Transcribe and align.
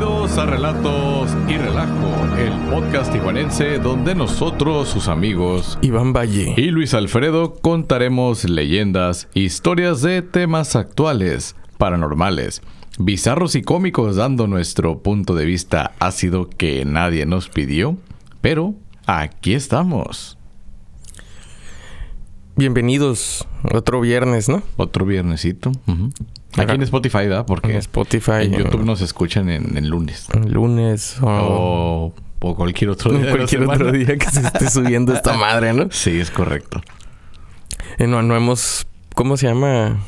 Bienvenidos 0.00 0.38
a 0.38 0.46
Relatos 0.46 1.36
y 1.46 1.58
Relajo, 1.58 2.36
el 2.38 2.52
podcast 2.70 3.14
iguanense 3.14 3.78
donde 3.78 4.14
nosotros, 4.14 4.88
sus 4.88 5.08
amigos 5.08 5.78
Iván 5.82 6.14
Valle 6.14 6.54
y 6.56 6.70
Luis 6.70 6.94
Alfredo 6.94 7.56
contaremos 7.56 8.48
leyendas, 8.48 9.28
historias 9.34 10.00
de 10.00 10.22
temas 10.22 10.74
actuales, 10.74 11.54
paranormales, 11.76 12.62
bizarros 12.98 13.54
y 13.56 13.60
cómicos 13.60 14.16
dando 14.16 14.46
nuestro 14.46 15.02
punto 15.02 15.34
de 15.34 15.44
vista 15.44 15.92
ácido 15.98 16.48
que 16.48 16.86
nadie 16.86 17.26
nos 17.26 17.50
pidió, 17.50 17.98
pero 18.40 18.72
aquí 19.04 19.52
estamos. 19.52 20.38
Bienvenidos 22.56 23.46
otro 23.70 24.00
viernes, 24.00 24.48
¿no? 24.48 24.62
Otro 24.78 25.04
viernesito. 25.04 25.72
ujú. 25.86 26.10
Aquí 26.56 26.72
en 26.74 26.82
Spotify, 26.82 27.18
¿verdad? 27.18 27.46
Porque 27.46 27.70
En 27.72 27.76
Spotify. 27.78 28.42
en 28.42 28.52
YouTube 28.52 28.84
nos 28.84 29.00
escuchan 29.00 29.48
en, 29.50 29.76
en 29.76 29.88
lunes. 29.88 30.26
El 30.34 30.52
lunes 30.52 31.16
o, 31.20 32.12
cualquier 32.40 32.90
otro 32.90 33.12
día. 33.12 33.30
cualquier 33.30 33.62
otro 33.64 33.92
día 33.92 34.16
que 34.16 34.30
se 34.30 34.40
esté 34.40 34.68
subiendo 34.70 35.14
esta 35.14 35.34
madre, 35.38 35.72
¿no? 35.72 35.88
Sí, 35.90 36.18
es 36.18 36.30
correcto. 36.30 36.80
Eh, 37.98 38.06
no, 38.06 38.22
no 38.22 38.34
hemos... 38.36 38.86
¿Cómo 39.14 39.36
se 39.36 39.46
llama? 39.46 39.98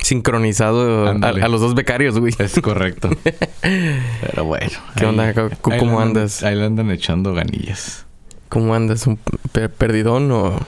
Sincronizado 0.00 1.08
a, 1.08 1.48
los 1.48 1.60
dos 1.60 1.74
becarios, 1.74 2.18
güey. 2.18 2.34
Es 2.38 2.60
correcto. 2.60 3.10
Pero 3.60 4.44
bueno. 4.44 4.72
¿Qué 4.96 5.06
onda? 5.06 5.32
¿Cómo- 5.60 5.74
ahí 5.74 5.80
andan- 5.80 6.00
andas? 6.02 6.42
Ahí 6.42 6.56
le 6.56 6.64
andan 6.64 6.90
echando 6.90 7.32
ganillas. 7.34 8.04
¿Cómo 8.48 8.74
andas? 8.74 9.06
¿Un 9.06 9.18
per- 9.52 9.70
perdidón 9.70 10.30
o...? 10.32 10.58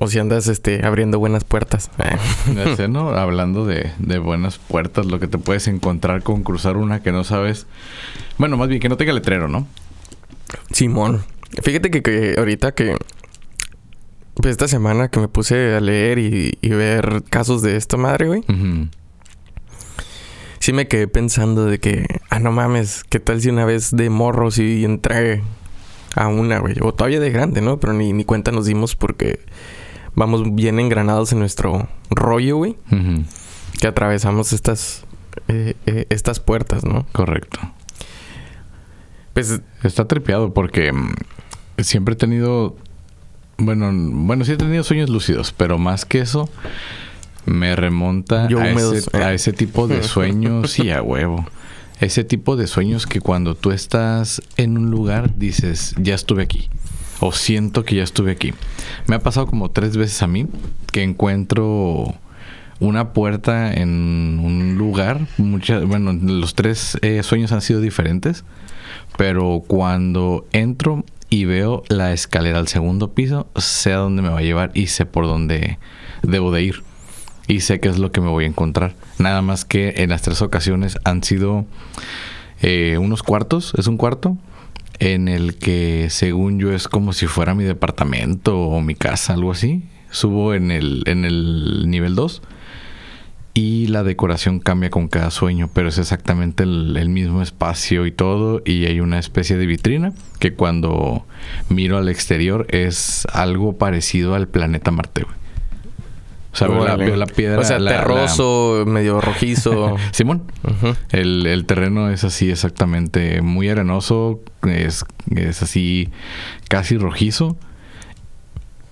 O 0.00 0.06
si 0.08 0.18
andas 0.18 0.46
este, 0.46 0.86
abriendo 0.86 1.18
buenas 1.18 1.44
puertas. 1.44 1.90
Ya 2.54 2.76
sé, 2.76 2.88
¿no? 2.88 3.10
Hablando 3.10 3.66
de, 3.66 3.92
de 3.98 4.18
buenas 4.18 4.58
puertas, 4.58 5.06
lo 5.06 5.18
que 5.18 5.26
te 5.26 5.38
puedes 5.38 5.66
encontrar 5.66 6.22
con 6.22 6.44
cruzar 6.44 6.76
una 6.76 7.02
que 7.02 7.10
no 7.10 7.24
sabes. 7.24 7.66
Bueno, 8.38 8.56
más 8.56 8.68
bien 8.68 8.80
que 8.80 8.88
no 8.88 8.96
tenga 8.96 9.12
letrero, 9.12 9.48
¿no? 9.48 9.66
Simón. 10.70 11.24
Fíjate 11.62 11.90
que, 11.90 12.02
que 12.02 12.34
ahorita 12.38 12.72
que... 12.72 12.94
Pues 14.34 14.52
esta 14.52 14.68
semana 14.68 15.08
que 15.08 15.18
me 15.18 15.26
puse 15.26 15.74
a 15.74 15.80
leer 15.80 16.20
y, 16.20 16.56
y 16.60 16.68
ver 16.68 17.24
casos 17.28 17.60
de 17.62 17.76
esta 17.76 17.96
madre, 17.96 18.28
güey. 18.28 18.40
Ujú. 18.48 18.88
Sí 20.60 20.72
me 20.72 20.86
quedé 20.86 21.08
pensando 21.08 21.64
de 21.64 21.80
que... 21.80 22.06
Ah, 22.30 22.38
no 22.38 22.52
mames. 22.52 23.02
¿Qué 23.02 23.18
tal 23.18 23.40
si 23.40 23.48
una 23.48 23.64
vez 23.64 23.90
de 23.90 24.10
morro 24.10 24.52
sí 24.52 24.84
entré 24.84 25.42
a 26.14 26.28
una, 26.28 26.60
güey? 26.60 26.76
O 26.82 26.94
todavía 26.94 27.18
de 27.18 27.30
grande, 27.30 27.62
¿no? 27.62 27.80
Pero 27.80 27.94
ni, 27.94 28.12
ni 28.12 28.24
cuenta 28.24 28.52
nos 28.52 28.66
dimos 28.66 28.94
porque... 28.94 29.40
Vamos 30.18 30.54
bien 30.56 30.80
engranados 30.80 31.30
en 31.30 31.38
nuestro 31.38 31.88
rollo, 32.10 32.56
güey. 32.56 32.76
Que 33.80 33.86
atravesamos 33.86 34.52
estas... 34.52 35.04
eh, 35.46 35.74
eh, 35.86 36.06
estas 36.10 36.40
puertas, 36.40 36.84
¿no? 36.84 37.06
Correcto. 37.12 37.60
Pues... 39.32 39.60
Está 39.84 40.08
tripeado 40.08 40.52
porque 40.52 40.92
mm, 40.92 41.14
siempre 41.78 42.14
he 42.14 42.16
tenido. 42.16 42.76
Bueno, 43.58 43.92
bueno, 43.92 44.44
sí 44.44 44.52
he 44.52 44.56
tenido 44.56 44.82
sueños 44.82 45.08
lúcidos, 45.08 45.52
pero 45.52 45.78
más 45.78 46.04
que 46.04 46.18
eso, 46.18 46.48
me 47.46 47.76
remonta 47.76 48.48
Yo 48.48 48.58
a, 48.60 48.68
ese, 48.68 49.16
a 49.16 49.32
ese 49.32 49.52
tipo 49.52 49.86
de 49.86 50.02
sueños 50.14 50.80
y 50.80 50.90
a 50.90 51.00
huevo. 51.00 51.46
Ese 52.00 52.24
tipo 52.24 52.56
de 52.56 52.66
sueños 52.66 53.06
que 53.06 53.20
cuando 53.20 53.54
tú 53.54 53.70
estás 53.70 54.42
en 54.56 54.78
un 54.78 54.90
lugar 54.90 55.36
dices, 55.36 55.94
ya 55.96 56.16
estuve 56.16 56.42
aquí. 56.42 56.70
O 57.20 57.32
siento 57.32 57.84
que 57.84 57.96
ya 57.96 58.02
estuve 58.02 58.30
aquí. 58.30 58.54
Me 59.06 59.16
ha 59.16 59.20
pasado 59.20 59.46
como 59.46 59.70
tres 59.70 59.96
veces 59.96 60.22
a 60.22 60.26
mí 60.26 60.46
que 60.92 61.02
encuentro 61.02 62.14
una 62.80 63.12
puerta 63.12 63.72
en 63.72 64.40
un 64.42 64.76
lugar. 64.78 65.26
Muchas, 65.36 65.84
bueno, 65.84 66.12
los 66.12 66.54
tres 66.54 66.98
eh, 67.02 67.22
sueños 67.22 67.52
han 67.52 67.60
sido 67.60 67.80
diferentes. 67.80 68.44
Pero 69.16 69.62
cuando 69.66 70.46
entro 70.52 71.04
y 71.30 71.44
veo 71.44 71.82
la 71.88 72.12
escalera 72.12 72.58
al 72.58 72.68
segundo 72.68 73.12
piso, 73.12 73.48
sé 73.56 73.92
a 73.92 73.96
dónde 73.96 74.22
me 74.22 74.28
va 74.28 74.38
a 74.38 74.42
llevar 74.42 74.70
y 74.74 74.86
sé 74.86 75.06
por 75.06 75.26
dónde 75.26 75.78
debo 76.22 76.52
de 76.52 76.62
ir. 76.62 76.82
Y 77.46 77.60
sé 77.60 77.80
qué 77.80 77.88
es 77.88 77.98
lo 77.98 78.12
que 78.12 78.20
me 78.20 78.28
voy 78.28 78.44
a 78.44 78.48
encontrar. 78.48 78.94
Nada 79.18 79.42
más 79.42 79.64
que 79.64 79.94
en 79.98 80.10
las 80.10 80.22
tres 80.22 80.42
ocasiones 80.42 80.98
han 81.04 81.22
sido 81.24 81.66
eh, 82.60 82.98
unos 82.98 83.22
cuartos, 83.22 83.72
es 83.76 83.86
un 83.86 83.96
cuarto, 83.96 84.36
en 84.98 85.28
el 85.28 85.56
que 85.56 86.08
según 86.10 86.58
yo 86.58 86.72
es 86.72 86.88
como 86.88 87.12
si 87.12 87.26
fuera 87.26 87.54
mi 87.54 87.64
departamento 87.64 88.58
o 88.58 88.80
mi 88.80 88.94
casa, 88.94 89.34
algo 89.34 89.52
así. 89.52 89.84
Subo 90.10 90.54
en 90.54 90.70
el, 90.70 91.02
en 91.06 91.24
el 91.24 91.84
nivel 91.88 92.14
2 92.14 92.42
y 93.58 93.88
la 93.88 94.04
decoración 94.04 94.60
cambia 94.60 94.88
con 94.88 95.08
cada 95.08 95.32
sueño, 95.32 95.68
pero 95.74 95.88
es 95.88 95.98
exactamente 95.98 96.62
el, 96.62 97.08
mismo 97.08 97.42
espacio 97.42 98.06
y 98.06 98.12
todo. 98.12 98.62
Y 98.64 98.86
hay 98.86 99.00
una 99.00 99.18
especie 99.18 99.56
de 99.56 99.66
vitrina 99.66 100.12
que 100.38 100.54
cuando 100.54 101.26
miro 101.68 101.98
al 101.98 102.08
exterior 102.08 102.68
es 102.70 103.26
algo 103.32 103.76
parecido 103.76 104.36
al 104.36 104.46
planeta 104.46 104.92
Marte. 104.92 105.26
O 106.52 106.56
sea, 106.56 106.66
veo 106.68 106.76
la, 106.78 106.82
órale. 106.94 107.04
veo 107.06 107.16
la 107.16 107.26
piedra. 107.26 107.58
O 107.60 107.64
sea, 107.64 107.78
la- 107.78 107.90
la- 107.92 107.98
terroso, 107.98 108.84
medio 108.86 109.20
rojizo. 109.20 109.96
Simón, 110.12 110.42
el, 111.10 111.46
el 111.46 111.66
terreno 111.66 112.10
es 112.10 112.24
así 112.24 112.50
exactamente, 112.50 113.42
muy 113.42 113.68
arenoso, 113.68 114.40
es, 114.66 115.04
es 115.34 115.62
así 115.62 116.08
casi 116.68 116.96
rojizo. 116.96 117.56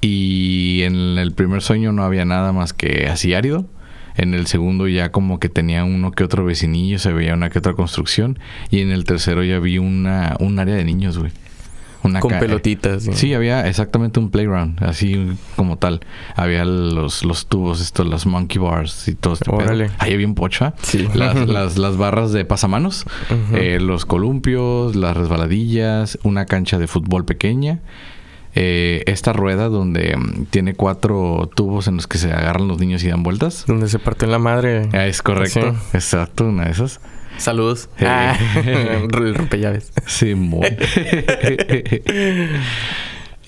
Y 0.01 0.83
en 0.85 1.19
el 1.19 1.33
primer 1.33 1.63
sueño 1.63 1.93
no 1.93 2.05
había 2.05 2.25
nada 2.25 2.53
más 2.53 2.73
que 2.73 3.09
así 3.09 3.35
árido. 3.35 3.67
En 4.17 4.35
el 4.35 4.47
segundo 4.47 4.89
ya 4.89 5.11
como 5.11 5.41
que 5.41 5.49
tenía 5.49 5.85
uno 5.85 6.11
que 6.13 6.25
otro 6.25 6.45
vecinillo, 6.45 6.99
se 6.99 7.13
veía 7.13 7.35
una 7.35 7.51
que 7.51 7.59
otra 7.59 7.75
construcción. 7.75 8.39
Y 8.71 8.81
en 8.81 8.91
el 8.91 9.05
tercero 9.05 9.43
ya 9.45 9.59
vi 9.59 9.79
una, 9.79 10.37
un 10.41 10.59
área 10.59 10.75
de 10.75 10.85
niños, 10.85 11.19
güey. 11.19 11.33
Una 12.07 12.21
Con 12.21 12.39
pelotitas. 12.39 13.03
Sí, 13.13 13.35
había 13.35 13.67
exactamente 13.69 14.21
un 14.21 14.31
playground, 14.31 14.83
así 14.83 15.37
como 15.57 15.77
tal. 15.77 16.01
Había 16.35 16.65
los, 16.65 17.25
los 17.25 17.47
tubos, 17.47 17.81
estos, 17.81 18.07
los 18.07 18.27
monkey 18.27 18.59
bars 18.59 19.09
y 19.09 19.15
todo 19.15 19.35
este 19.35 19.51
pedo. 19.51 19.87
Ahí 19.99 20.13
había 20.15 20.27
un 20.27 20.35
pocha. 20.35 20.75
Sí. 20.83 21.09
Las, 21.15 21.37
las, 21.49 21.79
las 21.79 21.97
barras 21.97 22.33
de 22.33 22.45
pasamanos, 22.45 23.05
eh, 23.53 23.79
los 23.81 24.07
columpios, 24.07 24.95
las 24.97 25.17
resbaladillas, 25.17 26.19
una 26.23 26.47
cancha 26.47 26.79
de 26.79 26.87
fútbol 26.87 27.25
pequeña. 27.25 27.81
eh, 28.59 29.03
esta 29.07 29.35
rueda 29.35 29.69
donde 29.69 30.17
mm, 30.17 30.45
tiene 30.47 30.73
cuatro 30.75 31.51
tubos 31.55 31.89
en 31.89 31.97
los 31.97 32.07
que 32.07 32.17
se 32.19 32.33
agarran 32.33 32.69
los 32.69 32.79
niños 32.79 33.03
y 33.05 33.09
dan 33.09 33.23
vueltas. 33.23 33.65
Donde 33.67 33.89
se 33.89 33.99
partió 33.99 34.25
en 34.27 34.33
la 34.33 34.39
madre. 34.39 34.89
Ah, 34.95 35.07
es 35.07 35.21
correcto, 35.21 35.61
Sí. 35.73 35.79
exacto, 35.97 36.47
una 36.49 36.65
de 36.65 36.71
esas. 36.71 37.01
Saludos. 37.39 37.89
Eh. 37.99 38.05
Ah, 38.07 38.37
el 38.65 39.35
rompellaves. 39.35 39.93
Sí, 40.07 40.35
muy. 40.35 40.67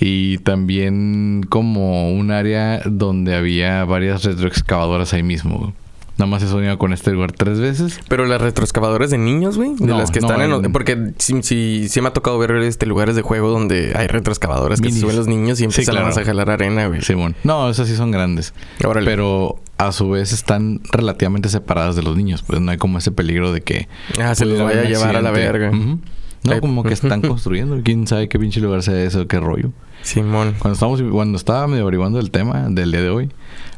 y 0.01 0.39
también 0.39 1.45
como 1.49 2.13
un 2.13 2.31
área 2.31 2.81
donde 2.85 3.35
había 3.35 3.85
varias 3.85 4.25
retroexcavadoras 4.25 5.13
ahí 5.13 5.23
mismo. 5.23 5.75
Nada 6.19 6.31
más 6.31 6.43
he 6.43 6.49
soñado 6.49 6.79
con 6.79 6.93
este 6.93 7.13
lugar 7.13 7.31
tres 7.31 7.61
veces. 7.61 8.01
Pero 8.09 8.27
las 8.27 8.41
retroexcavadoras 8.41 9.11
de 9.11 9.19
niños, 9.19 9.57
güey. 9.57 9.75
De 9.77 9.87
No, 9.87 9.99
las 9.99 10.11
que 10.11 10.19
no, 10.21 10.29
están 10.29 10.53
en... 10.65 10.73
Porque 10.73 11.13
sí, 11.19 11.43
sí, 11.43 11.87
sí 11.89 12.01
me 12.01 12.09
ha 12.09 12.13
tocado 12.13 12.37
ver 12.39 12.51
este 12.57 12.87
lugares 12.87 13.15
de 13.15 13.23
juego 13.23 13.51
donde 13.51 13.93
hay 13.95 14.09
retroexcavadoras 14.09 14.81
que 14.81 14.91
se 14.91 14.99
suben 14.99 15.15
los 15.15 15.29
niños 15.29 15.59
y 15.59 15.63
Sí, 15.63 15.65
empiezan 15.67 15.95
claro. 15.95 16.09
a 16.09 16.25
jalar 16.25 16.51
arena, 16.51 16.89
güey. 16.89 17.03
Simón. 17.03 17.37
No, 17.45 17.71
esas 17.71 17.87
sí 17.87 17.95
son 17.95 18.11
grandes. 18.11 18.53
Órale. 18.85 19.07
Pero 19.09 19.61
a 19.79 19.93
su 19.93 20.11
vez 20.11 20.33
están 20.33 20.81
relativamente 20.91 21.49
separadas 21.49 21.97
de 21.97 22.03
los 22.03 22.17
niños. 22.17 22.43
Pues 22.43 22.61
no 22.61 22.71
hay 22.71 22.79
como 22.79 22.99
ese 22.99 23.13
peligro 23.13 23.53
de 23.53 23.63
que... 23.63 23.89
Ah, 24.21 24.35
se 24.35 24.45
los 24.45 24.61
vaya 24.61 24.81
a 24.81 24.85
llevar 24.85 25.17
a 25.17 25.23
la 25.23 25.31
verga. 25.31 25.71
No, 25.71 26.53
Ay, 26.53 26.61
como 26.61 26.83
que 26.83 26.93
están 26.93 27.21
construyendo. 27.23 27.81
¿Quién 27.83 28.07
sabe 28.07 28.29
qué 28.29 28.39
pinche 28.39 28.61
lugar 28.61 28.83
sea 28.83 29.03
eso? 29.03 29.27
¿Qué 29.27 29.39
rollo? 29.41 29.71
Simón. 30.03 30.55
Cuando 30.59 30.75
estábamos, 30.75 31.03
cuando 31.13 31.37
estaba 31.37 31.67
medio 31.69 31.83
averiguando 31.85 32.19
el 32.19 32.31
tema 32.31 32.69
del 32.69 32.91
día 32.91 33.03
de 33.03 33.11
hoy, 33.11 33.31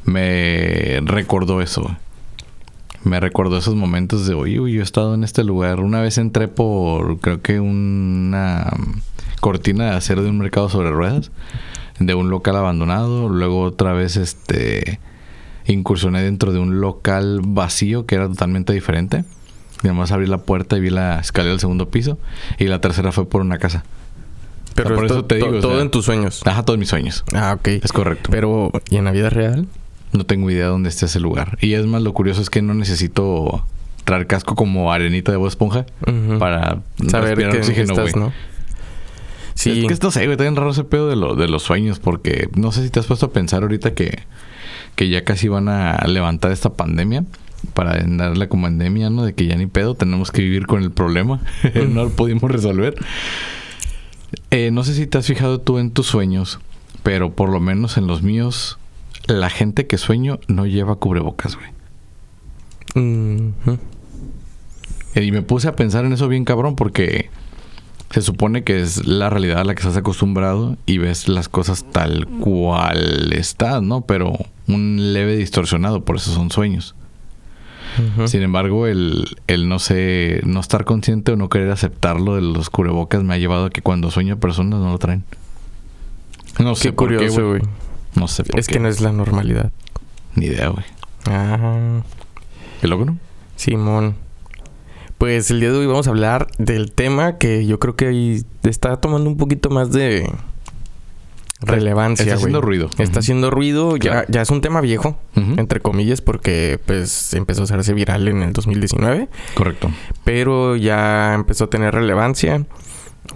me 0.04 1.00
recordó 1.04 1.60
eso. 1.60 1.96
Me 3.04 3.18
recordó 3.20 3.58
esos 3.58 3.74
momentos 3.76 4.26
de, 4.26 4.34
oye, 4.34 4.58
güey, 4.58 4.74
yo 4.74 4.80
he 4.80 4.84
estado 4.84 5.14
en 5.14 5.24
este 5.24 5.44
lugar. 5.44 5.80
Una 5.80 6.00
vez 6.00 6.18
entré 6.18 6.48
por, 6.48 7.18
creo 7.20 7.40
que 7.40 7.60
una 7.60 8.70
cortina 9.40 9.90
de 9.90 9.96
acero 9.96 10.22
de 10.22 10.30
un 10.30 10.38
mercado 10.38 10.68
sobre 10.68 10.90
ruedas, 10.90 11.30
de 11.98 12.14
un 12.14 12.30
local 12.30 12.56
abandonado. 12.56 13.28
Luego 13.28 13.62
otra 13.62 13.94
vez, 13.94 14.16
este, 14.16 15.00
incursioné 15.72 16.22
dentro 16.22 16.52
de 16.52 16.58
un 16.58 16.80
local 16.80 17.40
vacío 17.44 18.06
que 18.06 18.14
era 18.16 18.28
totalmente 18.28 18.72
diferente. 18.72 19.24
Y 19.82 19.86
además 19.86 20.12
abrí 20.12 20.26
la 20.26 20.38
puerta 20.38 20.76
y 20.76 20.80
vi 20.80 20.90
la 20.90 21.20
escalera 21.20 21.50
del 21.52 21.60
segundo 21.60 21.88
piso. 21.90 22.18
Y 22.58 22.64
la 22.66 22.80
tercera 22.80 23.12
fue 23.12 23.28
por 23.28 23.40
una 23.40 23.58
casa. 23.58 23.84
Pero 24.74 24.94
por 24.94 25.04
eso 25.06 25.24
te 25.24 25.36
digo, 25.36 25.48
o 25.48 25.60
todo 25.60 25.72
sea- 25.72 25.82
en 25.82 25.90
tus 25.90 26.04
sueños. 26.04 26.42
Ajá, 26.46 26.62
todos 26.64 26.78
mis 26.78 26.88
sueños. 26.88 27.24
Ah, 27.34 27.54
ok. 27.58 27.68
Es 27.82 27.92
correcto. 27.92 28.30
Pero, 28.30 28.70
¿y 28.88 28.96
en 28.96 29.04
la 29.04 29.10
vida 29.12 29.30
real? 29.30 29.66
No 30.12 30.24
tengo 30.26 30.50
idea 30.50 30.66
dónde 30.66 30.88
esté 30.88 31.06
ese 31.06 31.20
lugar. 31.20 31.56
Y 31.60 31.74
es 31.74 31.86
más, 31.86 32.02
lo 32.02 32.12
curioso 32.12 32.40
es 32.42 32.50
que 32.50 32.62
no 32.62 32.74
necesito 32.74 33.64
traer 34.04 34.26
casco 34.26 34.54
como 34.54 34.92
arenita 34.92 35.30
de 35.32 35.38
Bob 35.38 35.48
Esponja 35.48 35.86
para 36.38 36.80
Saber 37.08 37.38
que 37.38 37.58
oxígeno, 37.58 37.92
estás. 37.92 38.16
¿no? 38.16 38.32
Sí. 39.54 39.86
Es 39.86 39.98
que 40.00 40.04
no 40.04 40.10
sé, 40.10 40.20
güey, 40.20 40.32
está 40.32 40.44
bien 40.44 40.56
raro 40.56 40.70
ese 40.70 40.84
pedo 40.84 41.08
de, 41.08 41.16
lo, 41.16 41.36
de 41.36 41.46
los 41.48 41.62
sueños 41.62 41.98
porque 41.98 42.48
no 42.54 42.72
sé 42.72 42.82
si 42.82 42.90
te 42.90 42.98
has 42.98 43.06
puesto 43.06 43.26
a 43.26 43.32
pensar 43.32 43.62
ahorita 43.62 43.94
que, 43.94 44.20
que 45.00 45.08
ya 45.08 45.24
casi 45.24 45.48
van 45.48 45.70
a 45.70 45.96
levantar 46.06 46.52
esta 46.52 46.74
pandemia. 46.74 47.24
para 47.72 47.98
darle 48.04 48.48
como 48.50 48.66
endemia, 48.66 49.08
¿no? 49.08 49.24
De 49.24 49.32
que 49.32 49.46
ya 49.46 49.56
ni 49.56 49.64
pedo, 49.64 49.94
tenemos 49.94 50.30
que 50.30 50.42
vivir 50.42 50.66
con 50.66 50.82
el 50.82 50.90
problema. 50.90 51.40
no 51.88 52.04
lo 52.04 52.10
pudimos 52.10 52.50
resolver. 52.50 52.96
Eh, 54.50 54.70
no 54.70 54.84
sé 54.84 54.92
si 54.92 55.06
te 55.06 55.16
has 55.16 55.26
fijado 55.26 55.58
tú 55.58 55.78
en 55.78 55.90
tus 55.90 56.06
sueños, 56.06 56.60
pero 57.02 57.32
por 57.34 57.48
lo 57.48 57.60
menos 57.60 57.96
en 57.96 58.06
los 58.06 58.20
míos, 58.20 58.78
la 59.26 59.48
gente 59.48 59.86
que 59.86 59.96
sueño 59.96 60.38
no 60.48 60.66
lleva 60.66 60.96
cubrebocas, 60.96 61.56
güey. 61.56 61.70
Y 65.14 65.32
me 65.32 65.40
puse 65.40 65.68
a 65.68 65.76
pensar 65.76 66.04
en 66.04 66.12
eso 66.12 66.28
bien 66.28 66.44
cabrón 66.44 66.76
porque 66.76 67.30
se 68.10 68.22
supone 68.22 68.64
que 68.64 68.80
es 68.80 69.06
la 69.06 69.30
realidad 69.30 69.58
a 69.60 69.64
la 69.64 69.74
que 69.74 69.80
estás 69.80 69.96
acostumbrado 69.96 70.76
y 70.86 70.98
ves 70.98 71.28
las 71.28 71.48
cosas 71.48 71.84
tal 71.92 72.26
cual 72.26 73.32
estás, 73.32 73.82
¿no? 73.82 74.00
Pero 74.02 74.32
un 74.66 75.12
leve 75.12 75.36
distorsionado, 75.36 76.04
por 76.04 76.16
eso 76.16 76.32
son 76.32 76.50
sueños. 76.50 76.94
Sin 78.26 78.42
embargo, 78.42 78.86
el, 78.86 79.36
el 79.48 79.68
no 79.68 79.78
sé, 79.80 80.40
no 80.44 80.60
estar 80.60 80.84
consciente 80.84 81.32
o 81.32 81.36
no 81.36 81.48
querer 81.48 81.70
aceptarlo 81.70 82.36
de 82.36 82.40
los 82.42 82.70
cubrebocas 82.70 83.22
me 83.24 83.34
ha 83.34 83.38
llevado 83.38 83.66
a 83.66 83.70
que 83.70 83.82
cuando 83.82 84.10
sueño 84.10 84.38
personas 84.38 84.78
no 84.80 84.90
lo 84.92 84.98
traen. 84.98 85.24
No 86.60 86.74
sé 86.76 86.90
Qué 86.90 86.94
curioso, 86.94 87.48
güey. 87.48 87.60
güey. 87.60 87.72
No 88.14 88.28
sé 88.28 88.44
por 88.44 88.58
Es 88.58 88.66
qué. 88.68 88.74
que 88.74 88.80
no 88.80 88.88
es 88.88 89.00
la 89.00 89.12
normalidad. 89.12 89.72
Ni 90.34 90.46
idea, 90.46 90.68
güey. 90.68 90.84
Ah, 91.26 92.00
¿Qué 92.80 92.86
loco, 92.88 93.04
no? 93.04 93.18
Simón. 93.56 94.14
Pues 95.20 95.50
el 95.50 95.60
día 95.60 95.70
de 95.70 95.76
hoy 95.76 95.86
vamos 95.86 96.06
a 96.06 96.10
hablar 96.10 96.46
del 96.56 96.92
tema 96.92 97.36
que 97.36 97.66
yo 97.66 97.78
creo 97.78 97.94
que 97.94 98.06
ahí 98.06 98.42
está 98.62 98.96
tomando 98.96 99.28
un 99.28 99.36
poquito 99.36 99.68
más 99.68 99.92
de 99.92 100.26
relevancia, 101.60 102.24
Está 102.24 102.36
haciendo 102.36 102.62
ruido. 102.62 102.88
Está 102.96 103.18
haciendo 103.18 103.50
ruido, 103.50 103.98
ya, 103.98 104.24
ya 104.28 104.40
es 104.40 104.48
un 104.48 104.62
tema 104.62 104.80
viejo, 104.80 105.18
entre 105.34 105.80
comillas, 105.80 106.22
porque 106.22 106.80
pues 106.86 107.34
empezó 107.34 107.60
a 107.60 107.64
hacerse 107.64 107.92
viral 107.92 108.28
en 108.28 108.42
el 108.42 108.54
2019, 108.54 109.28
Correcto. 109.54 109.90
pero 110.24 110.76
ya 110.76 111.34
empezó 111.34 111.64
a 111.64 111.70
tener 111.70 111.92
relevancia 111.94 112.64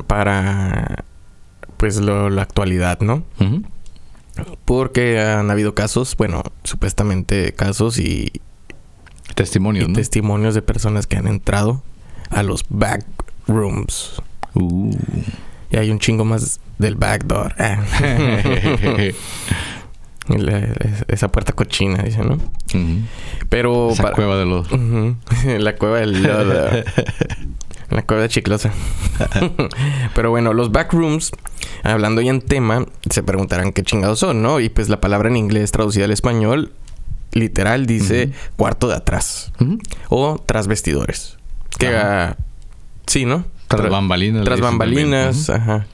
para 0.06 1.04
pues 1.76 2.00
lo- 2.00 2.30
la 2.30 2.40
actualidad, 2.40 3.00
¿no? 3.00 3.24
Porque 4.64 5.20
han 5.20 5.50
habido 5.50 5.74
casos, 5.74 6.16
bueno, 6.16 6.42
supuestamente 6.62 7.52
casos 7.52 7.98
y, 7.98 8.32
Testimonios, 9.34 9.86
y 9.86 9.88
¿no? 9.88 9.94
testimonios 9.94 10.54
de 10.54 10.62
personas 10.62 11.06
que 11.06 11.16
han 11.16 11.26
entrado 11.26 11.82
a 12.30 12.42
los 12.42 12.64
back 12.68 13.04
rooms. 13.46 14.20
Uh. 14.54 14.90
Y 15.70 15.76
hay 15.76 15.90
un 15.90 15.98
chingo 15.98 16.24
más 16.24 16.60
del 16.78 16.94
backdoor. 16.94 17.54
Ah. 17.58 17.82
La- 20.28 20.68
esa 21.08 21.28
puerta 21.28 21.52
cochina, 21.52 22.02
dice, 22.02 22.22
¿no? 22.24 22.34
Ujú. 22.36 23.00
Pero... 23.50 23.90
Esa 23.90 24.04
para- 24.04 24.14
cueva 24.14 24.36
de 24.38 24.46
los... 24.46 24.70
Ujú. 24.72 25.16
La 25.58 25.76
cueva 25.76 25.98
del 25.98 26.22
lodo. 26.22 26.70
La 27.90 28.02
cueva 28.02 28.22
de 28.22 28.28
chiclosa. 28.30 28.72
Pero 30.14 30.30
bueno, 30.30 30.54
los 30.54 30.72
backrooms, 30.72 31.30
hablando 31.82 32.22
ya 32.22 32.30
en 32.30 32.40
tema, 32.40 32.86
se 33.10 33.22
preguntarán 33.22 33.72
qué 33.72 33.82
chingados 33.82 34.18
son, 34.20 34.42
¿no? 34.42 34.60
Y 34.60 34.70
pues 34.70 34.88
la 34.88 35.00
palabra 35.00 35.28
en 35.28 35.36
inglés 35.36 35.70
traducida 35.72 36.06
al 36.06 36.10
español, 36.10 36.72
literal, 37.34 37.84
dice 37.86 38.32
cuarto 38.56 38.88
de 38.88 38.94
atrás. 38.94 39.52
O 40.08 40.42
tras 40.44 40.66
vestidores. 40.66 41.36
Que... 41.78 41.88
Ah, 41.88 42.36
sí, 43.06 43.24
¿no? 43.26 43.44
Tras 43.68 43.82
Tra- 43.82 43.90
bambalinas. 43.90 44.44
Tras 44.44 44.60
bambalinas, 44.60 45.50
ajá. 45.50 45.86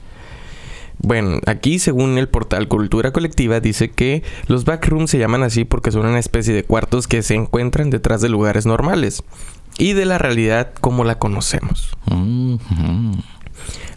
Bueno, 1.03 1.39
aquí 1.47 1.79
según 1.79 2.19
el 2.19 2.29
portal 2.29 2.67
Cultura 2.67 3.11
Colectiva 3.11 3.59
dice 3.59 3.89
que 3.89 4.21
los 4.45 4.65
backrooms 4.65 5.09
se 5.09 5.17
llaman 5.17 5.41
así 5.41 5.65
porque 5.65 5.91
son 5.91 6.05
una 6.05 6.19
especie 6.19 6.53
de 6.53 6.63
cuartos 6.63 7.07
que 7.07 7.23
se 7.23 7.33
encuentran 7.33 7.89
detrás 7.89 8.21
de 8.21 8.29
lugares 8.29 8.67
normales 8.67 9.23
y 9.79 9.93
de 9.93 10.05
la 10.05 10.19
realidad 10.19 10.73
como 10.79 11.03
la 11.03 11.17
conocemos. 11.17 11.89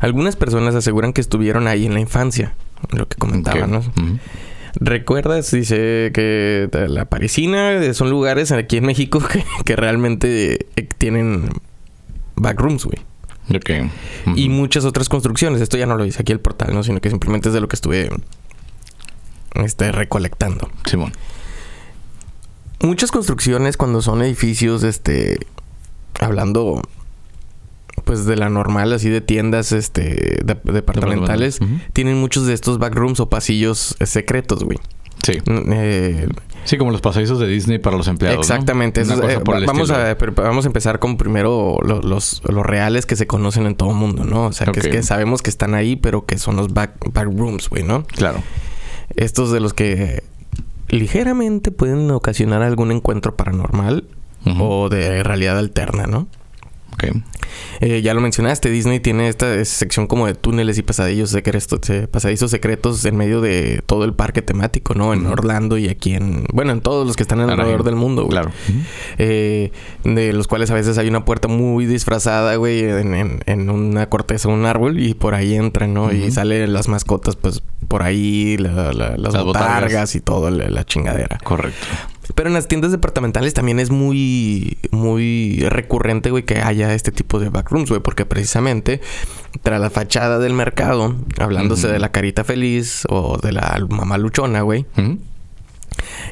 Algunas 0.01 0.37
personas 0.37 0.75
aseguran 0.75 1.13
que 1.13 1.21
estuvieron 1.21 1.67
ahí 1.67 1.85
en 1.87 1.95
la 1.95 2.01
infancia, 2.01 2.55
lo 2.91 3.07
que 3.09 3.17
comentaba, 3.17 3.65
Ok. 3.67 3.69
¿no? 3.69 3.83
¿Recuerdas? 4.81 5.51
Dice 5.51 6.11
que 6.13 6.69
la 6.89 7.05
Parisina 7.05 7.73
eh, 7.73 7.95
son 7.95 8.11
lugares 8.11 8.53
aquí 8.53 8.77
en 8.79 8.87
México 8.87 9.21
que, 9.33 9.45
que 9.65 9.77
realmente 9.77 10.67
eh, 10.77 10.89
tienen 10.99 11.51
backrooms, 12.37 12.85
güey. 12.85 12.99
Ok. 13.55 13.71
Ujú. 14.27 14.37
Y 14.37 14.49
muchas 14.49 14.85
otras 14.85 15.09
construcciones. 15.09 15.61
Esto 15.61 15.77
ya 15.77 15.87
no 15.87 15.97
lo 15.97 16.05
dice 16.05 16.23
aquí 16.23 16.33
el 16.33 16.41
portal, 16.41 16.75
¿no? 16.75 16.83
Sino 16.83 17.01
que 17.01 17.11
simplemente 17.11 17.49
es 17.49 17.55
de 17.55 17.61
lo 17.61 17.69
que 17.69 17.77
estuve 17.77 18.11
este, 19.55 19.93
recolectando. 19.93 20.71
Simón. 20.85 21.13
Muchas 22.81 23.11
construcciones 23.11 23.77
cuando 23.77 24.03
son 24.03 24.23
edificios, 24.23 24.83
este... 24.83 25.47
Hablando... 26.21 26.83
Pues 28.05 28.27
de 28.27 28.37
la 28.37 28.49
normal, 28.51 28.93
así 28.93 29.09
de 29.09 29.21
tiendas, 29.21 29.73
este... 29.73 30.41
de- 30.45 30.73
departamentales. 30.73 31.59
Tienen 31.93 32.21
muchos 32.21 32.47
de 32.47 32.53
estos 32.55 32.79
backrooms 32.79 33.19
o 33.21 33.29
pasillos 33.31 33.97
eh, 34.01 34.07
secretos, 34.07 34.63
güey. 34.65 34.79
Sí. 35.23 35.39
Eh, 35.47 36.29
Sí, 36.67 36.79
como 36.79 36.91
los 36.93 37.03
pasadizos 37.03 37.39
de 37.39 37.47
Disney 37.47 37.79
para 37.79 37.97
los 37.99 38.09
empleados. 38.09 38.41
Exactamente. 38.41 39.03
Eso 39.03 39.29
eh, 39.29 39.39
vamos, 39.45 39.91
a, 39.91 40.15
vamos 40.37 40.65
a 40.65 40.69
empezar 40.69 40.99
con 40.99 41.19
primero 41.19 41.77
lo- 41.83 42.01
los, 42.01 42.41
los 42.49 42.65
reales 42.65 43.05
que 43.05 43.17
se 43.17 43.27
conocen 43.27 43.67
en 43.67 43.75
todo 43.75 43.91
el 43.91 43.97
mundo, 43.97 44.25
¿no? 44.25 44.47
O 44.47 44.53
sea, 44.53 44.67
que 44.69 44.81
es 44.81 44.89
que 44.89 45.03
sabemos 45.03 45.43
que 45.43 45.51
están 45.51 45.75
ahí, 45.75 45.97
pero 45.97 46.25
que 46.25 46.39
son 46.39 46.57
los 46.57 46.73
back, 46.73 46.93
back 47.13 47.27
rooms, 47.27 47.69
güey, 47.69 47.83
¿no? 47.83 48.05
Claro. 48.07 48.43
Estos 49.15 49.53
de 49.53 49.61
los 49.61 49.75
que 49.75 50.23
ligeramente 50.89 51.71
pueden 51.71 52.11
ocasionar 52.11 52.63
algún 52.63 52.93
encuentro 52.93 53.37
paranormal 53.37 54.05
o 54.59 54.89
de 54.91 55.23
realidad 55.23 55.59
alterna, 55.59 56.07
¿no? 56.07 56.29
Ok. 56.95 57.05
Eh, 57.81 58.03
ya 58.03 58.15
lo 58.15 58.21
mencionaste, 58.21 58.71
Disney 58.71 59.01
tiene 59.01 59.29
esta 59.29 59.65
sección 59.65 60.07
como 60.07 60.27
de 60.27 60.35
túneles 60.35 60.79
y 60.79 60.83
pasadillos 60.83 61.31
secretos, 61.31 61.81
pasadizos 62.11 62.51
secretos 62.51 63.05
en 63.05 63.17
medio 63.17 63.41
de 63.41 63.83
todo 63.87 64.05
el 64.05 64.15
parque 64.15 64.43
temático, 64.43 64.95
¿no? 64.95 65.13
En. 65.13 65.27
Orlando 65.27 65.77
y 65.79 65.89
aquí 65.89 66.15
en... 66.15 66.45
Bueno, 66.53 66.73
en 66.73 66.81
todos 66.81 67.07
los 67.07 67.17
que 67.17 67.23
están 67.25 67.41
alrededor 67.41 67.83
del 67.85 67.97
mundo, 67.97 68.23
güey. 68.23 68.31
Claro. 68.33 68.51
Eh, 69.19 69.73
de 70.05 70.33
los 70.33 70.47
cuales 70.49 70.71
a 70.71 70.75
veces 70.75 70.97
hay 70.99 71.09
una 71.09 71.25
puerta 71.25 71.49
muy 71.49 71.87
disfrazada, 71.87 72.55
güey, 72.57 72.81
en, 72.85 73.15
en- 73.15 73.41
en 73.47 73.71
una 73.71 74.09
corteza 74.09 74.49
de 74.49 74.55
un 74.55 74.65
árbol 74.67 74.99
y 75.01 75.15
por 75.15 75.35
ahí 75.35 75.55
entran, 75.55 75.93
¿no? 75.95 76.13
Y 76.13 76.31
salen 76.31 76.73
las 76.73 76.89
mascotas, 76.89 77.37
pues 77.37 77.63
por 77.89 78.03
ahí, 78.03 78.57
la- 78.57 78.93
la- 78.93 79.17
las, 79.17 79.35
Las 79.35 79.45
botargas, 79.45 79.45
botargas. 79.83 80.15
y 80.15 80.21
todo, 80.21 80.51
la, 80.51 80.69
la 80.71 80.85
chingadera. 80.85 81.39
Correcto. 81.43 81.87
Pero 82.35 82.49
en 82.49 82.55
las 82.55 82.69
tiendas 82.69 82.91
departamentales 82.91 83.53
también 83.55 83.79
es 83.81 83.91
muy, 83.91 84.79
muy 84.91 85.61
recurrente, 85.69 86.31
güey, 86.31 86.45
que 86.45 86.61
haya 86.61 86.95
este 86.95 87.13
tipo 87.13 87.39
de 87.39 87.51
backrooms, 87.51 87.91
güey, 87.91 88.01
porque 88.01 88.25
precisamente 88.25 89.01
tras 89.63 89.81
la 89.81 89.91
fachada 89.91 90.39
del 90.39 90.53
mercado, 90.55 91.15
hablándose 91.39 91.89
de 91.89 91.99
la 91.99 92.11
carita 92.13 92.43
feliz 92.45 93.03
o 93.11 93.39
de 93.39 93.53
la 93.53 93.79
mamá 93.91 94.17
luchona, 94.19 94.63
güey, 94.63 94.87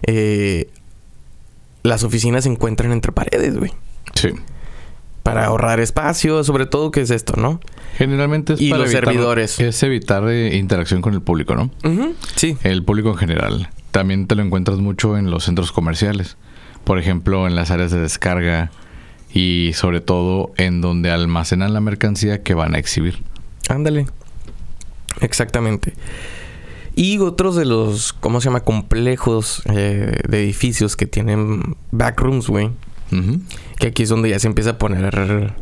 eh, 0.07 0.71
las 1.83 2.05
oficinas 2.05 2.45
se 2.45 2.51
encuentran 2.51 2.93
entre 2.93 3.13
paredes, 3.13 3.57
güey. 3.59 3.73
Sí. 4.15 4.31
Para 5.23 5.47
ahorrar 5.47 5.79
espacio, 5.79 6.43
sobre 6.43 6.67
todo, 6.67 6.91
¿qué 6.91 7.01
es 7.03 7.11
esto, 7.11 7.35
no? 7.37 7.61
Generalmente 7.97 8.55
es 8.55 8.61
Y 8.61 8.71
para 8.71 8.83
los 8.83 8.91
evitar- 8.93 9.05
servidores. 9.05 9.61
Es 9.61 9.83
evitar 9.83 10.25
eh, 10.29 10.57
interacción 10.57 11.01
con 11.03 11.15
el 11.15 11.23
público, 11.23 11.55
¿no? 11.55 11.71
Sí. 12.35 12.57
El 12.65 12.83
público 12.85 13.11
en 13.11 13.17
general. 13.17 13.69
También 13.93 14.27
te 14.27 14.35
lo 14.35 14.43
encuentras 14.43 14.79
mucho 14.79 15.17
en 15.17 15.31
los 15.31 15.45
centros 15.45 15.71
comerciales. 15.71 16.37
Por 16.85 16.99
ejemplo, 16.99 17.47
en 17.47 17.55
las 17.55 17.71
áreas 17.71 17.91
de 17.93 18.01
descarga 18.01 18.73
y 19.33 19.71
sobre 19.75 20.01
todo 20.01 20.53
en 20.57 20.81
donde 20.81 21.11
almacenan 21.11 21.73
la 21.73 21.81
mercancía 21.81 22.43
que 22.43 22.55
van 22.55 22.75
a 22.75 22.79
exhibir. 22.79 23.23
Ándale. 23.69 24.07
Exactamente. 25.21 25.95
Y 26.95 27.19
otros 27.19 27.55
de 27.57 27.65
los, 27.65 28.13
¿cómo 28.13 28.41
se 28.41 28.47
llama? 28.47 28.61
Complejos 28.61 29.63
eh, 29.67 30.21
de 30.29 30.43
edificios 30.43 30.97
que 30.97 31.07
tienen 31.07 31.77
backrooms, 31.91 32.49
güey. 32.49 32.71
Que 33.79 33.89
aquí 33.89 34.03
es 34.05 34.09
donde 34.09 34.31
ya 34.31 34.39
se 34.39 34.47
empieza 34.47 34.71
a 34.71 34.79
poner 34.79 35.53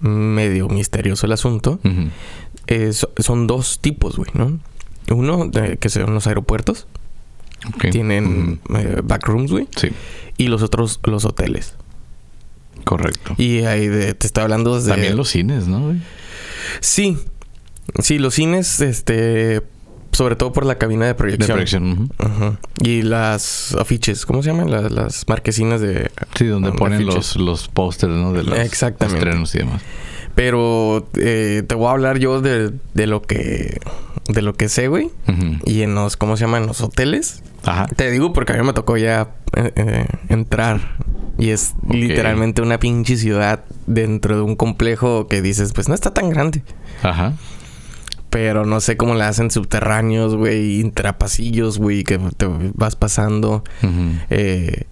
medio 0.00 0.68
misterioso 0.68 1.26
el 1.26 1.32
asunto. 1.32 1.80
Eh, 2.66 2.92
so- 2.92 3.10
son 3.16 3.46
dos 3.46 3.78
tipos, 3.80 4.16
güey, 4.16 4.30
¿no? 4.34 4.58
Uno, 5.10 5.46
de- 5.48 5.78
que 5.78 5.88
son 5.88 6.12
los 6.14 6.26
aeropuertos. 6.26 6.86
Tienen 7.90 8.60
eh, 8.74 9.00
backrooms, 9.02 9.50
güey. 9.50 9.68
Sí, 9.76 9.88
Y 10.36 10.46
los 10.48 10.62
otros, 10.62 11.00
los 11.04 11.24
hoteles. 11.24 11.74
correcto. 12.84 13.34
Y 13.36 13.64
ahí 13.64 13.88
de, 13.88 14.14
te 14.14 14.26
estoy 14.26 14.42
hablando 14.44 14.80
de... 14.80 14.88
También 14.90 15.16
los 15.16 15.28
cines, 15.28 15.66
¿no? 15.66 15.80
güey? 15.80 15.98
Sí. 16.80 17.18
Sí, 18.00 18.18
los 18.18 18.34
cines, 18.34 18.80
este... 18.80 19.62
Sobre 20.12 20.36
todo 20.36 20.52
por 20.52 20.64
la 20.66 20.78
cabina 20.78 21.04
de 21.04 21.12
De 21.12 21.14
proyección. 21.14 22.10
Y 22.82 23.02
las 23.02 23.74
afiches, 23.74 24.24
¿cómo 24.26 24.42
se 24.42 24.50
llaman? 24.50 24.70
Las, 24.70 24.90
las 24.90 25.28
marquesinas 25.28 25.80
de... 25.80 26.10
Sí, 26.34 26.46
donde 26.46 26.72
ponen 26.72 27.02
afiches. 27.02 27.14
los, 27.14 27.36
los 27.36 27.68
pósters, 27.68 28.12
¿no? 28.14 28.32
De 28.32 28.42
los 28.42 28.58
Exactamente. 28.58 29.18
estrenos 29.18 29.54
y 29.54 29.58
demás. 29.58 29.82
Pero 30.38 31.08
eh, 31.20 31.64
te 31.66 31.74
voy 31.74 31.88
a 31.88 31.90
hablar 31.90 32.18
yo 32.20 32.40
de, 32.40 32.70
de 32.94 33.06
lo 33.08 33.22
que... 33.22 33.80
De 34.28 34.40
lo 34.40 34.54
que 34.54 34.68
sé, 34.68 34.86
güey. 34.86 35.10
Y 35.64 35.82
en 35.82 35.96
los... 35.96 36.16
¿Cómo 36.16 36.36
se 36.36 36.44
llaman? 36.44 36.68
Los 36.68 36.80
hoteles. 36.80 37.42
Ajá. 37.64 37.88
Te 37.88 38.08
digo 38.12 38.32
porque 38.32 38.52
a 38.52 38.56
mí 38.56 38.62
me 38.62 38.72
tocó 38.72 38.96
ya... 38.96 39.30
eh, 39.56 39.72
eh, 39.74 40.06
entrar 40.28 40.96
Y 41.38 41.48
es 41.50 41.74
literalmente 41.90 42.62
una 42.62 42.78
pinche 42.78 43.16
ciudad 43.16 43.64
dentro 43.88 44.36
de 44.36 44.42
un 44.42 44.54
complejo 44.54 45.26
que 45.26 45.42
dices, 45.42 45.72
pues 45.72 45.88
no 45.88 45.94
está 45.96 46.14
tan 46.14 46.30
grande. 46.30 46.62
Ajá. 47.02 47.32
Pero 48.30 48.64
no 48.64 48.78
sé 48.80 48.96
cómo 48.96 49.16
le 49.16 49.24
hacen 49.24 49.50
subterráneos, 49.50 50.36
güey, 50.36 50.78
intrapasillos, 50.78 51.78
güey, 51.78 52.04
que 52.04 52.20
te 52.36 52.46
vas 52.74 52.94
pasando. 52.94 53.64
eh, 54.30 54.84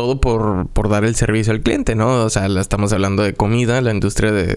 todo 0.00 0.18
por, 0.18 0.66
por 0.68 0.88
dar 0.88 1.04
el 1.04 1.14
servicio 1.14 1.52
al 1.52 1.60
cliente, 1.60 1.94
¿no? 1.94 2.24
O 2.24 2.30
sea, 2.30 2.46
estamos 2.46 2.90
hablando 2.94 3.22
de 3.22 3.34
comida, 3.34 3.82
la 3.82 3.92
industria 3.92 4.32
de, 4.32 4.56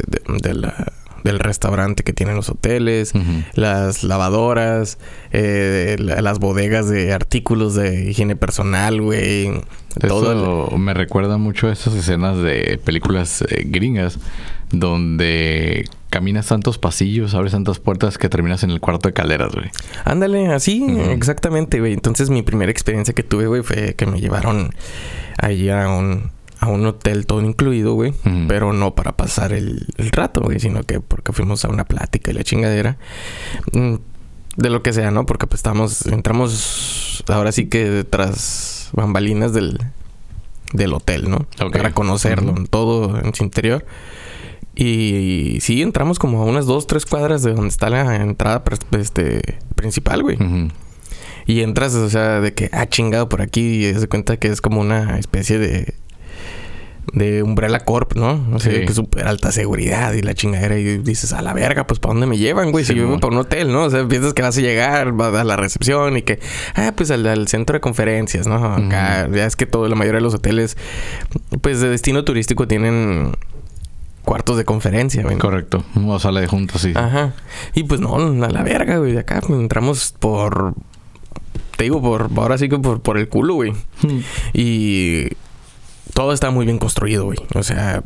del 1.23 1.39
restaurante 1.39 2.03
que 2.03 2.13
tienen 2.13 2.35
los 2.35 2.49
hoteles, 2.49 3.13
las 3.53 4.03
lavadoras, 4.03 4.97
eh, 5.31 5.95
las 5.99 6.39
bodegas 6.39 6.89
de 6.89 7.13
artículos 7.13 7.75
de 7.75 8.09
higiene 8.09 8.35
personal, 8.35 9.01
güey. 9.01 9.61
Todo 9.99 10.75
me 10.77 10.93
recuerda 10.93 11.37
mucho 11.37 11.67
a 11.67 11.73
esas 11.73 11.93
escenas 11.93 12.37
de 12.37 12.79
películas 12.83 13.43
eh, 13.47 13.63
gringas 13.65 14.19
donde 14.71 15.85
caminas 16.09 16.47
tantos 16.47 16.77
pasillos, 16.77 17.33
abres 17.35 17.53
tantas 17.53 17.79
puertas 17.79 18.17
que 18.17 18.27
terminas 18.27 18.63
en 18.63 18.71
el 18.71 18.79
cuarto 18.79 19.07
de 19.07 19.13
calderas, 19.13 19.53
güey. 19.53 19.69
Ándale, 20.03 20.47
así, 20.47 20.85
exactamente, 21.09 21.79
güey. 21.79 21.93
Entonces 21.93 22.29
mi 22.29 22.41
primera 22.41 22.71
experiencia 22.71 23.13
que 23.13 23.23
tuve, 23.23 23.47
güey, 23.47 23.63
fue 23.63 23.95
que 23.95 24.05
me 24.05 24.19
llevaron 24.19 24.73
allí 25.37 25.69
a 25.69 25.87
un, 25.89 26.31
a 26.63 26.67
un 26.67 26.85
hotel 26.85 27.25
todo 27.25 27.41
incluido, 27.41 27.93
güey. 27.93 28.13
Pero 28.47 28.73
no 28.73 28.95
para 28.95 29.17
pasar 29.17 29.53
el, 29.53 29.85
rato, 30.11 30.41
güey, 30.41 30.59
sino 30.59 30.83
que 30.83 30.99
porque 30.99 31.33
fuimos 31.33 31.65
a 31.65 31.69
una 31.69 31.85
plática 31.85 32.31
y 32.31 32.33
la 32.33 32.43
chingadera. 32.43 32.97
Mm, 33.73 33.95
de 34.55 34.69
lo 34.69 34.83
que 34.83 34.93
sea, 34.93 35.11
¿no? 35.11 35.25
Porque 35.25 35.47
pues 35.47 35.59
estamos, 35.59 36.05
entramos 36.05 37.23
ahora 37.27 37.51
sí 37.51 37.67
que 37.67 37.89
detrás 37.89 38.89
bambalinas 38.93 39.53
del, 39.53 39.79
del 40.71 40.93
hotel, 40.93 41.29
¿no? 41.29 41.47
Para 41.71 41.91
conocerlo, 41.91 42.55
todo 42.69 43.19
en 43.19 43.33
su 43.33 43.43
interior. 43.43 43.85
Y, 44.75 45.57
sí, 45.61 45.81
entramos 45.81 46.17
como 46.17 46.41
a 46.41 46.45
unas 46.45 46.65
dos, 46.65 46.87
tres 46.87 47.05
cuadras 47.05 47.43
de 47.43 47.53
donde 47.53 47.67
está 47.67 47.89
la 47.89 48.15
entrada 48.15 48.63
este, 48.97 49.59
principal, 49.75 50.23
güey. 50.23 50.37
Y 51.45 51.61
entras, 51.61 51.93
o 51.95 52.09
sea, 52.09 52.39
de 52.39 52.53
que, 52.53 52.69
ah, 52.71 52.87
chingado 52.87 53.27
por 53.27 53.41
aquí. 53.41 53.85
Y 53.85 53.93
se 53.93 54.07
cuenta 54.07 54.37
que 54.37 54.47
es 54.47 54.61
como 54.61 54.81
una 54.81 55.19
especie 55.19 55.59
de. 55.59 55.93
De 57.11 57.43
Umbrella 57.43 57.81
Corp, 57.81 58.15
¿no? 58.15 58.45
O 58.53 58.59
sea, 58.59 58.71
que 58.71 58.85
es 58.85 58.95
súper 58.95 59.27
alta 59.27 59.51
seguridad 59.51 60.13
y 60.13 60.21
la 60.21 60.33
chingadera. 60.33 60.77
Y 60.77 60.99
dices, 60.99 61.33
a 61.33 61.41
la 61.41 61.53
verga, 61.53 61.85
pues 61.85 61.99
¿para 61.99 62.13
dónde 62.13 62.27
me 62.27 62.37
llevan, 62.37 62.71
güey? 62.71 62.85
si 62.85 62.95
yo 62.95 63.05
vivo 63.05 63.19
para 63.19 63.33
un 63.33 63.39
hotel, 63.39 63.71
¿no? 63.71 63.83
O 63.83 63.89
sea, 63.89 64.07
piensas 64.07 64.33
que 64.33 64.41
vas 64.41 64.57
a 64.57 64.61
llegar 64.61 65.13
a 65.19 65.43
la 65.43 65.55
recepción 65.55 66.17
y 66.17 66.21
que, 66.21 66.39
ah, 66.75 66.93
pues 66.95 67.11
al, 67.11 67.47
centro 67.47 67.73
de 67.73 67.81
conferencias, 67.81 68.47
¿no? 68.47 68.55
Acá, 68.55 69.27
ya 69.31 69.45
es 69.45 69.55
que 69.55 69.65
todo, 69.65 69.87
la 69.87 69.95
mayoría 69.95 70.19
de 70.19 70.23
los 70.23 70.33
hoteles, 70.33 70.77
pues 71.61 71.81
de 71.81 71.89
destino 71.89 72.23
turístico 72.23 72.67
tienen 72.67 73.33
cuartos 74.23 74.57
de 74.57 74.65
conferencia, 74.65 75.23
güey. 75.23 75.37
Correcto. 75.37 75.83
O 76.07 76.19
sala 76.19 76.41
de 76.41 76.47
juntas, 76.47 76.81
sí. 76.81 76.93
Ajá. 76.95 77.33
Y 77.75 77.83
pues 77.83 78.01
no, 78.01 78.15
a 78.15 78.49
la 78.49 78.63
verga, 78.63 78.97
güey. 78.97 79.17
Acá 79.17 79.41
entramos 79.49 80.13
por. 80.19 80.73
Te 81.77 81.83
digo, 81.83 82.01
por. 82.01 82.29
Ahora 82.35 82.57
sí 82.57 82.69
que 82.69 82.79
por, 82.79 83.01
por 83.01 83.17
el 83.17 83.27
culo, 83.29 83.55
güey. 83.55 83.73
Y. 84.53 85.29
Todo 86.13 86.33
está 86.33 86.51
muy 86.51 86.65
bien 86.65 86.77
construido, 86.77 87.25
güey. 87.25 87.39
O 87.55 87.63
sea. 87.63 88.03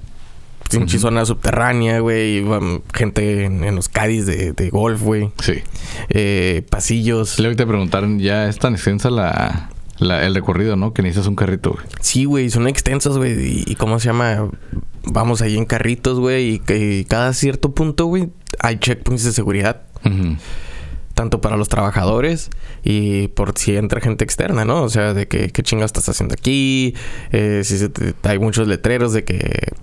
Pinche 0.70 1.00
zona 1.00 1.24
subterránea, 1.24 2.00
güey. 2.00 2.46
Gente 2.94 3.46
en, 3.46 3.76
los 3.76 3.88
Cádiz 3.88 4.26
de, 4.26 4.52
de 4.52 4.70
golf, 4.70 5.02
güey. 5.02 5.32
Sí. 5.42 5.64
Eh, 6.10 6.66
pasillos. 6.70 7.40
Luego 7.40 7.56
te 7.56 7.66
preguntaron, 7.66 8.20
¿ya 8.20 8.50
es 8.50 8.60
tan 8.60 8.74
extensa 8.74 9.10
la, 9.10 9.70
el 10.00 10.36
recorrido, 10.36 10.76
¿no? 10.76 10.94
Que 10.94 11.02
necesitas 11.02 11.28
un 11.28 11.36
carrito, 11.36 11.72
güey. 11.72 11.86
Sí, 12.02 12.26
güey, 12.26 12.50
son 12.50 12.68
extensos, 12.68 13.18
güey. 13.18 13.64
Y, 13.66 13.76
cómo 13.76 14.00
se 14.00 14.08
llama? 14.08 14.50
Vamos 15.06 15.42
ahí 15.42 15.58
en 15.58 15.64
carritos, 15.64 16.20
güey. 16.20 16.56
Y, 16.56 16.60
que 16.60 17.06
cada 17.08 17.32
cierto 17.32 17.72
punto, 17.74 18.06
güey, 18.08 18.30
hay 18.60 18.78
checkpoints 18.78 19.24
de 19.24 19.32
seguridad. 19.32 19.84
Tanto 21.14 21.42
para 21.42 21.58
los 21.58 21.70
trabajadores 21.70 22.50
y 22.90 23.28
por 23.28 23.52
si 23.58 23.76
entra 23.76 24.00
gente 24.00 24.24
externa, 24.24 24.64
¿no? 24.64 24.84
O 24.84 24.90
sea, 24.90 25.14
de 25.14 25.28
que 25.28 25.50
qué 25.50 25.62
chingas 25.62 25.88
estás 25.88 26.08
haciendo 26.08 26.36
aquí. 26.40 26.96
Eh, 27.34 27.64
si 27.66 27.76
hay 28.24 28.40
muchos 28.40 28.66
letreros 28.66 29.12
de 29.12 29.26
que 29.26 29.74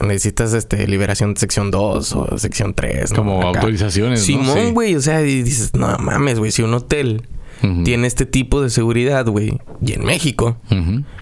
necesitas 0.00 0.54
este 0.54 0.86
liberación 0.86 1.34
de 1.34 1.40
sección 1.40 1.70
2 1.70 2.12
o 2.14 2.38
sección 2.38 2.72
3. 2.72 3.12
Como 3.12 3.42
autorizaciones. 3.42 4.22
Simón, 4.22 4.72
güey. 4.72 4.96
O 4.96 5.02
sea, 5.02 5.20
y 5.20 5.42
dices, 5.42 5.74
no 5.74 5.94
mames, 5.98 6.38
güey, 6.38 6.50
si 6.50 6.62
un 6.62 6.72
hotel 6.72 7.20
tiene 7.84 8.06
este 8.06 8.26
tipo 8.26 8.62
de 8.62 8.70
seguridad, 8.70 9.26
güey. 9.26 9.58
Y 9.80 9.92
en 9.92 10.04
México, 10.04 10.58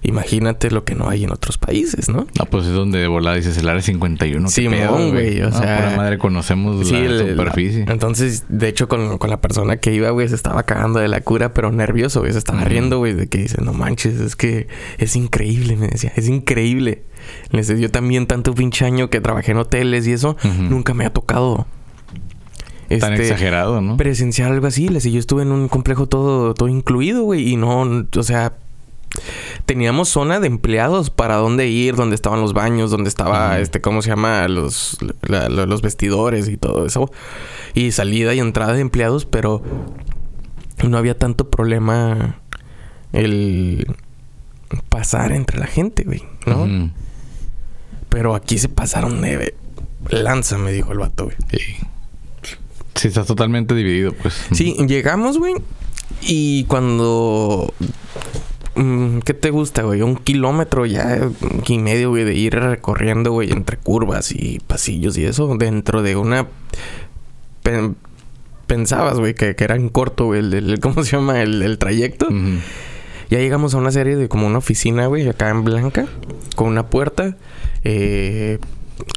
imagínate 0.03 0.71
lo 0.71 0.83
que 0.83 0.95
no 0.95 1.09
hay 1.09 1.23
en 1.23 1.31
otros 1.31 1.57
países, 1.57 2.09
¿no? 2.09 2.27
No, 2.37 2.45
pues 2.45 2.65
es 2.65 2.73
donde 2.73 2.99
de 2.99 3.07
volada 3.07 3.35
dices 3.35 3.57
el 3.57 3.69
área 3.69 3.81
51. 3.81 4.47
Sí, 4.49 4.67
güey. 4.67 5.41
O 5.41 5.51
sea, 5.51 5.77
por 5.77 5.91
la 5.91 5.97
madre 5.97 6.17
conocemos 6.17 6.89
la 6.91 7.19
superficie. 7.19 7.85
entonces, 7.87 8.45
de 8.49 8.67
hecho, 8.67 8.87
con, 8.87 9.17
la 9.27 9.41
persona 9.41 9.77
que 9.77 9.93
iba, 9.93 10.09
güey, 10.11 10.29
se 10.29 10.35
estaba 10.35 10.63
cagando 10.63 10.99
de 10.99 11.07
la 11.07 11.21
cura, 11.21 11.53
pero 11.53 11.71
nervioso, 11.71 12.21
güey. 12.21 12.31
Se 12.31 12.37
estaba 12.37 12.63
riendo, 12.63 12.99
güey, 12.99 13.13
de 13.13 13.27
que 13.27 13.39
dice, 13.39 13.61
no 13.61 13.73
manches, 13.73 14.19
es 14.19 14.35
que 14.35 14.67
es 14.97 15.15
increíble, 15.15 15.75
me 15.75 15.87
decía, 15.87 16.11
es 16.15 16.27
increíble. 16.27 17.03
Les 17.51 17.67
dio 17.75 17.91
también 17.91 18.27
tanto 18.27 18.53
pinche 18.53 18.85
año 18.85 19.09
que 19.09 19.19
trabajé 19.21 19.51
en 19.51 19.57
hoteles 19.57 20.07
y 20.07 20.13
eso, 20.13 20.37
nunca 20.69 20.93
me 20.93 21.05
ha 21.05 21.11
tocado 21.11 21.67
Tan 22.87 23.13
este, 23.13 23.27
exagerado, 23.27 23.81
¿no? 23.81 23.97
Presenciar 23.97 24.51
algo 24.51 24.67
así. 24.67 24.87
Les 24.87 25.03
yo 25.03 25.19
estuve 25.19 25.41
en 25.41 25.51
un 25.51 25.67
complejo 25.67 26.07
todo, 26.07 26.53
todo 26.53 26.69
incluido, 26.69 27.23
güey. 27.23 27.49
Y 27.49 27.57
no, 27.57 28.05
o 28.15 28.23
sea, 28.23 28.53
teníamos 29.65 30.09
zona 30.09 30.39
de 30.39 30.47
empleados 30.47 31.09
para 31.09 31.35
dónde 31.35 31.67
ir, 31.67 31.95
dónde 31.95 32.15
estaban 32.15 32.41
los 32.41 32.53
baños, 32.53 32.91
dónde 32.91 33.09
estaba, 33.09 33.59
este, 33.59 33.81
¿cómo 33.81 34.01
se 34.01 34.09
llama? 34.09 34.47
Los, 34.47 34.97
los 35.21 35.81
vestidores 35.81 36.47
y 36.47 36.57
todo 36.57 36.85
eso. 36.85 37.11
Y 37.73 37.91
salida 37.91 38.33
y 38.33 38.39
entrada 38.39 38.73
de 38.73 38.81
empleados, 38.81 39.25
pero 39.25 39.61
no 40.87 40.97
había 40.97 41.17
tanto 41.17 41.49
problema 41.49 42.39
el 43.11 43.85
pasar 44.89 45.31
entre 45.31 45.59
la 45.59 45.67
gente, 45.67 46.03
güey, 46.03 46.23
¿no? 46.45 46.91
Pero 48.09 48.35
aquí 48.35 48.57
se 48.57 48.69
pasaron 48.69 49.21
de 49.21 49.55
lanza, 50.09 50.57
me 50.57 50.71
dijo 50.71 50.91
el 50.93 50.99
vato, 50.99 51.25
güey. 51.25 51.35
Sí. 51.51 51.77
Sí, 52.97 53.07
estás 53.07 53.27
totalmente 53.27 53.75
dividido, 53.75 54.11
pues. 54.13 54.47
Sí, 54.51 54.75
llegamos, 54.87 55.37
güey. 55.37 55.55
Y 56.21 56.65
cuando. 56.65 57.73
Mm, 58.75 59.19
¿Qué 59.19 59.33
te 59.33 59.51
gusta, 59.51 59.83
güey? 59.83 60.01
Un 60.01 60.15
kilómetro 60.15 60.85
ya 60.85 61.29
y 61.65 61.77
medio, 61.79 62.09
güey, 62.09 62.23
de 62.23 62.33
ir 62.33 62.55
recorriendo, 62.55 63.31
güey, 63.31 63.51
entre 63.51 63.77
curvas 63.77 64.31
y 64.31 64.59
pasillos 64.59 65.17
y 65.17 65.25
eso, 65.25 65.55
dentro 65.57 66.01
de 66.01 66.15
una. 66.15 66.47
Pensabas, 68.65 69.19
güey, 69.19 69.33
que, 69.33 69.55
que, 69.55 69.63
era 69.63 69.75
en 69.75 69.89
corto, 69.89 70.25
güey, 70.25 70.39
el, 70.39 70.79
¿cómo 70.79 71.03
se 71.03 71.17
llama? 71.17 71.41
El, 71.41 71.77
trayecto. 71.77 72.27
Ya 73.29 73.39
llegamos 73.39 73.73
a 73.73 73.77
una 73.77 73.91
serie 73.91 74.15
de 74.15 74.29
como 74.29 74.47
una 74.47 74.59
oficina, 74.59 75.07
güey, 75.07 75.27
acá 75.27 75.49
en 75.49 75.63
Blanca, 75.63 76.07
con 76.55 76.67
una 76.67 76.87
puerta. 76.87 77.35
Eh, 77.83 78.59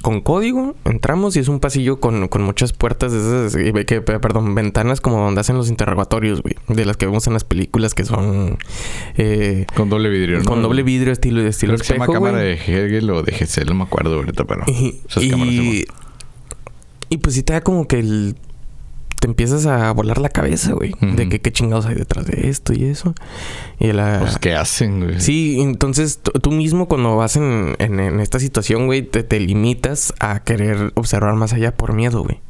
con 0.03 0.21
código, 0.21 0.75
entramos 0.85 1.37
y 1.37 1.41
es 1.41 1.49
un 1.49 1.61
pasillo 1.61 2.01
con, 2.01 2.29
muchas 2.41 2.73
puertas 2.73 3.13
de 3.13 3.19
esas, 3.19 3.85
que, 3.87 4.01
perdón, 4.01 4.55
ventanas 4.55 5.01
como 5.01 5.19
donde 5.25 5.41
hacen 5.41 5.57
los 5.57 5.69
interrogatorios, 5.69 6.43
güey, 6.43 6.55
de 6.69 6.85
las 6.85 6.97
que 6.97 7.07
vemos 7.07 7.27
en 7.27 7.33
las 7.33 7.45
películas 7.45 7.95
que 7.95 8.05
son 8.05 8.59
eh, 9.17 9.67
con 9.75 9.91
doble 9.91 10.09
vidrio, 10.09 10.39
¿no? 10.39 10.45
Con 10.45 10.63
doble 10.63 10.83
vidrio 10.83 11.13
estilo 11.13 11.41
estilo 11.43 11.75
espejo, 11.75 11.93
se 11.93 11.95
llama 11.95 12.13
cámara 12.13 12.39
de 12.39 12.55
Hegel 12.55 13.11
o 13.11 13.23
de 13.23 13.33
Gesell, 13.33 13.69
no 13.69 13.75
me 13.75 13.85
acuerdo 13.85 14.17
ahorita, 14.17 14.45
pero 14.45 14.65
y, 14.67 15.01
y, 15.21 15.85
y 17.09 17.17
pues 17.19 17.35
sí 17.35 17.43
te 17.43 17.53
da 17.53 17.61
como 17.61 17.87
que 17.87 17.99
el 17.99 18.37
te 19.21 19.29
empiezas 19.29 19.67
a 19.67 19.93
volar 19.93 20.19
la 20.19 20.31
cabeza, 20.31 20.73
güey. 20.73 20.95
De 21.01 21.29
que 21.29 21.41
qué 21.41 21.53
chingados 21.53 21.85
hay 21.85 21.95
detrás 21.95 22.27
de 22.27 22.49
esto 22.49 22.73
y 22.73 22.85
eso. 22.85 23.15
Y 23.79 23.93
la... 23.93 24.19
Pues, 24.21 24.39
¿qué 24.39 24.55
hacen, 24.55 25.05
güey? 25.05 25.21
Sí, 25.21 25.61
entonces 25.61 26.21
tú 26.43 26.51
mismo 26.51 26.89
cuando 26.89 27.17
vas 27.17 27.37
en, 27.37 27.77
en, 27.79 28.21
esta 28.21 28.41
situación, 28.41 28.87
güey, 28.87 29.03
te, 29.03 29.23
te, 29.23 29.39
limitas 29.39 30.15
a 30.21 30.43
querer 30.43 30.93
observar 30.95 31.35
más 31.35 31.53
allá 31.53 31.77
por 31.77 31.93
miedo, 31.93 32.25
güey. 32.25 32.41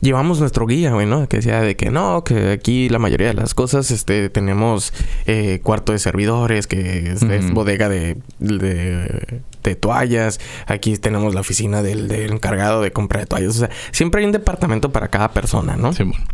Llevamos 0.00 0.40
nuestro 0.40 0.66
guía, 0.66 0.92
güey, 0.92 1.06
¿no? 1.06 1.28
Que 1.28 1.38
decía 1.38 1.60
de 1.60 1.76
que 1.76 1.90
no, 1.90 2.24
que 2.24 2.52
aquí 2.52 2.88
la 2.88 2.98
mayoría 2.98 3.28
de 3.28 3.34
las 3.34 3.54
cosas, 3.54 3.90
este, 3.90 4.30
tenemos 4.30 4.92
eh, 5.26 5.60
cuarto 5.62 5.92
de 5.92 5.98
servidores, 5.98 6.66
que 6.66 7.12
es, 7.12 7.52
bodega 7.52 7.88
de, 7.88 8.16
de, 8.38 9.74
toallas. 9.76 10.40
Aquí 10.66 10.96
tenemos 10.96 11.34
la 11.34 11.40
oficina 11.40 11.82
del, 11.82 12.10
encargado 12.10 12.82
de 12.82 12.92
compra 12.92 13.20
de 13.20 13.26
toallas. 13.26 13.56
O 13.56 13.58
sea, 13.60 13.70
siempre 13.90 14.20
hay 14.20 14.26
un 14.26 14.32
departamento 14.32 14.92
para 14.92 15.08
cada 15.08 15.32
persona, 15.32 15.76
¿no? 15.76 15.92
Sí, 15.92 16.04
bueno. 16.04 16.24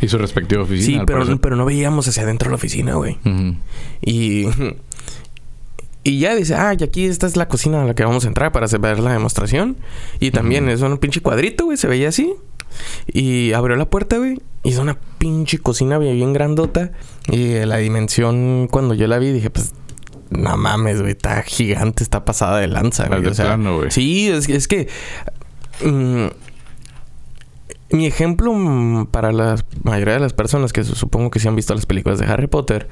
Y 0.00 0.08
su 0.08 0.18
respectiva 0.18 0.62
oficina. 0.62 1.00
Sí, 1.00 1.04
pero, 1.06 1.40
pero 1.40 1.56
no 1.56 1.64
veíamos 1.64 2.06
hacia 2.08 2.24
adentro 2.24 2.48
de 2.48 2.50
la 2.50 2.56
oficina, 2.56 2.94
güey. 2.94 3.18
Y 4.02 4.46
y 6.04 6.18
ya 6.18 6.34
dice, 6.34 6.54
ah, 6.54 6.74
y 6.78 6.84
aquí 6.84 7.06
esta 7.06 7.26
es 7.26 7.34
la 7.34 7.48
cocina 7.48 7.82
a 7.82 7.86
la 7.86 7.94
que 7.94 8.04
vamos 8.04 8.26
a 8.26 8.28
entrar 8.28 8.52
para 8.52 8.66
ver 8.78 9.00
la 9.00 9.12
demostración. 9.12 9.78
Y 10.20 10.30
también 10.32 10.68
es 10.68 10.82
un 10.82 10.98
pinche 10.98 11.22
cuadrito, 11.22 11.64
güey, 11.64 11.78
se 11.78 11.88
veía 11.88 12.10
así. 12.10 12.34
Y 13.06 13.52
abrió 13.52 13.74
la 13.76 13.88
puerta, 13.88 14.18
güey. 14.18 14.38
Y 14.62 14.70
es 14.70 14.78
una 14.78 14.98
pinche 15.18 15.58
cocina 15.58 15.96
bien, 15.96 16.14
bien 16.16 16.34
grandota. 16.34 16.92
Y 17.28 17.54
la 17.64 17.78
dimensión, 17.78 18.68
cuando 18.70 18.92
yo 18.92 19.06
la 19.06 19.18
vi, 19.18 19.32
dije, 19.32 19.48
pues 19.48 19.72
no 20.28 20.56
mames, 20.58 21.00
güey, 21.00 21.12
está 21.12 21.42
gigante, 21.42 22.02
está 22.02 22.26
pasada 22.26 22.60
de 22.60 22.66
lanza, 22.66 23.08
güey. 23.08 23.26
O 23.26 23.34
sea, 23.34 23.58
sí, 23.88 24.28
es, 24.28 24.46
es 24.50 24.68
que. 24.68 24.88
Mm, 25.82 26.26
mi 27.90 28.06
ejemplo 28.06 28.52
mm, 28.52 29.06
para 29.06 29.32
la 29.32 29.56
mayoría 29.82 30.14
de 30.14 30.20
las 30.20 30.32
personas 30.32 30.72
que 30.72 30.84
supongo 30.84 31.30
que 31.30 31.40
sí 31.40 31.48
han 31.48 31.56
visto 31.56 31.74
las 31.74 31.86
películas 31.86 32.18
de 32.18 32.26
Harry 32.26 32.46
Potter 32.46 32.88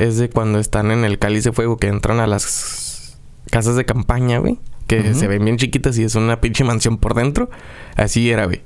es 0.00 0.18
de 0.18 0.28
cuando 0.28 0.58
están 0.58 0.90
en 0.90 1.04
el 1.04 1.18
cáliz 1.18 1.44
de 1.44 1.52
fuego 1.52 1.76
que 1.76 1.88
entran 1.88 2.20
a 2.20 2.26
las 2.26 3.18
casas 3.50 3.76
de 3.76 3.84
campaña, 3.84 4.38
güey. 4.38 4.58
Que 4.86 5.14
se 5.14 5.26
ven 5.28 5.44
bien 5.44 5.56
chiquitas 5.56 5.96
y 5.98 6.04
es 6.04 6.14
una 6.14 6.42
pinche 6.42 6.62
mansión 6.62 6.98
por 6.98 7.14
dentro. 7.14 7.48
Así 7.96 8.30
era, 8.30 8.44
güey. 8.44 8.60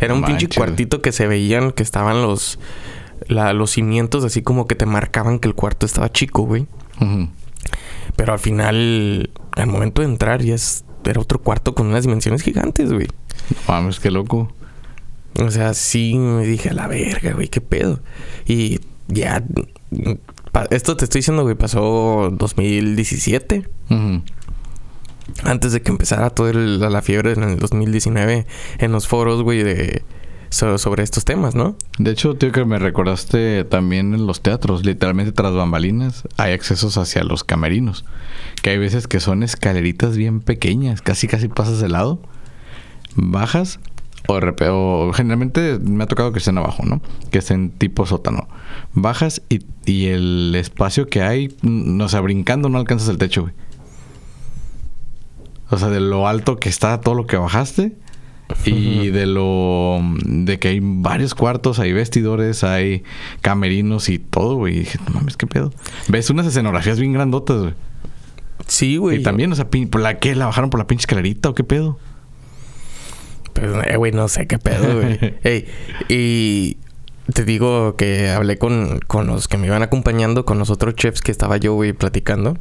Era 0.00 0.12
un 0.12 0.22
pinche 0.22 0.48
cuartito 0.48 1.00
que 1.00 1.12
se 1.12 1.26
veían 1.26 1.72
que 1.72 1.82
estaban 1.82 2.22
los, 2.22 2.58
los 3.28 3.70
cimientos 3.70 4.24
así 4.24 4.42
como 4.42 4.66
que 4.66 4.74
te 4.74 4.84
marcaban 4.84 5.38
que 5.38 5.48
el 5.48 5.54
cuarto 5.54 5.86
estaba 5.86 6.12
chico, 6.12 6.42
güey. 6.42 6.66
Pero 8.16 8.32
al 8.32 8.38
final, 8.38 9.30
al 9.52 9.66
momento 9.66 10.02
de 10.02 10.08
entrar, 10.08 10.42
ya 10.42 10.54
es, 10.54 10.84
era 11.04 11.20
otro 11.20 11.40
cuarto 11.40 11.74
con 11.74 11.86
unas 11.86 12.02
dimensiones 12.02 12.42
gigantes, 12.42 12.92
güey. 12.92 13.08
Mames, 13.66 13.98
qué 13.98 14.10
loco. 14.10 14.52
O 15.38 15.50
sea, 15.50 15.74
sí 15.74 16.14
me 16.16 16.44
dije, 16.46 16.70
a 16.70 16.74
la 16.74 16.88
verga, 16.88 17.32
güey, 17.32 17.48
qué 17.48 17.60
pedo. 17.60 18.00
Y 18.46 18.80
ya. 19.08 19.42
Esto 20.70 20.96
te 20.96 21.04
estoy 21.04 21.20
diciendo, 21.20 21.42
güey, 21.42 21.54
pasó 21.54 22.30
2017. 22.32 23.68
Antes 25.44 25.72
de 25.72 25.80
que 25.80 25.90
empezara 25.90 26.30
toda 26.30 26.52
la 26.52 27.02
fiebre 27.02 27.32
en 27.32 27.42
el 27.44 27.58
2019 27.58 28.46
en 28.78 28.92
los 28.92 29.08
foros, 29.08 29.42
güey, 29.42 29.62
de 29.62 30.02
sobre 30.50 31.02
estos 31.02 31.24
temas, 31.24 31.54
¿no? 31.54 31.76
De 31.98 32.10
hecho, 32.10 32.34
tío, 32.34 32.52
que 32.52 32.66
me 32.66 32.78
recordaste 32.78 33.64
también 33.64 34.12
en 34.12 34.26
los 34.26 34.42
teatros, 34.42 34.84
literalmente 34.84 35.32
tras 35.32 35.54
bambalinas, 35.54 36.24
hay 36.36 36.52
accesos 36.52 36.98
hacia 36.98 37.24
los 37.24 37.42
camerinos. 37.42 38.04
Que 38.60 38.70
hay 38.70 38.78
veces 38.78 39.08
que 39.08 39.18
son 39.18 39.42
escaleritas 39.42 40.14
bien 40.16 40.40
pequeñas, 40.40 41.00
casi 41.00 41.26
casi 41.26 41.48
pasas 41.48 41.80
de 41.80 41.88
lado, 41.88 42.20
bajas 43.14 43.80
o, 44.28 44.38
o, 44.38 45.12
generalmente 45.12 45.78
me 45.78 46.04
ha 46.04 46.06
tocado 46.06 46.32
que 46.32 46.38
estén 46.38 46.58
abajo, 46.58 46.84
¿no? 46.84 47.00
Que 47.30 47.38
estén 47.38 47.70
tipo 47.70 48.06
sótano. 48.06 48.48
Bajas 48.94 49.42
y, 49.48 49.60
y 49.84 50.06
el 50.06 50.54
espacio 50.54 51.08
que 51.08 51.22
hay, 51.22 51.54
no 51.62 52.08
sé, 52.08 52.20
brincando 52.20 52.68
no 52.68 52.78
alcanzas 52.78 53.08
el 53.08 53.18
techo, 53.18 53.42
güey. 53.42 53.54
O 55.70 55.78
sea, 55.78 55.88
de 55.88 56.00
lo 56.00 56.28
alto 56.28 56.58
que 56.58 56.68
está 56.68 57.00
todo 57.00 57.14
lo 57.14 57.26
que 57.26 57.36
bajaste. 57.36 57.96
Y 58.66 59.08
de 59.08 59.24
lo... 59.24 60.00
De 60.26 60.58
que 60.58 60.68
hay 60.68 60.80
varios 60.82 61.34
cuartos, 61.34 61.78
hay 61.78 61.94
vestidores, 61.94 62.64
hay 62.64 63.02
camerinos 63.40 64.10
y 64.10 64.18
todo, 64.18 64.56
güey. 64.56 64.76
Y 64.76 64.78
dije, 64.80 64.98
no 65.06 65.14
mames, 65.14 65.38
qué 65.38 65.46
pedo. 65.46 65.72
Ves 66.08 66.28
unas 66.28 66.46
escenografías 66.46 67.00
bien 67.00 67.14
grandotas, 67.14 67.62
güey. 67.62 67.74
Sí, 68.66 68.98
güey. 68.98 69.20
Y 69.20 69.22
también, 69.22 69.50
o 69.52 69.54
sea, 69.56 69.68
¿por 69.68 70.02
la 70.02 70.18
qué? 70.18 70.34
¿La 70.34 70.44
bajaron 70.44 70.68
por 70.68 70.78
la 70.78 70.86
pinche 70.86 71.02
escalerita 71.02 71.48
o 71.48 71.54
qué 71.54 71.64
pedo? 71.64 71.98
Pues, 73.52 73.70
eh, 73.86 73.96
güey, 73.96 74.12
no 74.12 74.28
sé 74.28 74.46
qué 74.46 74.58
pedo, 74.58 75.00
güey. 75.00 75.18
Ey, 75.42 75.66
y 76.08 76.76
te 77.32 77.44
digo 77.44 77.96
que 77.96 78.30
hablé 78.30 78.58
con, 78.58 79.00
con, 79.06 79.26
los 79.26 79.48
que 79.48 79.56
me 79.56 79.66
iban 79.66 79.82
acompañando, 79.82 80.44
con 80.44 80.58
los 80.58 80.70
otros 80.70 80.94
chefs 80.94 81.20
que 81.20 81.32
estaba 81.32 81.56
yo, 81.56 81.74
güey, 81.74 81.92
platicando. 81.92 82.56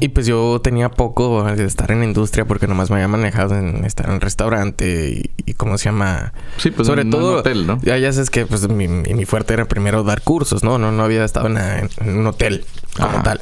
Y 0.00 0.08
pues 0.08 0.26
yo 0.26 0.60
tenía 0.60 0.88
poco 0.88 1.44
de 1.44 1.64
estar 1.64 1.92
en 1.92 2.00
la 2.00 2.04
industria 2.04 2.44
porque 2.44 2.66
nomás 2.66 2.90
me 2.90 2.96
había 2.96 3.06
manejado 3.06 3.56
en 3.56 3.84
estar 3.84 4.10
en 4.10 4.20
restaurante 4.20 5.30
y, 5.46 5.54
cómo 5.54 5.78
se 5.78 5.84
llama. 5.84 6.32
Sí, 6.56 6.72
pues 6.72 6.88
sobre 6.88 7.04
todo. 7.04 7.38
hotel, 7.38 7.66
¿no? 7.66 7.78
Ya, 7.82 7.96
ya 7.98 8.12
sabes 8.12 8.30
que 8.30 8.44
pues 8.44 8.68
mi, 8.68 8.88
mi, 8.88 9.24
fuerte 9.24 9.54
era 9.54 9.66
primero 9.66 10.02
dar 10.02 10.22
cursos, 10.22 10.64
¿no? 10.64 10.78
No, 10.78 10.90
no 10.90 11.04
había 11.04 11.24
estado 11.24 11.46
en, 11.46 12.18
un 12.18 12.26
hotel 12.26 12.64
como 12.96 13.22
tal. 13.22 13.40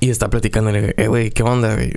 Y 0.00 0.10
está 0.10 0.28
platicando, 0.28 0.70
eh, 0.74 1.06
güey, 1.08 1.30
¿qué 1.30 1.42
onda, 1.42 1.74
güey? 1.74 1.94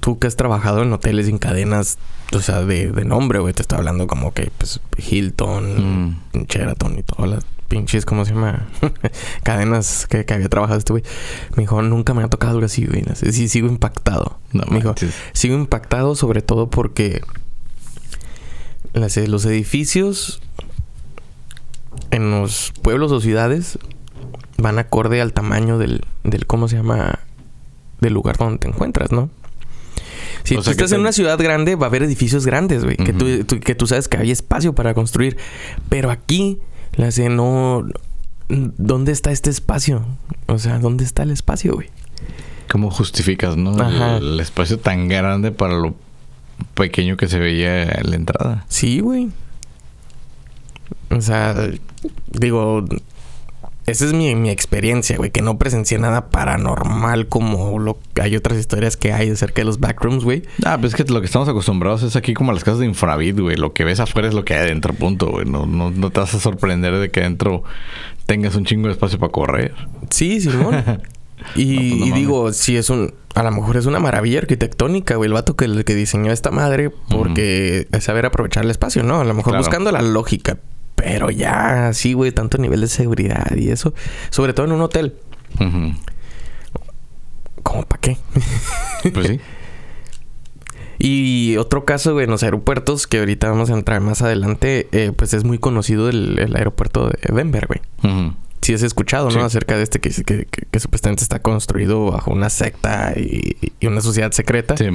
Tú 0.00 0.18
que 0.18 0.26
has 0.26 0.36
trabajado 0.36 0.82
en 0.82 0.92
hoteles 0.92 1.28
en 1.28 1.38
cadenas, 1.38 1.98
o 2.32 2.40
sea, 2.40 2.62
de, 2.62 2.90
de 2.90 3.04
nombre, 3.04 3.38
güey, 3.38 3.54
te 3.54 3.62
estoy 3.62 3.78
hablando 3.78 4.06
como 4.06 4.32
que, 4.32 4.50
pues, 4.56 4.80
Hilton, 4.96 6.10
mm. 6.32 6.44
Sheraton 6.48 6.98
y 6.98 7.02
todas 7.02 7.30
las 7.30 7.44
pinches, 7.68 8.04
¿cómo 8.06 8.24
se 8.24 8.34
llama? 8.34 8.66
cadenas 9.42 10.06
que, 10.06 10.24
había 10.32 10.48
trabajado 10.48 10.78
este 10.78 10.92
güey. 10.92 11.02
Me 11.56 11.62
dijo, 11.62 11.82
nunca 11.82 12.14
me 12.14 12.22
ha 12.22 12.28
tocado 12.28 12.54
algo 12.54 12.66
así, 12.66 12.86
güey. 12.86 13.04
Sí, 13.14 13.48
sigo 13.48 13.68
impactado. 13.68 14.38
No, 14.52 14.64
me 14.70 14.76
dijo, 14.76 14.94
sigo 15.32 15.56
impactado 15.56 16.14
sobre 16.14 16.42
todo 16.42 16.70
porque 16.70 17.22
los 18.92 19.44
edificios 19.44 20.40
en 22.10 22.30
los 22.30 22.72
pueblos 22.82 23.12
o 23.12 23.20
ciudades 23.20 23.78
van 24.58 24.78
acorde 24.78 25.20
al 25.20 25.32
tamaño 25.32 25.78
del, 25.78 26.02
del 26.24 26.46
¿cómo 26.46 26.68
se 26.68 26.76
llama? 26.76 27.18
Del 28.00 28.14
lugar 28.14 28.36
donde 28.38 28.58
te 28.58 28.68
encuentras, 28.68 29.12
¿no? 29.12 29.28
Si 30.44 30.56
tú 30.56 30.70
estás 30.70 30.92
en 30.92 31.00
una 31.00 31.12
ciudad 31.12 31.38
grande, 31.38 31.76
va 31.76 31.86
a 31.86 31.88
haber 31.88 32.02
edificios 32.02 32.46
grandes, 32.46 32.84
güey. 32.84 32.96
que, 32.96 33.12
tú, 33.12 33.60
que 33.60 33.74
tú 33.74 33.86
sabes 33.86 34.08
que 34.08 34.16
hay 34.16 34.30
espacio 34.30 34.74
para 34.74 34.94
construir. 34.94 35.36
Pero 35.88 36.10
aquí, 36.10 36.58
la 36.94 37.10
sé, 37.10 37.28
no. 37.28 37.86
¿Dónde 38.48 39.12
está 39.12 39.32
este 39.32 39.50
espacio? 39.50 40.06
O 40.46 40.58
sea, 40.58 40.78
¿dónde 40.78 41.04
está 41.04 41.24
el 41.24 41.30
espacio, 41.32 41.74
güey? 41.74 41.88
¿Cómo 42.70 42.90
justificas, 42.90 43.56
no? 43.56 43.76
El, 44.16 44.40
espacio 44.40 44.78
tan 44.78 45.08
grande 45.08 45.52
para 45.52 45.74
lo 45.74 45.94
pequeño 46.74 47.16
que 47.16 47.28
se 47.28 47.38
veía 47.38 47.84
en 47.84 48.10
la 48.10 48.16
entrada. 48.16 48.64
Sí, 48.68 49.00
güey. 49.00 49.30
O 51.10 51.20
sea, 51.20 51.54
digo, 52.32 52.84
esa 53.86 54.04
es 54.04 54.12
mi, 54.12 54.34
mi 54.34 54.50
experiencia, 54.50 55.16
güey, 55.16 55.30
que 55.30 55.42
no 55.42 55.58
presencié 55.58 55.98
nada 55.98 56.28
paranormal 56.30 57.28
como 57.28 57.78
lo 57.78 57.98
hay 58.20 58.34
otras 58.34 58.58
historias 58.58 58.96
que 58.96 59.12
hay 59.12 59.30
acerca 59.30 59.60
de 59.60 59.64
los 59.64 59.78
backrooms, 59.78 60.24
güey. 60.24 60.42
Ah, 60.64 60.76
pues 60.80 60.92
es 60.92 60.96
que 60.96 61.12
lo 61.12 61.20
que 61.20 61.26
estamos 61.26 61.48
acostumbrados 61.48 62.02
es 62.02 62.16
aquí 62.16 62.34
como 62.34 62.52
las 62.52 62.64
casas 62.64 62.80
de 62.80 62.86
infravid, 62.86 63.40
güey. 63.40 63.56
Lo 63.56 63.72
que 63.72 63.84
ves 63.84 64.00
afuera 64.00 64.26
es 64.26 64.34
lo 64.34 64.44
que 64.44 64.54
hay 64.54 64.60
adentro, 64.60 64.92
punto, 64.92 65.30
güey. 65.30 65.46
No, 65.46 65.66
no, 65.66 65.90
no 65.90 66.10
te 66.10 66.18
vas 66.18 66.34
a 66.34 66.40
sorprender 66.40 66.94
de 66.96 67.10
que 67.10 67.20
adentro 67.20 67.62
tengas 68.26 68.56
un 68.56 68.64
chingo 68.64 68.88
de 68.88 68.94
espacio 68.94 69.20
para 69.20 69.30
correr. 69.30 69.74
Sí, 70.10 70.40
Simón. 70.40 71.00
y, 71.54 72.00
pues 72.00 72.14
digo, 72.14 72.52
sí 72.52 72.76
es 72.76 72.90
un... 72.90 73.14
A 73.34 73.44
lo 73.44 73.52
mejor 73.52 73.76
es 73.76 73.86
una 73.86 74.00
maravilla 74.00 74.40
arquitectónica, 74.40 75.14
güey. 75.14 75.28
El 75.28 75.34
vato 75.34 75.54
que, 75.54 75.84
que 75.84 75.94
diseñó 75.94 76.32
esta 76.32 76.50
madre 76.50 76.90
porque 77.08 77.86
es 77.92 78.04
saber 78.04 78.26
aprovechar 78.26 78.64
el 78.64 78.70
espacio, 78.70 79.04
¿no? 79.04 79.20
A 79.20 79.24
lo 79.24 79.34
mejor 79.34 79.56
buscando 79.56 79.92
la 79.92 80.02
lógica. 80.02 80.58
Pero 81.06 81.30
ya, 81.30 81.92
sí, 81.92 82.14
güey, 82.14 82.32
tanto 82.32 82.58
nivel 82.58 82.80
de 82.80 82.88
seguridad 82.88 83.54
y 83.54 83.70
eso. 83.70 83.94
Sobre 84.30 84.54
todo 84.54 84.66
en 84.66 84.72
un 84.72 84.80
hotel. 84.80 85.14
¿Cómo 87.62 87.84
para 87.84 88.00
qué? 88.00 88.18
pues 89.14 89.28
sí. 89.28 89.40
Y 90.98 91.56
otro 91.58 91.84
caso, 91.84 92.14
güey, 92.14 92.24
en 92.24 92.32
los 92.32 92.42
aeropuertos, 92.42 93.06
que 93.06 93.20
ahorita 93.20 93.48
vamos 93.48 93.70
a 93.70 93.74
entrar 93.74 94.00
más 94.00 94.20
adelante, 94.20 94.88
eh, 94.90 95.12
pues 95.16 95.32
es 95.32 95.44
muy 95.44 95.58
conocido 95.58 96.08
el, 96.08 96.52
aeropuerto 96.56 97.08
de 97.08 97.32
Denver, 97.32 97.68
güey. 97.68 97.82
Sí 98.62 98.74
has 98.74 98.82
escuchado, 98.82 99.30
¿no? 99.30 99.44
Acerca 99.44 99.76
de 99.76 99.84
este 99.84 100.00
que, 100.00 100.10
que, 100.10 100.80
supuestamente 100.80 101.22
está 101.22 101.38
construido 101.38 102.10
bajo 102.10 102.32
una 102.32 102.50
secta 102.50 103.12
y, 103.16 103.56
y 103.78 103.86
una 103.86 104.00
sociedad 104.00 104.32
secreta. 104.32 104.76
Sí, 104.76 104.90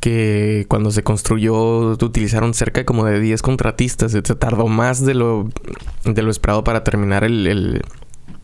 que 0.00 0.66
cuando 0.68 0.90
se 0.90 1.02
construyó 1.02 1.90
utilizaron 1.90 2.54
cerca 2.54 2.84
como 2.84 3.04
de 3.04 3.20
10 3.20 3.42
contratistas. 3.42 4.12
Se 4.12 4.22
tardó 4.22 4.68
más 4.68 5.04
de 5.04 5.14
lo, 5.14 5.48
de 6.04 6.22
lo 6.22 6.30
esperado 6.30 6.64
para 6.64 6.84
terminar 6.84 7.24
el, 7.24 7.82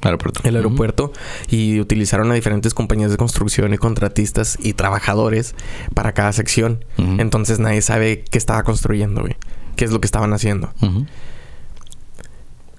aeropuerto. 0.01 0.41
El 0.45 0.57
aeropuerto. 0.57 1.13
Y 1.49 1.81
utilizaron 1.81 2.31
a 2.31 2.35
diferentes 2.35 2.75
compañías 2.75 3.11
de 3.11 3.17
construcción 3.17 3.75
y 3.75 3.79
contratistas 3.79 4.59
y 4.61 4.73
trabajadores 4.73 5.55
para 5.95 6.13
cada 6.13 6.33
sección. 6.33 6.85
Entonces 6.97 7.59
nadie 7.59 7.83
sabe 7.83 8.25
qué 8.31 8.39
estaba 8.39 8.63
construyendo, 8.63 9.21
güey. 9.23 9.37
Qué 9.77 9.85
es 9.85 9.91
lo 9.91 10.01
que 10.01 10.07
estaban 10.07 10.33
haciendo. 10.33 10.73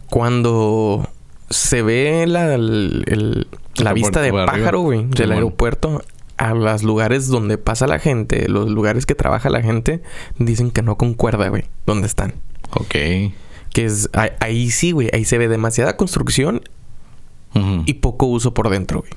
Cuando 0.09 1.09
se 1.49 1.81
ve 1.81 2.25
la, 2.27 2.57
la 2.57 3.93
vista 3.93 4.21
de 4.21 4.31
pájaro, 4.31 4.81
güey, 4.81 5.05
del 5.05 5.31
aeropuerto, 5.31 6.03
a 6.37 6.53
los 6.53 6.83
lugares 6.83 7.27
donde 7.27 7.57
pasa 7.57 7.87
la 7.87 7.99
gente, 7.99 8.47
los 8.49 8.69
lugares 8.69 9.05
que 9.05 9.15
trabaja 9.15 9.49
la 9.49 9.61
gente, 9.61 10.01
dicen 10.37 10.71
que 10.71 10.81
no 10.81 10.97
concuerda, 10.97 11.49
güey, 11.49 11.65
dónde 11.85 12.07
están. 12.07 12.33
Ok. 12.71 12.91
Que 12.91 13.85
es 13.85 14.09
ahí, 14.39 14.71
sí, 14.71 14.91
güey, 14.91 15.09
ahí 15.13 15.25
se 15.25 15.37
ve 15.37 15.47
demasiada 15.47 15.97
construcción 15.97 16.61
y 17.85 17.93
poco 17.95 18.25
uso 18.25 18.53
por 18.53 18.69
dentro, 18.69 19.01
güey. 19.01 19.11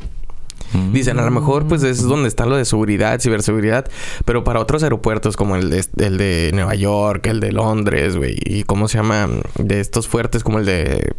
Mm. 0.73 0.93
Dicen, 0.93 1.19
a 1.19 1.25
lo 1.25 1.31
mejor 1.31 1.67
pues 1.67 1.83
es 1.83 2.03
donde 2.03 2.29
está 2.29 2.45
lo 2.45 2.57
de 2.57 2.65
seguridad, 2.65 3.21
ciberseguridad, 3.21 3.89
pero 4.25 4.45
para 4.45 4.61
otros 4.61 4.83
aeropuertos 4.83 5.37
como 5.37 5.57
el 5.57 5.71
de, 5.71 5.85
el 5.99 6.19
de 6.19 6.51
Nueva 6.53 6.75
York, 6.75 7.27
el 7.27 7.41
de 7.41 7.53
Londres, 7.53 8.17
güey, 8.17 8.37
y 8.45 8.65
cómo 8.65 8.89
se 8.89 8.99
llama, 8.99 9.29
de 9.59 9.81
estos 9.81 10.09
fuertes 10.09 10.43
como 10.43 10.59
el 10.59 10.67
de 10.67 11.13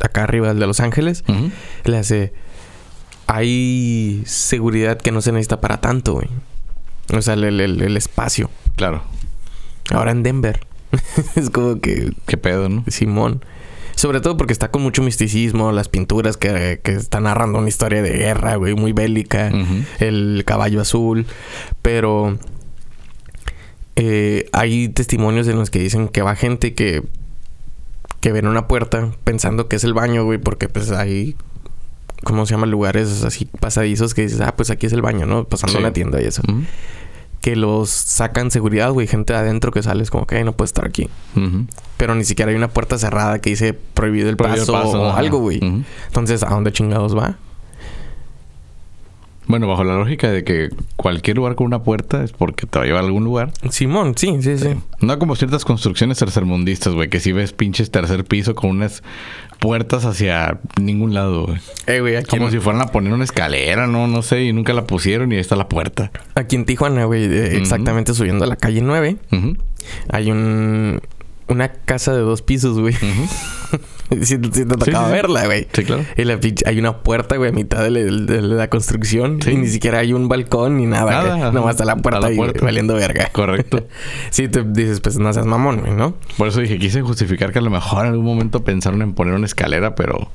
acá 0.00 0.24
arriba, 0.24 0.50
el 0.50 0.58
de 0.58 0.66
Los 0.66 0.80
Ángeles, 0.80 1.24
le 1.84 1.96
hace 1.96 2.32
hay 3.26 4.22
seguridad 4.26 4.98
que 5.00 5.12
no 5.12 5.20
se 5.20 5.32
necesita 5.32 5.60
para 5.60 5.80
tanto, 5.80 6.14
güey. 6.14 6.28
O 7.12 7.22
sea, 7.22 7.34
el, 7.34 7.96
espacio. 7.96 8.50
Claro. 8.76 9.02
Ahora 9.90 10.12
en 10.12 10.22
Denver. 10.22 10.60
es 11.34 11.50
como 11.50 11.80
que... 11.80 12.12
¿Qué 12.26 12.36
pedo, 12.36 12.68
no? 12.68 12.84
Simón. 12.88 13.44
Sobre 13.96 14.20
todo 14.20 14.36
porque 14.36 14.52
está 14.52 14.70
con 14.70 14.82
mucho 14.82 15.02
misticismo, 15.02 15.70
las 15.70 15.88
pinturas 15.88 16.36
que, 16.36 16.80
que 16.82 16.92
están 16.92 17.24
narrando 17.24 17.58
una 17.58 17.68
historia 17.68 18.02
de 18.02 18.10
guerra, 18.10 18.56
güey, 18.56 18.74
muy 18.74 18.92
bélica, 18.92 19.52
el 20.00 20.42
caballo 20.44 20.80
azul, 20.80 21.26
pero 21.80 22.36
eh, 23.94 24.48
hay 24.52 24.88
testimonios 24.88 25.46
en 25.46 25.58
los 25.58 25.70
que 25.70 25.78
dicen 25.78 26.08
que 26.08 26.22
va 26.22 26.34
gente 26.34 26.74
que 26.74 27.04
que 28.24 28.32
ven 28.32 28.48
una 28.48 28.66
puerta 28.66 29.10
pensando 29.22 29.68
que 29.68 29.76
es 29.76 29.84
el 29.84 29.92
baño, 29.92 30.24
güey, 30.24 30.38
porque 30.38 30.66
pues 30.66 30.90
hay 30.90 31.36
¿cómo 32.24 32.46
se 32.46 32.54
llama? 32.54 32.66
lugares 32.66 33.22
así 33.24 33.44
pasadizos 33.60 34.14
que 34.14 34.22
dices, 34.22 34.40
ah, 34.40 34.54
pues 34.56 34.70
aquí 34.70 34.86
es 34.86 34.92
el 34.92 35.02
baño, 35.02 35.26
¿no? 35.26 35.44
Pasando 35.44 35.74
Sí. 35.74 35.78
una 35.78 35.92
tienda 35.92 36.20
y 36.20 36.24
eso. 36.26 36.42
Ujú. 36.48 36.62
Que 37.40 37.56
los 37.56 37.90
sacan 37.90 38.50
seguridad, 38.50 38.90
güey, 38.90 39.06
gente 39.06 39.34
de 39.34 39.38
adentro 39.38 39.70
que 39.70 39.82
sales 39.82 40.10
como 40.10 40.26
que 40.26 40.36
"Ay, 40.36 40.44
no 40.44 40.52
puede 40.52 40.66
estar 40.66 40.86
aquí. 40.86 41.10
Ujú. 41.36 41.66
Pero 41.98 42.14
ni 42.14 42.24
siquiera 42.24 42.50
hay 42.50 42.56
una 42.56 42.68
puerta 42.68 42.96
cerrada 42.96 43.38
que 43.38 43.50
dice 43.50 43.74
prohibido 43.74 44.30
el 44.30 44.36
Prohibido 44.36 44.62
el 44.64 44.72
paso, 44.72 44.84
paso, 44.92 45.02
o 45.02 45.10
ajá. 45.10 45.18
algo, 45.18 45.38
güey. 45.40 45.60
Entonces, 46.06 46.42
¿a 46.42 46.48
dónde 46.48 46.72
chingados 46.72 47.16
va? 47.16 47.36
Bueno, 49.46 49.68
bajo 49.68 49.84
la 49.84 49.96
lógica 49.96 50.30
de 50.30 50.42
que 50.42 50.70
cualquier 50.96 51.36
lugar 51.36 51.54
con 51.54 51.66
una 51.66 51.82
puerta 51.82 52.24
es 52.24 52.32
porque 52.32 52.66
te 52.66 52.78
va 52.78 52.84
a 52.84 52.86
llevar 52.86 53.02
a 53.02 53.06
algún 53.06 53.24
lugar. 53.24 53.52
Simón, 53.70 54.14
sí, 54.16 54.36
sí, 54.40 54.56
sí. 54.56 54.70
No 55.00 55.18
como 55.18 55.36
ciertas 55.36 55.64
construcciones 55.64 56.18
tercermundistas, 56.18 56.94
güey, 56.94 57.08
que 57.10 57.20
si 57.20 57.32
ves 57.32 57.52
pinches 57.52 57.90
tercer 57.90 58.24
piso 58.24 58.54
con 58.54 58.70
unas 58.70 59.02
puertas 59.60 60.04
hacia 60.06 60.60
ningún 60.80 61.12
lado, 61.14 61.46
güey. 61.46 61.58
Eh, 61.86 62.00
güey, 62.00 62.16
aquí, 62.16 62.30
Como 62.30 62.46
en, 62.46 62.52
si 62.52 62.58
fueran 62.58 62.82
a 62.82 62.86
poner 62.86 63.12
una 63.12 63.24
escalera, 63.24 63.86
no, 63.86 64.06
no 64.06 64.22
sé, 64.22 64.44
y 64.44 64.52
nunca 64.52 64.72
la 64.72 64.84
pusieron 64.86 65.30
y 65.32 65.34
ahí 65.34 65.40
está 65.40 65.56
la 65.56 65.68
puerta. 65.68 66.10
aquí 66.34 66.56
en 66.56 66.64
Tijuana, 66.64 67.04
güey, 67.04 67.24
eh, 67.24 67.56
exactamente 67.58 68.14
subiendo 68.14 68.44
a 68.44 68.48
la 68.48 68.56
calle 68.56 68.80
9, 68.80 69.16
Ujú, 69.32 69.56
hay 70.10 70.30
un 70.30 71.00
una 71.46 71.68
casa 71.68 72.14
de 72.14 72.20
dos 72.20 72.40
pisos, 72.42 72.78
güey. 72.78 72.94
sí, 74.10 74.24
sí 74.24 74.38
te 74.38 74.66
tocaba 74.66 75.06
sí. 75.06 75.12
verla, 75.12 75.46
güey. 75.46 75.66
Sí, 75.72 75.84
claro. 75.84 76.04
Y 76.16 76.24
la 76.24 76.38
pinche- 76.38 76.66
hay 76.66 76.78
una 76.78 76.98
puerta, 76.98 77.36
güey, 77.36 77.50
a 77.50 77.52
mitad 77.52 77.82
de 77.82 77.90
la, 77.90 78.00
de 78.00 78.42
la 78.42 78.68
construcción. 78.68 79.40
Y 79.46 79.56
ni 79.56 79.68
siquiera 79.68 79.98
hay 79.98 80.12
un 80.12 80.28
balcón 80.28 80.76
ni 80.76 80.86
nada. 80.86 81.10
Nada, 81.10 81.34
ajá. 81.36 81.52
Nomás 81.52 81.74
está 81.76 81.84
la 81.84 81.96
puerta 81.96 82.26
ahí 82.26 82.38
valiendo 82.60 82.94
verga. 82.94 83.28
Correcto. 83.32 83.86
sí, 84.30 84.48
te 84.48 84.62
dices, 84.62 85.00
pues 85.00 85.18
no 85.18 85.32
seas 85.32 85.46
mamón, 85.46 85.80
güey, 85.80 85.92
¿no? 85.92 86.14
Por 86.36 86.48
eso 86.48 86.60
dije, 86.60 86.78
quise 86.78 87.02
justificar 87.02 87.52
que 87.52 87.58
a 87.58 87.62
lo 87.62 87.70
mejor 87.70 88.06
en 88.06 88.12
algún 88.12 88.26
momento 88.26 88.62
pensaron 88.64 89.02
en 89.02 89.14
poner 89.14 89.34
una 89.34 89.46
escalera, 89.46 89.94
pero 89.94 90.30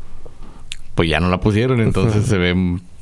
pues 1.00 1.08
ya 1.10 1.22
no 1.22 1.30
la 1.30 1.40
pusieron, 1.40 1.80
entonces 1.80 2.26
se 2.26 2.38
ve 2.38 2.54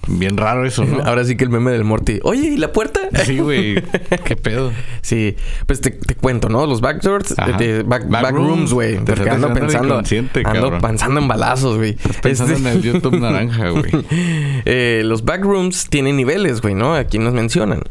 bien 0.08 0.38
raro 0.38 0.68
eso, 0.68 0.86
¿no? 0.86 1.02
Ahora 1.04 1.24
sí 1.26 1.36
que 1.36 1.44
el 1.44 1.50
meme 1.50 1.72
del 1.72 1.84
Morty. 1.84 2.20
Oye, 2.22 2.50
¿y 2.50 2.58
la 2.58 2.72
puerta? 2.72 3.00
Sí, 3.26 3.40
güey. 3.40 3.82
¿Qué 4.24 4.36
pedo? 4.36 4.72
Sí, 5.02 5.36
pues 5.66 5.82
te, 5.82 5.90
te 5.90 6.14
cuento, 6.14 6.48
¿no? 6.48 6.68
Los 6.68 6.80
backdoors, 6.80 7.36
back, 7.36 8.08
Backrooms. 8.08 8.72
güey. 8.72 9.04
Porque 9.04 9.28
ando 9.32 9.52
pensando, 9.52 9.98
ando 9.98 10.44
cabrón. 10.44 10.80
pensando 10.80 11.20
en 11.20 11.28
balazos, 11.28 11.78
güey. 11.78 11.98
Pensando 12.22 12.54
Este- 12.54 12.70
en 12.70 12.76
el 12.78 12.84
YouTube 12.84 13.20
naranja, 13.20 13.70
güey. 13.72 13.90
Eh, 14.12 15.02
los 15.04 15.26
backrooms 15.26 15.90
tienen 15.90 16.18
niveles, 16.18 16.62
güey, 16.62 16.76
¿no? 16.76 16.94
Aquí 16.94 17.18
nos 17.18 17.34
mencionan. 17.34 17.82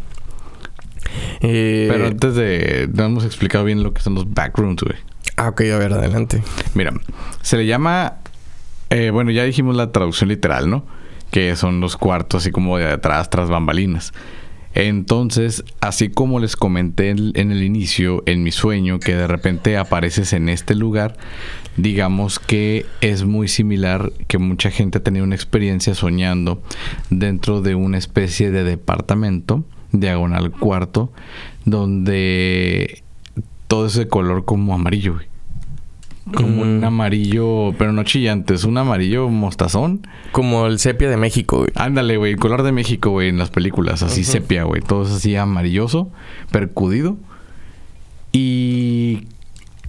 Eh, 1.40 1.88
Pero 1.90 2.07
antes 2.07 2.37
de... 2.37 2.88
No 2.95 3.07
hemos 3.07 3.25
explicado 3.25 3.64
bien 3.64 3.83
lo 3.83 3.92
que 3.92 4.03
son 4.03 4.14
los 4.14 4.33
backrooms, 4.33 4.83
güey. 4.85 4.99
Ah, 5.37 5.49
ok, 5.49 5.62
a 5.62 5.79
ver, 5.79 5.92
adelante. 5.95 6.45
Mira, 6.75 6.92
se 7.42 7.57
le 7.57 7.66
llama... 7.66 8.19
eh, 8.90 9.11
bueno, 9.11 9.31
ya 9.31 9.44
dijimos 9.44 9.77
la 9.77 9.92
traducción 9.92 10.29
literal, 10.29 10.70
¿no? 10.70 10.85
Que 11.31 11.57
son 11.57 11.81
los 11.81 11.96
cuartos 11.96 12.42
así 12.42 12.51
como 12.51 12.79
de 12.79 12.87
atrás, 12.87 13.31
tras 13.31 13.49
bambalinas. 13.49 14.12
Entonces, 14.77 15.64
así 15.81 16.11
como 16.11 16.38
les 16.38 16.55
comenté 16.55 17.09
en, 17.09 17.51
el 17.51 17.62
inicio, 17.62 18.22
en 18.27 18.42
mi 18.42 18.53
sueño, 18.53 19.01
que 19.01 19.14
de 19.14 19.27
repente 19.27 19.79
apareces 19.79 20.35
en 20.35 20.51
este 20.51 20.75
lugar, 20.75 21.16
digamos 21.79 22.38
que 22.38 22.85
es 23.01 23.25
muy 23.25 23.49
similar 23.49 24.12
que 24.29 24.37
mucha 24.37 24.70
gente 24.70 24.99
ha 24.99 25.03
tenido 25.03 25.25
una 25.25 25.35
experiencia 25.35 25.94
soñando 25.94 26.62
dentro 27.09 27.62
de 27.62 27.75
una 27.75 27.96
especie 27.96 28.51
de 28.51 28.64
departamento, 28.64 29.64
diagonal 29.92 30.51
cuarto, 30.51 31.11
donde 31.64 33.03
todo 33.68 33.87
ese 33.87 34.09
color 34.09 34.44
como 34.44 34.75
amarillo. 34.75 35.20
Como 36.35 36.49
Mm. 36.65 36.79
un 36.79 36.85
amarillo, 36.85 37.73
pero 37.79 37.93
no 37.93 38.03
chillante, 38.03 38.55
es 38.55 38.65
un 38.65 38.79
amarillo 38.79 39.29
mostazón. 39.29 40.07
Como 40.33 40.67
el 40.67 40.79
sepia 40.81 41.09
de 41.09 41.17
México, 41.17 41.59
güey. 41.59 41.71
Ándale, 41.77 42.17
güey, 42.17 42.33
el 42.33 42.39
color 42.39 42.62
de 42.65 42.73
México, 42.73 43.11
güey, 43.11 43.29
en 43.29 43.39
las 43.39 43.51
películas, 43.51 44.03
así 44.03 44.25
sepia, 44.25 44.65
güey, 44.65 44.83
todo 44.83 45.05
es 45.05 45.11
así 45.12 45.37
amarilloso, 45.37 46.11
percudido. 46.51 47.17
Y 48.33 49.29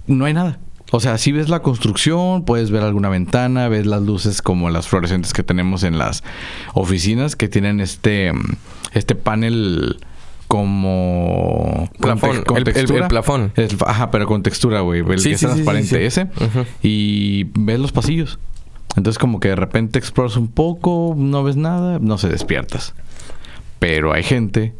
no 0.06 0.24
hay 0.24 0.34
nada. 0.34 0.58
O 0.90 1.00
sea, 1.00 1.18
si 1.18 1.32
ves 1.32 1.48
la 1.50 1.60
construcción, 1.60 2.44
puedes 2.44 2.70
ver 2.70 2.82
alguna 2.82 3.10
ventana, 3.10 3.68
ves 3.68 3.84
las 3.84 4.02
luces 4.02 4.40
como 4.40 4.70
las 4.70 4.88
fluorescentes 4.88 5.34
que 5.34 5.42
tenemos 5.42 5.82
en 5.82 5.98
las 5.98 6.24
oficinas 6.72 7.36
que 7.36 7.48
tienen 7.48 7.80
este 7.80 8.32
mm, 8.32 8.54
este 8.94 9.14
panel 9.14 9.98
como 10.48 11.88
con 12.00 12.18
con 12.44 12.56
el- 12.58 12.68
el- 12.68 12.90
el 12.96 13.06
plafón. 13.08 13.52
Es- 13.56 13.76
ajá, 13.86 14.10
pero 14.10 14.26
con 14.26 14.42
textura, 14.42 14.80
güey, 14.80 15.00
el 15.00 15.18
Sí, 15.20 15.30
que 15.30 15.38
sí, 15.38 15.44
es 15.46 15.50
sí, 15.52 15.56
transparente 15.62 16.06
ese 16.06 16.26
y 16.82 17.44
ves 17.54 17.78
los 17.78 17.92
pasillos. 17.92 18.38
Entonces 18.96 19.18
como 19.18 19.38
que 19.38 19.48
de 19.48 19.56
repente 19.56 19.98
exploras 19.98 20.36
un 20.36 20.48
poco, 20.48 21.14
no 21.16 21.44
ves 21.44 21.56
nada, 21.56 21.98
no 22.00 22.18
se 22.18 22.28
despiertas. 22.28 22.94
Pero 23.78 24.12
hay 24.12 24.24
gente 24.24 24.74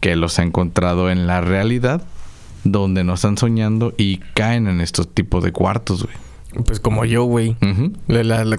que 0.00 0.14
los 0.16 0.38
ha 0.38 0.42
encontrado 0.42 1.10
en 1.10 1.26
la 1.26 1.40
realidad 1.40 2.02
donde 2.64 3.04
no 3.04 3.14
están 3.14 3.38
soñando 3.38 3.94
y 3.96 4.18
caen 4.34 4.66
en 4.66 4.80
estos 4.80 5.08
tipos 5.08 5.42
de 5.44 5.52
cuartos, 5.52 6.02
güey. 6.04 6.14
Pues 6.64 6.80
como 6.80 7.04
yo, 7.04 7.24
güey. 7.24 7.56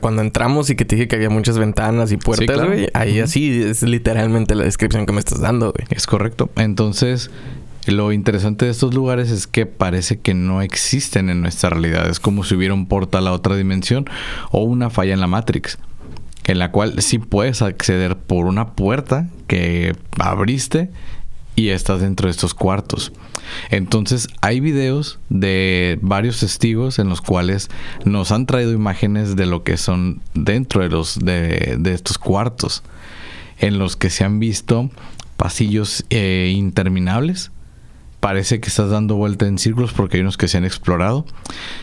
Cuando 0.02 0.22
entramos 0.22 0.70
y 0.70 0.76
que 0.76 0.86
te 0.86 0.96
dije 0.96 1.08
que 1.08 1.16
había 1.16 1.30
muchas 1.30 1.58
ventanas 1.58 2.12
y 2.12 2.18
puertas, 2.18 2.48
claro. 2.48 2.68
güey. 2.68 2.88
Ahí 2.94 3.20
así 3.20 3.62
es 3.64 3.84
literalmente 3.84 4.56
la 4.56 4.64
descripción 4.64 5.06
que 5.06 5.14
me 5.14 5.20
estás 5.20 5.40
dando, 5.40 5.74
güey. 5.74 5.88
Es 5.90 6.06
correcto. 6.06 6.50
Entonces, 6.56 7.32
lo 7.88 8.12
interesante 8.12 8.66
de 8.66 8.72
estos 8.72 8.94
lugares 8.94 9.32
es 9.32 9.48
que 9.48 9.66
parece 9.66 10.20
que 10.20 10.34
no 10.34 10.62
existen 10.62 11.30
en 11.30 11.42
nuestra 11.42 11.70
realidad. 11.70 12.10
Es 12.10 12.20
como 12.20 12.44
si 12.44 12.56
hubiera 12.56 12.74
un 12.74 12.88
portal 12.88 13.28
a 13.28 13.32
otra 13.32 13.56
dimensión 13.56 14.06
o 14.52 14.64
una 14.64 14.90
falla 14.90 15.14
en 15.14 15.22
la 15.22 15.28
Matrix, 15.28 15.78
en 16.46 16.60
la 16.60 16.72
cual 16.72 17.02
sí 17.02 17.20
puedes 17.20 17.62
acceder 17.62 18.18
por 18.18 18.46
una 18.46 18.74
puerta 18.74 19.30
que 19.48 19.96
abriste 20.20 20.90
y 21.58 21.70
estás 21.70 22.02
dentro 22.02 22.28
de 22.28 22.32
estos 22.32 22.54
cuartos. 22.54 23.12
Entonces, 23.72 24.28
hay 24.42 24.60
videos 24.60 25.20
de 25.30 25.98
varios 26.04 26.40
testigos 26.40 27.00
en 27.00 27.10
los 27.10 27.20
cuales 27.20 27.70
nos 28.06 28.32
han 28.32 28.46
traído 28.46 28.72
imágenes 28.74 29.36
de 29.36 29.48
lo 29.48 29.64
que 29.64 29.76
son 29.76 30.22
dentro 30.36 30.84
de 30.84 30.90
los 30.90 31.18
de, 31.18 31.80
estos 31.86 32.20
cuartos 32.20 32.84
en 33.58 33.80
los 33.80 33.96
que 33.96 34.12
se 34.12 34.24
han 34.24 34.40
visto 34.40 34.92
pasillos 35.36 36.06
eh, 36.12 36.54
interminables. 36.56 37.52
Parece 38.20 38.60
que 38.60 38.70
estás 38.70 38.92
dando 38.92 39.16
vuelta 39.16 39.48
en 39.48 39.58
círculos 39.58 39.94
porque 39.94 40.18
hay 40.18 40.22
unos 40.22 40.38
que 40.38 40.48
se 40.48 40.58
han 40.58 40.66
explorado. 40.66 41.26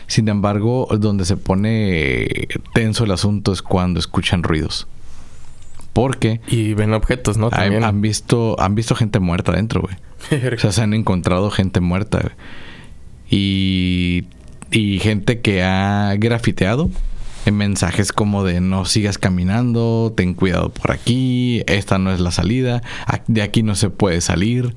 Sin 0.07 0.29
embargo, 0.29 0.87
donde 0.99 1.25
se 1.25 1.35
pone 1.35 2.47
tenso 2.73 3.03
el 3.03 3.11
asunto 3.11 3.51
es 3.51 3.61
cuando 3.61 3.99
escuchan 3.99 4.41
ruidos. 4.41 4.87
Porque 5.95 6.41
Y 6.49 6.73
ven 6.73 6.93
objetos, 6.93 7.37
¿no? 7.37 7.47
hay- 7.47 7.51
También. 7.69 7.83
han 7.85 8.01
visto 8.01 8.59
han 8.59 8.75
visto 8.75 8.93
gente 8.95 9.19
muerta 9.19 9.53
dentro, 9.53 9.81
güey. 9.81 9.95
O 10.53 10.57
sea, 10.59 10.71
se 10.73 10.81
han 10.81 10.93
encontrado 10.93 11.49
gente 11.49 11.79
muerta. 11.79 12.19
güey. 12.19 12.33
Y, 13.29 14.25
y 14.71 14.99
gente 14.99 15.39
que 15.41 15.63
ha 15.63 16.13
grafiteado 16.17 16.89
en 17.45 17.57
mensajes 17.57 18.11
como 18.11 18.43
de 18.43 18.59
no 18.61 18.85
sigas 18.85 19.17
caminando, 19.17 20.13
ten 20.15 20.33
cuidado 20.33 20.69
por 20.69 20.91
aquí, 20.91 21.63
esta 21.67 21.97
no 21.97 22.11
es 22.11 22.19
la 22.19 22.31
salida, 22.31 22.81
de 23.27 23.41
aquí 23.41 23.61
no 23.63 23.75
se 23.75 23.89
puede 23.89 24.21
salir, 24.21 24.75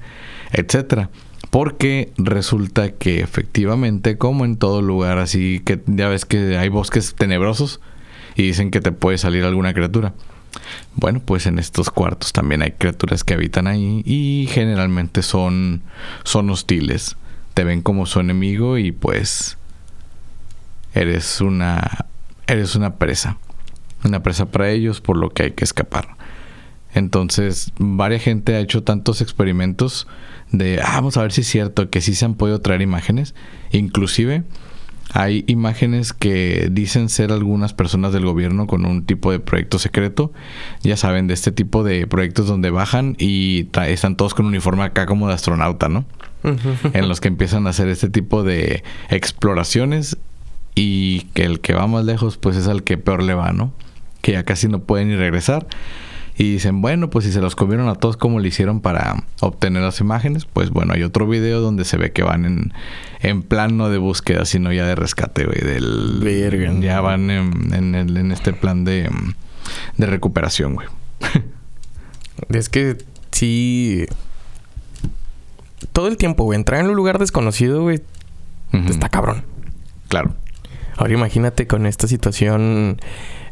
etcétera. 0.52 1.10
Porque 1.50 2.12
resulta 2.18 2.90
que 2.92 3.20
efectivamente, 3.20 4.18
como 4.18 4.44
en 4.44 4.56
todo 4.56 4.82
lugar, 4.82 5.18
así 5.18 5.60
que 5.64 5.80
ya 5.86 6.08
ves 6.08 6.26
que 6.26 6.58
hay 6.58 6.68
bosques 6.68 7.14
tenebrosos 7.14 7.80
y 8.36 8.42
dicen 8.42 8.70
que 8.70 8.80
te 8.82 8.92
puede 8.92 9.16
salir 9.18 9.44
alguna 9.44 9.72
criatura. 9.72 10.12
Bueno, 10.94 11.20
pues 11.20 11.46
en 11.46 11.58
estos 11.58 11.90
cuartos 11.90 12.32
también 12.32 12.62
hay 12.62 12.72
criaturas 12.72 13.24
que 13.24 13.34
habitan 13.34 13.66
ahí 13.66 14.02
y 14.04 14.48
generalmente 14.50 15.22
son, 15.22 15.82
son 16.24 16.50
hostiles. 16.50 17.16
Te 17.54 17.64
ven 17.64 17.82
como 17.82 18.06
su 18.06 18.20
enemigo 18.20 18.78
y 18.78 18.92
pues 18.92 19.58
eres 20.94 21.40
una 21.40 22.06
eres 22.48 22.74
una 22.74 22.96
presa. 22.96 23.36
Una 24.04 24.22
presa 24.22 24.46
para 24.46 24.70
ellos 24.70 25.00
por 25.00 25.16
lo 25.16 25.30
que 25.30 25.44
hay 25.44 25.50
que 25.52 25.64
escapar. 25.64 26.16
Entonces, 26.94 27.72
varias 27.78 28.22
gente 28.22 28.54
ha 28.56 28.60
hecho 28.60 28.82
tantos 28.82 29.20
experimentos 29.20 30.06
de, 30.50 30.80
ah, 30.82 30.94
vamos 30.94 31.16
a 31.16 31.22
ver 31.22 31.32
si 31.32 31.42
es 31.42 31.46
cierto 31.46 31.90
que 31.90 32.00
sí 32.00 32.14
se 32.14 32.24
han 32.24 32.34
podido 32.34 32.60
traer 32.60 32.80
imágenes. 32.80 33.34
Inclusive, 33.70 34.44
hay 35.12 35.44
imágenes 35.46 36.12
que 36.12 36.68
dicen 36.70 37.08
ser 37.08 37.32
algunas 37.32 37.72
personas 37.72 38.12
del 38.12 38.24
gobierno 38.24 38.66
con 38.66 38.84
un 38.84 39.04
tipo 39.04 39.32
de 39.32 39.40
proyecto 39.40 39.78
secreto. 39.78 40.32
Ya 40.82 40.96
saben, 40.96 41.26
de 41.26 41.34
este 41.34 41.52
tipo 41.52 41.82
de 41.82 42.06
proyectos 42.06 42.46
donde 42.46 42.70
bajan 42.70 43.16
y 43.18 43.68
están 43.86 44.16
todos 44.16 44.34
con 44.34 44.46
uniforme 44.46 44.82
acá 44.84 45.06
como 45.06 45.28
de 45.28 45.34
astronauta, 45.34 45.88
¿no? 45.88 46.04
en 46.92 47.08
los 47.08 47.20
que 47.20 47.28
empiezan 47.28 47.66
a 47.66 47.70
hacer 47.70 47.88
este 47.88 48.08
tipo 48.08 48.44
de 48.44 48.84
exploraciones 49.10 50.18
y 50.74 51.22
que 51.34 51.42
el 51.44 51.60
que 51.60 51.74
va 51.74 51.86
más 51.88 52.04
lejos 52.04 52.36
pues 52.36 52.56
es 52.56 52.68
al 52.68 52.84
que 52.84 52.96
peor 52.96 53.22
le 53.22 53.34
va, 53.34 53.52
¿no? 53.52 53.72
Que 54.22 54.32
ya 54.32 54.44
casi 54.44 54.68
no 54.68 54.80
pueden 54.80 55.08
ni 55.08 55.16
regresar. 55.16 55.66
Y 56.38 56.52
dicen, 56.52 56.80
bueno, 56.80 57.10
pues 57.10 57.24
si 57.24 57.32
se 57.32 57.40
los 57.40 57.56
comieron 57.56 57.88
a 57.88 57.96
todos 57.96 58.16
como 58.16 58.38
le 58.38 58.46
hicieron 58.48 58.80
para 58.80 59.24
obtener 59.40 59.82
las 59.82 60.00
imágenes, 60.00 60.44
pues 60.44 60.70
bueno, 60.70 60.94
hay 60.94 61.02
otro 61.02 61.26
video 61.26 61.60
donde 61.60 61.84
se 61.84 61.96
ve 61.96 62.12
que 62.12 62.22
van 62.22 62.44
en, 62.44 62.72
en 63.20 63.42
plano 63.42 63.88
de 63.90 63.98
búsqueda, 63.98 64.44
sino 64.44 64.72
ya 64.72 64.86
de 64.86 64.94
rescate, 64.94 65.44
güey, 65.46 65.60
del... 65.60 66.20
Verga. 66.22 66.72
Ya 66.80 67.00
van 67.00 67.28
en, 67.30 67.74
en, 67.74 67.94
el- 67.96 68.16
en 68.16 68.30
este 68.30 68.52
plan 68.52 68.84
de, 68.84 69.10
de 69.96 70.06
recuperación, 70.06 70.74
güey. 70.74 70.86
Es 72.50 72.68
que 72.68 72.96
sí. 73.32 74.06
Todo 75.92 76.06
el 76.06 76.16
tiempo, 76.16 76.44
güey. 76.44 76.56
Entrar 76.56 76.80
en 76.80 76.86
un 76.88 76.94
lugar 76.94 77.18
desconocido, 77.18 77.82
güey, 77.82 78.00
está 78.88 79.08
cabrón. 79.08 79.42
Claro. 80.08 80.34
Ahora 80.98 81.14
imagínate 81.14 81.68
con 81.68 81.86
esta 81.86 82.08
situación, 82.08 83.00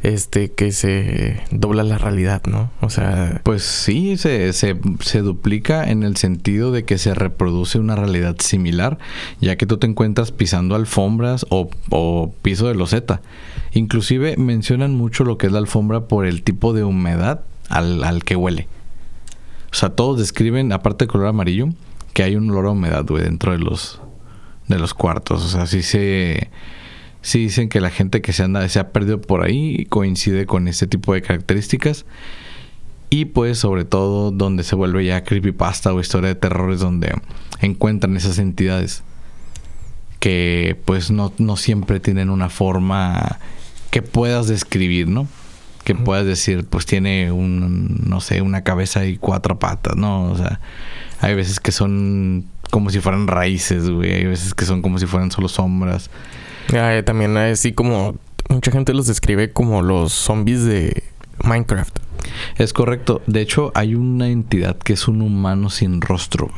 este, 0.02 0.50
que 0.50 0.72
se 0.72 1.40
dobla 1.52 1.84
la 1.84 1.96
realidad, 1.96 2.42
¿no? 2.46 2.72
O 2.80 2.90
sea, 2.90 3.40
Pues 3.44 3.62
sí, 3.62 4.16
se, 4.16 4.52
se, 4.52 4.74
duplica 5.22 5.88
en 5.88 6.02
el 6.02 6.16
sentido 6.16 6.72
de 6.72 6.84
que 6.84 6.98
se 6.98 7.14
reproduce 7.14 7.78
una 7.78 7.94
realidad 7.94 8.34
similar, 8.40 8.98
ya 9.40 9.54
que 9.54 9.64
tú 9.64 9.78
te 9.78 9.86
encuentras 9.86 10.32
pisando 10.32 10.74
alfombras 10.74 11.46
o, 11.48 11.70
o 11.90 12.34
piso 12.42 12.66
de 12.66 12.74
loseta. 12.74 13.20
Inclusive 13.72 14.36
mencionan 14.36 14.96
mucho 14.96 15.22
lo 15.22 15.38
que 15.38 15.46
es 15.46 15.52
la 15.52 15.60
alfombra 15.60 16.08
por 16.08 16.26
el 16.26 16.42
tipo 16.42 16.72
de 16.72 16.82
humedad 16.82 17.42
al, 17.68 18.02
al 18.02 18.24
que 18.24 18.34
huele. 18.34 18.66
O 19.70 19.74
sea, 19.74 19.90
todos 19.90 20.18
describen, 20.18 20.72
aparte 20.72 21.04
del 21.04 21.12
color 21.12 21.28
amarillo, 21.28 21.68
que 22.12 22.24
hay 22.24 22.34
un 22.34 22.50
olor 22.50 22.66
a 22.66 22.70
humedad, 22.70 23.04
dentro 23.04 23.52
de 23.52 23.58
los, 23.58 24.00
de 24.66 24.80
los 24.80 24.94
cuartos. 24.94 25.44
O 25.44 25.48
sea, 25.48 25.66
sí 25.66 25.82
se... 25.82 26.50
Sí 27.26 27.40
dicen 27.40 27.68
que 27.68 27.80
la 27.80 27.90
gente 27.90 28.22
que 28.22 28.32
se 28.32 28.44
anda, 28.44 28.68
se 28.68 28.78
ha 28.78 28.92
perdido 28.92 29.20
por 29.20 29.42
ahí 29.42 29.84
coincide 29.86 30.46
con 30.46 30.68
este 30.68 30.86
tipo 30.86 31.12
de 31.12 31.22
características. 31.22 32.06
Y 33.10 33.24
pues 33.24 33.58
sobre 33.58 33.84
todo 33.84 34.30
donde 34.30 34.62
se 34.62 34.76
vuelve 34.76 35.04
ya 35.04 35.24
creepypasta 35.24 35.92
o 35.92 35.98
historia 35.98 36.28
de 36.28 36.36
terror 36.36 36.72
es 36.72 36.78
donde 36.78 37.20
encuentran 37.60 38.16
esas 38.16 38.38
entidades 38.38 39.02
que 40.20 40.80
pues 40.84 41.10
no, 41.10 41.32
no 41.38 41.56
siempre 41.56 41.98
tienen 41.98 42.30
una 42.30 42.48
forma 42.48 43.40
que 43.90 44.02
puedas 44.02 44.46
describir, 44.46 45.08
¿no? 45.08 45.26
Que 45.82 45.96
puedas 45.96 46.26
decir, 46.26 46.64
pues 46.64 46.86
tiene 46.86 47.32
un, 47.32 48.04
no 48.06 48.20
sé, 48.20 48.40
una 48.40 48.62
cabeza 48.62 49.04
y 49.04 49.16
cuatro 49.16 49.58
patas, 49.58 49.96
¿no? 49.96 50.30
O 50.30 50.36
sea, 50.36 50.60
hay 51.20 51.34
veces 51.34 51.58
que 51.58 51.72
son 51.72 52.44
como 52.70 52.90
si 52.90 53.00
fueran 53.00 53.26
raíces, 53.26 53.90
güey. 53.90 54.12
Hay 54.12 54.26
veces 54.26 54.54
que 54.54 54.64
son 54.64 54.80
como 54.80 55.00
si 55.00 55.06
fueran 55.06 55.32
solo 55.32 55.48
sombras. 55.48 56.08
Ah, 56.74 57.02
también 57.04 57.36
así 57.36 57.72
como 57.72 58.16
mucha 58.48 58.70
gente 58.70 58.94
los 58.94 59.06
describe 59.06 59.52
como 59.52 59.82
los 59.82 60.12
zombies 60.12 60.64
de 60.64 61.02
Minecraft. 61.44 61.98
Es 62.56 62.72
correcto. 62.72 63.22
De 63.26 63.40
hecho, 63.40 63.72
hay 63.74 63.94
una 63.94 64.28
entidad 64.28 64.76
que 64.76 64.94
es 64.94 65.08
un 65.08 65.22
humano 65.22 65.70
sin 65.70 66.00
rostro. 66.00 66.50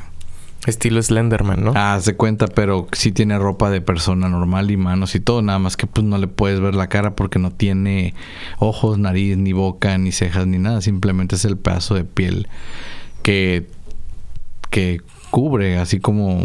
Estilo 0.67 1.01
Slenderman, 1.01 1.65
¿no? 1.65 1.73
Ah, 1.75 1.99
se 2.03 2.15
cuenta, 2.15 2.47
pero 2.47 2.89
sí 2.93 3.13
tiene 3.13 3.39
ropa 3.39 3.71
de 3.71 3.81
persona 3.81 4.29
normal 4.29 4.71
y 4.71 4.77
manos 4.77 5.15
y 5.15 5.21
todo, 5.21 5.41
nada 5.41 5.59
más 5.59 5.77
que 5.77 5.87
pues 5.87 6.05
no 6.05 6.19
le 6.19 6.27
puedes 6.27 6.61
ver 6.61 6.75
la 6.75 6.89
cara 6.89 7.15
porque 7.15 7.39
no 7.39 7.51
tiene 7.53 8.15
ojos, 8.59 8.99
nariz, 8.99 9.39
ni 9.39 9.53
boca, 9.53 9.97
ni 9.97 10.13
cejas, 10.13 10.47
ni 10.47 10.59
nada, 10.59 10.83
simplemente 10.83 11.37
es 11.37 11.45
el 11.47 11.57
pedazo 11.57 11.95
de 11.95 12.05
piel 12.05 12.49
que 13.23 13.67
que 14.71 15.01
cubre, 15.31 15.79
así 15.79 16.01
como 16.01 16.39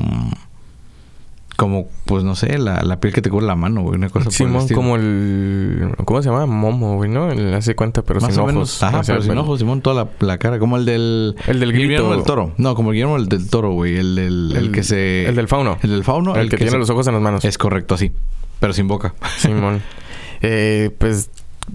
como 1.64 1.88
pues 2.06 2.24
no 2.26 2.36
sé, 2.36 2.58
la, 2.58 2.82
la 2.84 3.00
piel 3.00 3.14
que 3.14 3.22
te 3.22 3.30
cubre 3.30 3.46
la 3.46 3.56
mano, 3.56 3.82
güey, 3.84 3.96
una 3.96 4.10
cosa 4.10 4.28
el 4.28 4.34
Simón, 4.34 4.68
como 4.70 4.98
el... 4.98 5.94
¿Cómo 6.04 6.22
se 6.22 6.30
llama? 6.30 6.46
Momo, 6.46 6.96
güey, 6.98 7.10
¿no? 7.10 7.32
El 7.32 7.54
hace 7.54 7.74
cuenta, 7.76 8.02
pero 8.02 8.20
Más 8.20 8.32
sin 8.32 8.40
o 8.40 8.44
ojos. 8.44 8.54
menos, 8.54 8.84
ajá, 8.84 9.02
pero 9.06 9.22
sin 9.22 9.38
ojos, 9.38 9.60
Simón, 9.60 9.82
toda 9.82 10.04
la, 10.04 10.26
la 10.28 10.38
cara, 10.38 10.60
como 10.60 10.76
el 10.78 10.86
del 10.86 11.36
El 11.48 11.60
del 11.62 11.72
grito. 11.72 11.88
Guillermo 11.88 12.12
del 12.16 12.24
Toro. 12.24 12.52
No, 12.58 12.76
como 12.76 12.90
el 12.90 12.96
Guillermo 12.96 13.16
del, 13.18 13.30
del 13.30 13.50
Toro, 13.50 13.72
güey, 13.72 13.96
el, 13.98 14.16
del 14.16 14.52
el 14.52 14.58
El- 14.66 14.72
que 14.72 14.84
se 14.84 15.26
El 15.26 15.36
del 15.36 15.48
fauno. 15.48 15.78
el 15.82 15.90
del 15.92 16.04
fauno, 16.04 16.36
el, 16.36 16.50
que, 16.50 16.58
tiene 16.58 16.72
se- 16.72 16.78
los 16.78 16.90
ojos 16.90 17.08
en 17.08 17.14
las 17.14 17.22
manos. 17.24 17.46
Es 17.46 17.58
correcto, 17.58 17.96
así. 17.96 18.12
Pero 18.60 18.74
sin 18.74 18.88
boca. 18.88 19.14
Simón. 19.38 19.82
Eh, 20.46 20.92
pues 20.98 21.30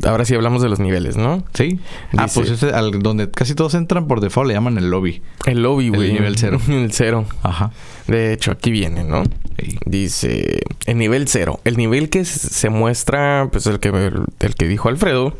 ahora 0.05 0.25
sí 0.25 0.35
hablamos 0.35 0.63
de 0.63 0.69
los 0.69 0.79
niveles, 0.81 1.17
¿no? 1.17 1.45
¿Sí? 1.55 1.81
Ah, 2.17 2.25
Dice- 2.25 2.41
pues 2.41 2.51
ese 2.51 2.71
al, 2.71 2.91
donde 3.03 3.31
casi 3.31 3.55
todos 3.55 3.75
entran 3.75 4.07
por 4.07 4.21
default 4.21 4.49
le 4.49 4.55
llaman 4.55 4.79
el 4.79 4.91
lobby. 4.91 5.23
El 5.47 5.63
lobby, 5.63 5.87
El 5.87 5.93
güey. 5.97 6.13
nivel 6.13 6.37
cero. 6.39 6.61
el 6.69 6.93
cero. 6.93 7.25
Ajá. 7.43 7.73
De 8.07 8.33
hecho, 8.33 8.51
aquí 8.53 8.71
viene, 8.71 9.05
¿no? 9.05 9.25
Sí. 9.59 9.79
Dice, 9.87 10.61
el 10.87 10.99
nivel 10.99 11.29
cero. 11.29 11.61
El 11.65 11.77
nivel 11.77 12.11
que 12.11 12.25
se 12.25 12.69
muestra, 12.71 13.49
pues 13.51 13.67
el 13.67 13.81
que, 13.81 13.89
el 14.41 14.55
que 14.55 14.69
dijo 14.69 14.89
Alfredo, 14.89 15.37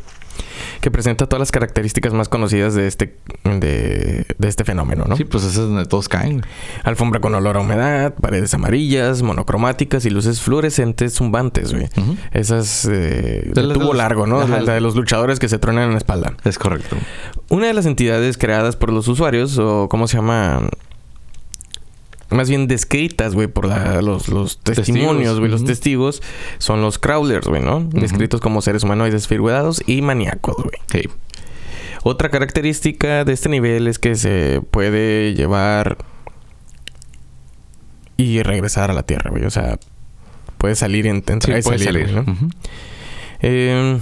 que 0.81 0.91
presenta 0.91 1.25
todas 1.27 1.39
las 1.39 1.51
características 1.51 2.13
más 2.13 2.29
conocidas 2.29 2.73
de 2.75 2.87
este, 2.87 3.17
de, 3.43 4.25
de 4.37 4.47
este 4.47 4.63
fenómeno, 4.63 5.05
¿no? 5.07 5.15
Sí, 5.17 5.25
pues 5.25 5.43
ese 5.43 5.61
es 5.61 5.67
donde 5.67 5.85
todos 5.85 6.07
caen. 6.09 6.41
Alfombra 6.83 7.19
con 7.19 7.33
olor 7.35 7.57
a 7.57 7.61
humedad, 7.61 8.13
paredes 8.21 8.53
amarillas, 8.53 9.21
monocromáticas 9.21 10.05
y 10.05 10.09
luces 10.09 10.41
fluorescentes 10.41 11.13
zumbantes, 11.15 11.73
güey. 11.73 11.85
Ujú. 11.97 12.15
Esas 12.31 12.85
eh, 12.85 13.51
De 13.53 13.61
tubo 13.73 13.85
los- 13.85 13.95
largo, 13.97 14.27
¿no? 14.27 14.41
Ajá. 14.41 14.61
La 14.61 14.73
de 14.73 14.81
los 14.81 14.95
luchadores 14.95 15.39
que 15.39 15.47
se 15.49 15.59
truenan 15.59 15.85
en 15.85 15.91
la 15.91 15.97
espalda. 15.97 16.33
Es 16.43 16.57
correcto. 16.57 16.95
Una 17.49 17.67
de 17.67 17.73
las 17.73 17.85
entidades 17.85 18.37
creadas 18.37 18.75
por 18.75 18.91
los 18.93 19.07
usuarios, 19.07 19.57
o 19.57 19.87
¿cómo 19.89 20.07
se 20.07 20.17
llama? 20.17 20.61
Más 22.31 22.49
bien 22.49 22.67
descritas, 22.67 23.33
güey, 23.33 23.47
por 23.47 23.65
la- 23.65 24.01
los, 24.01 24.27
los 24.29 24.59
testimonios, 24.59 25.39
güey. 25.39 25.49
Los 25.51 25.65
testigos 25.65 26.21
son 26.59 26.81
los 26.81 26.99
crawlers, 26.99 27.47
güey, 27.47 27.61
¿no? 27.63 27.79
Descritos 27.81 28.39
como 28.39 28.61
seres 28.61 28.83
humanoides 28.83 29.27
figurados 29.27 29.81
y 29.87 30.01
maníacos, 30.01 30.55
güey. 30.57 31.09
Otra 32.03 32.29
característica 32.29 33.25
de 33.25 33.33
este 33.33 33.49
nivel 33.49 33.87
es 33.87 33.99
que 33.99 34.15
se 34.15 34.61
puede 34.71 35.33
llevar 35.33 35.97
y 38.15 38.41
regresar 38.43 38.91
a 38.91 38.93
la 38.93 39.03
Tierra, 39.03 39.31
güey. 39.31 39.43
O 39.45 39.49
sea, 39.49 39.79
puede 40.57 40.75
salir, 40.75 41.07
en, 41.07 41.17
entrar 41.17 41.41
Sí, 41.41 41.51
y 41.59 41.61
puede 41.61 41.79
salir, 41.79 42.13
¿no? 42.13 42.25
Eh, 43.41 43.97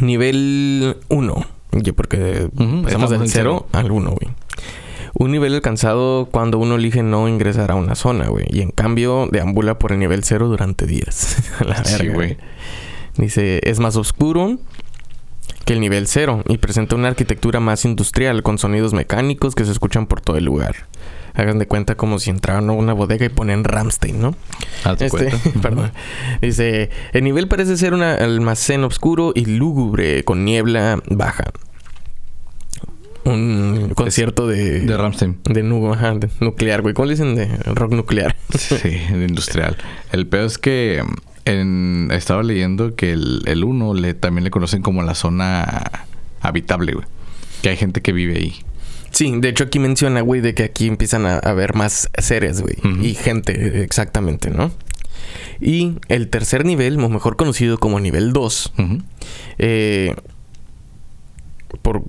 nivel 0.00 0.96
1. 1.08 1.46
Porque 1.94 2.48
pasamos 2.52 2.86
estamos 2.86 3.10
del 3.10 3.22
en 3.22 3.28
0 3.28 3.68
al 3.72 3.90
1, 3.90 4.10
güey. 4.10 4.34
Un 5.14 5.32
nivel 5.32 5.54
alcanzado 5.54 6.28
cuando 6.30 6.58
uno 6.58 6.76
elige 6.76 7.02
no 7.02 7.28
ingresar 7.28 7.70
a 7.70 7.74
una 7.74 7.94
zona, 7.94 8.28
güey. 8.28 8.46
Y 8.50 8.60
en 8.62 8.70
cambio 8.70 9.28
deambula 9.30 9.78
por 9.78 9.92
el 9.92 9.98
nivel 9.98 10.22
0 10.24 10.48
durante 10.48 10.86
días. 10.86 11.36
La 11.66 11.82
Sí, 11.84 11.98
verga, 11.98 12.14
güey. 12.14 12.36
Dice, 13.16 13.60
es 13.64 13.80
más 13.80 13.96
oscuro 13.96 14.58
que 15.64 15.72
el 15.74 15.80
nivel 15.80 16.06
0 16.06 16.42
y 16.48 16.58
presenta 16.58 16.94
una 16.96 17.08
arquitectura 17.08 17.60
más 17.60 17.84
industrial 17.84 18.42
con 18.42 18.58
sonidos 18.58 18.92
mecánicos 18.92 19.54
que 19.54 19.64
se 19.64 19.72
escuchan 19.72 20.06
por 20.06 20.20
todo 20.20 20.36
el 20.36 20.44
lugar. 20.44 20.74
Hagan 21.34 21.58
de 21.58 21.66
cuenta 21.66 21.96
como 21.96 22.18
si 22.18 22.30
entraran 22.30 22.68
a 22.70 22.72
una 22.72 22.92
bodega 22.92 23.26
y 23.26 23.28
ponen 23.28 23.64
Ramstein, 23.64 24.20
¿no? 24.20 24.34
Hazte 24.84 25.06
Este, 25.06 25.30
cuenta. 25.30 25.38
perdón. 25.62 25.92
Dice, 26.40 26.90
el 27.12 27.24
nivel 27.24 27.46
parece 27.46 27.76
ser 27.76 27.94
un 27.94 28.02
almacén 28.02 28.84
oscuro 28.84 29.32
y 29.34 29.44
lúgubre 29.44 30.24
con 30.24 30.44
niebla 30.44 31.00
baja. 31.08 31.44
Un 33.24 33.92
concierto 33.94 34.46
de... 34.48 34.80
De 34.80 34.96
Ramstein. 34.96 35.38
de 35.44 35.62
nu- 35.62 35.92
ajá, 35.92 36.14
de 36.14 36.28
nuclear, 36.40 36.82
güey. 36.82 36.94
¿Cómo 36.94 37.06
le 37.06 37.12
dicen 37.14 37.34
de 37.34 37.46
rock 37.74 37.92
nuclear? 37.92 38.36
Sí, 38.58 38.88
de 38.88 39.26
industrial. 39.28 39.76
El 40.12 40.26
peor 40.26 40.44
es 40.46 40.58
que 40.58 41.02
en, 41.44 42.08
estaba 42.12 42.42
leyendo 42.42 42.94
que 42.96 43.12
el, 43.12 43.42
el 43.46 43.64
1 43.64 43.94
le, 43.94 44.14
también 44.14 44.44
le 44.44 44.50
conocen 44.50 44.82
como 44.82 45.02
la 45.02 45.14
zona 45.14 46.06
habitable, 46.40 46.92
güey. 46.94 47.06
Que 47.62 47.68
hay 47.70 47.76
gente 47.76 48.00
que 48.00 48.12
vive 48.12 48.36
ahí. 48.36 48.54
Sí, 49.10 49.32
de 49.38 49.48
hecho 49.48 49.64
aquí 49.64 49.78
menciona, 49.78 50.20
güey, 50.22 50.40
de 50.40 50.54
que 50.54 50.62
aquí 50.62 50.86
empiezan 50.86 51.26
a 51.26 51.38
haber 51.38 51.74
más 51.74 52.08
seres, 52.18 52.62
güey. 52.62 52.76
Y 53.02 53.14
gente, 53.14 53.82
exactamente, 53.82 54.50
¿no? 54.50 54.70
Y 55.60 55.96
el 56.08 56.28
tercer 56.28 56.64
nivel, 56.64 56.96
mejor 56.96 57.36
conocido 57.36 57.76
como 57.78 58.00
nivel 58.00 58.32
2, 58.32 58.72
Ujú. 58.78 58.98
eh, 59.58 60.14
por... 61.82 62.02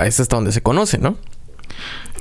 Es 0.00 0.20
hasta 0.20 0.36
donde 0.36 0.52
se 0.52 0.62
conoce, 0.62 0.98
¿no? 0.98 1.16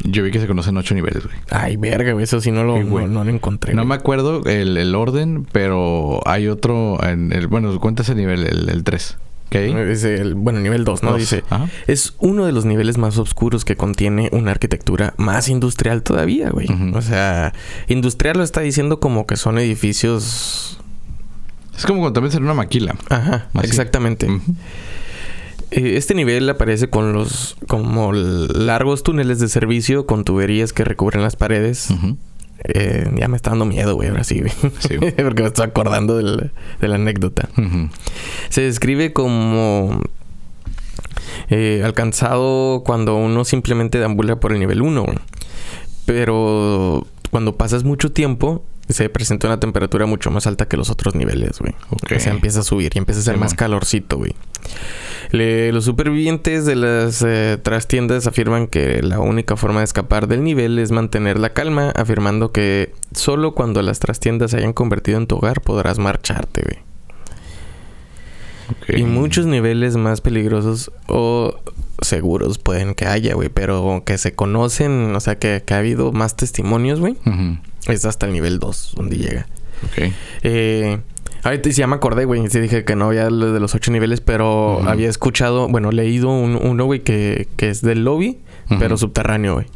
Yo 0.04 0.24
vi 0.24 0.32
que 0.32 0.40
se 0.40 0.48
conocen 0.48 0.78
ocho 0.78 0.94
niveles, 0.94 1.24
güey. 1.26 1.36
Ay, 1.50 1.76
verga, 1.76 2.14
güey. 2.14 2.24
Eso 2.24 2.40
sí 2.40 2.52
no 2.52 2.64
lo, 2.64 2.78
Sí, 2.78 2.84
no, 2.84 3.08
no 3.08 3.24
lo 3.24 3.30
encontré. 3.32 3.74
No 3.74 3.82
güey. 3.82 3.90
me 3.90 3.96
acuerdo 3.96 4.44
el, 4.46 4.78
el 4.78 4.94
orden, 4.96 5.48
pero 5.52 6.22
hay 6.26 6.48
otro... 6.48 7.04
En 7.04 7.32
el, 7.34 7.48
bueno, 7.48 7.78
cuenta 7.80 8.04
ese 8.04 8.14
nivel, 8.14 8.46
el, 8.46 8.70
el 8.70 8.84
3. 8.84 9.18
¿Qué 9.50 9.58
hay? 9.60 9.72
Es 9.90 10.04
el, 10.04 10.36
bueno, 10.36 10.60
nivel 10.60 10.84
2, 10.84 11.04
¿no? 11.04 11.12
Dos. 11.12 11.20
Dice... 11.20 11.44
Ajá. 11.50 11.68
Es 11.88 12.14
uno 12.20 12.46
de 12.46 12.52
los 12.52 12.66
niveles 12.66 12.98
más 12.98 13.18
oscuros 13.18 13.66
que 13.66 13.76
contiene 13.76 14.30
una 14.34 14.52
arquitectura 14.52 15.14
más 15.18 15.50
industrial 15.50 16.04
todavía, 16.04 16.50
güey. 16.52 16.68
O 16.94 17.02
sea, 17.02 17.54
industrial 17.88 18.38
lo 18.38 18.44
está 18.44 18.62
diciendo 18.62 19.00
como 19.00 19.26
que 19.26 19.36
son 19.36 19.58
edificios... 19.58 20.80
Es 21.76 21.86
como 21.86 22.00
cuando 22.00 22.14
también 22.14 22.32
sale 22.32 22.44
una 22.46 22.54
maquila. 22.56 22.96
Ajá, 23.10 23.50
Así. 23.54 23.68
exactamente. 23.68 24.28
Este 25.72 26.14
nivel 26.16 26.50
aparece 26.50 26.90
con 26.90 27.14
los 27.14 27.58
como 27.68 28.14
largos 28.14 29.04
túneles 29.04 29.40
de 29.40 29.48
servicio 29.50 30.06
con 30.06 30.24
tuberías 30.24 30.72
que 30.74 30.84
recubren 30.86 31.22
las 31.22 31.36
paredes. 31.36 31.90
Eh, 32.64 33.10
ya 33.16 33.28
me 33.28 33.36
está 33.38 33.52
dando 33.52 33.66
miedo, 33.66 33.96
güey, 33.96 34.10
ahora 34.10 34.24
sí, 34.24 34.40
güey. 34.40 34.52
Sí. 34.80 34.96
Porque 35.18 35.42
me 35.44 35.48
estoy 35.50 35.66
acordando 35.66 36.18
del- 36.18 36.52
de 36.82 36.88
la 36.88 36.96
anécdota. 36.96 37.50
Se 38.50 38.62
describe 38.62 39.14
como 39.14 40.02
eh, 41.50 41.82
alcanzado 41.84 42.84
cuando 42.86 43.16
uno 43.16 43.44
simplemente 43.46 44.00
deambula 44.00 44.40
por 44.40 44.54
el 44.54 44.60
nivel 44.60 44.82
1. 44.82 45.04
güey. 45.04 45.18
Pero 46.06 47.06
cuando 47.32 47.56
pasas 47.58 47.84
mucho 47.84 48.12
tiempo, 48.12 48.64
se 48.90 49.10
presenta 49.10 49.48
una 49.48 49.60
temperatura 49.60 50.06
mucho 50.06 50.32
más 50.32 50.48
alta 50.48 50.68
que 50.68 50.78
los 50.78 50.90
otros 50.90 51.14
niveles, 51.16 51.60
güey. 51.60 51.74
O 51.92 52.20
sea, 52.20 52.32
empieza 52.32 52.62
a 52.62 52.64
subir 52.64 52.92
y 52.96 53.00
empieza 53.00 53.20
a 53.20 53.24
ser 53.24 53.34
Sí, 53.36 53.40
más 53.40 53.54
calorcito, 53.54 54.18
güey. 54.18 54.34
Le- 55.32 55.74
los 55.74 55.84
supervivientes 55.86 56.66
de 56.66 56.76
las 56.78 57.22
eh, 57.26 57.58
trastiendas 57.62 58.28
afirman 58.28 58.68
que 58.68 59.02
la 59.04 59.20
única 59.20 59.58
forma 59.58 59.80
de 59.82 59.86
escapar 59.86 60.28
del 60.28 60.44
nivel 60.44 60.80
es 60.80 60.92
mantener 60.92 61.38
la 61.38 61.50
calma, 61.54 61.90
afirmando 61.96 62.52
que 62.54 62.94
solo 63.14 63.54
cuando 63.54 63.82
las 63.82 64.00
trastiendas 64.00 64.52
se 64.52 64.58
hayan 64.58 64.72
convertido 64.74 65.18
en 65.18 65.28
tu 65.28 65.36
hogar 65.36 65.60
podrás 65.62 66.00
marcharte, 66.00 66.62
güey. 66.64 66.87
Y 68.90 69.04
muchos 69.04 69.46
niveles 69.46 69.96
más 69.98 70.22
peligrosos 70.22 70.92
o 71.08 71.56
seguros 72.02 72.58
pueden 72.58 72.94
que 72.96 73.06
haya, 73.06 73.34
güey. 73.36 73.50
Pero 73.50 74.04
que 74.06 74.18
se 74.18 74.34
conocen, 74.34 75.16
o 75.16 75.20
sea, 75.20 75.38
que, 75.40 75.64
que 75.66 75.74
ha 75.74 75.78
habido 75.80 76.12
más 76.12 76.36
testimonios, 76.36 77.00
güey. 77.00 77.16
Es 77.88 78.06
hasta 78.06 78.26
el 78.26 78.34
nivel 78.34 78.60
2 78.60 78.94
donde 78.96 79.18
llega. 79.18 79.48
Ok. 79.86 80.12
Eh, 80.44 81.00
ahorita 81.44 81.70
ya 81.70 81.88
me 81.88 81.96
acordé, 81.96 82.26
güey. 82.26 82.48
Sí 82.50 82.60
dije 82.60 82.84
que 82.84 82.96
no 82.96 83.06
había 83.06 83.30
lo 83.30 83.54
de 83.54 83.60
los 83.60 83.74
ocho 83.76 83.92
niveles, 83.92 84.22
pero 84.22 84.82
había 84.88 85.10
escuchado, 85.10 85.68
bueno, 85.70 85.92
leído 85.92 86.30
un- 86.30 86.56
uno, 86.62 86.86
güey, 86.86 87.02
que, 87.04 87.48
que 87.58 87.70
es 87.70 87.82
del 87.82 88.04
lobby, 88.04 88.40
pero 88.80 88.98
subterráneo, 88.98 89.54
güey. 89.56 89.68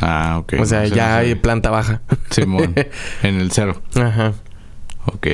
Ah, 0.00 0.38
ok. 0.40 0.54
o 0.60 0.64
sea, 0.66 0.86
ya 0.86 0.88
no 0.88 1.12
sé. 1.14 1.18
hay 1.28 1.34
planta 1.36 1.70
baja. 1.70 2.02
Simón. 2.30 2.74
en 3.22 3.36
el 3.40 3.52
cero. 3.52 3.80
Ajá. 3.94 4.32
Ok. 5.06 5.26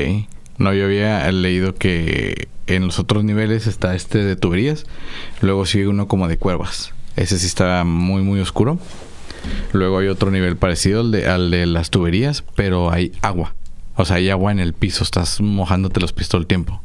No, 0.61 0.73
yo 0.75 0.85
había 0.85 1.31
leído 1.33 1.75
que 1.75 2.49
en 2.69 2.87
los 2.87 2.99
otros 3.01 3.25
niveles 3.25 3.67
está 3.67 3.95
este 3.97 4.19
de 4.23 4.37
tuberías. 4.37 4.85
Luego 5.41 5.67
sigue 5.67 5.89
uno 5.89 6.07
como 6.07 6.29
de 6.29 6.37
cuervas. 6.39 6.93
Ese 7.17 7.39
sí 7.39 7.47
está 7.47 7.83
muy, 7.85 8.23
muy 8.23 8.39
oscuro. 8.41 8.79
Luego 9.73 9.99
hay 9.99 10.09
otro 10.09 10.31
nivel 10.31 10.57
parecido 10.57 11.01
al 11.01 11.11
de, 11.11 11.27
al 11.27 11.51
de 11.51 11.67
las 11.67 11.91
tuberías, 11.91 12.45
pero 12.55 12.93
hay 12.93 13.11
agua. 13.23 13.55
O 13.97 14.05
sea, 14.05 14.17
hay 14.17 14.31
agua 14.31 14.53
en 14.53 14.61
el 14.61 14.75
piso. 14.75 15.03
Estás 15.03 15.41
mojándote 15.41 15.99
los 15.99 16.13
pies 16.13 16.29
todo 16.29 16.41
el 16.41 16.47
tiempo. 16.47 16.83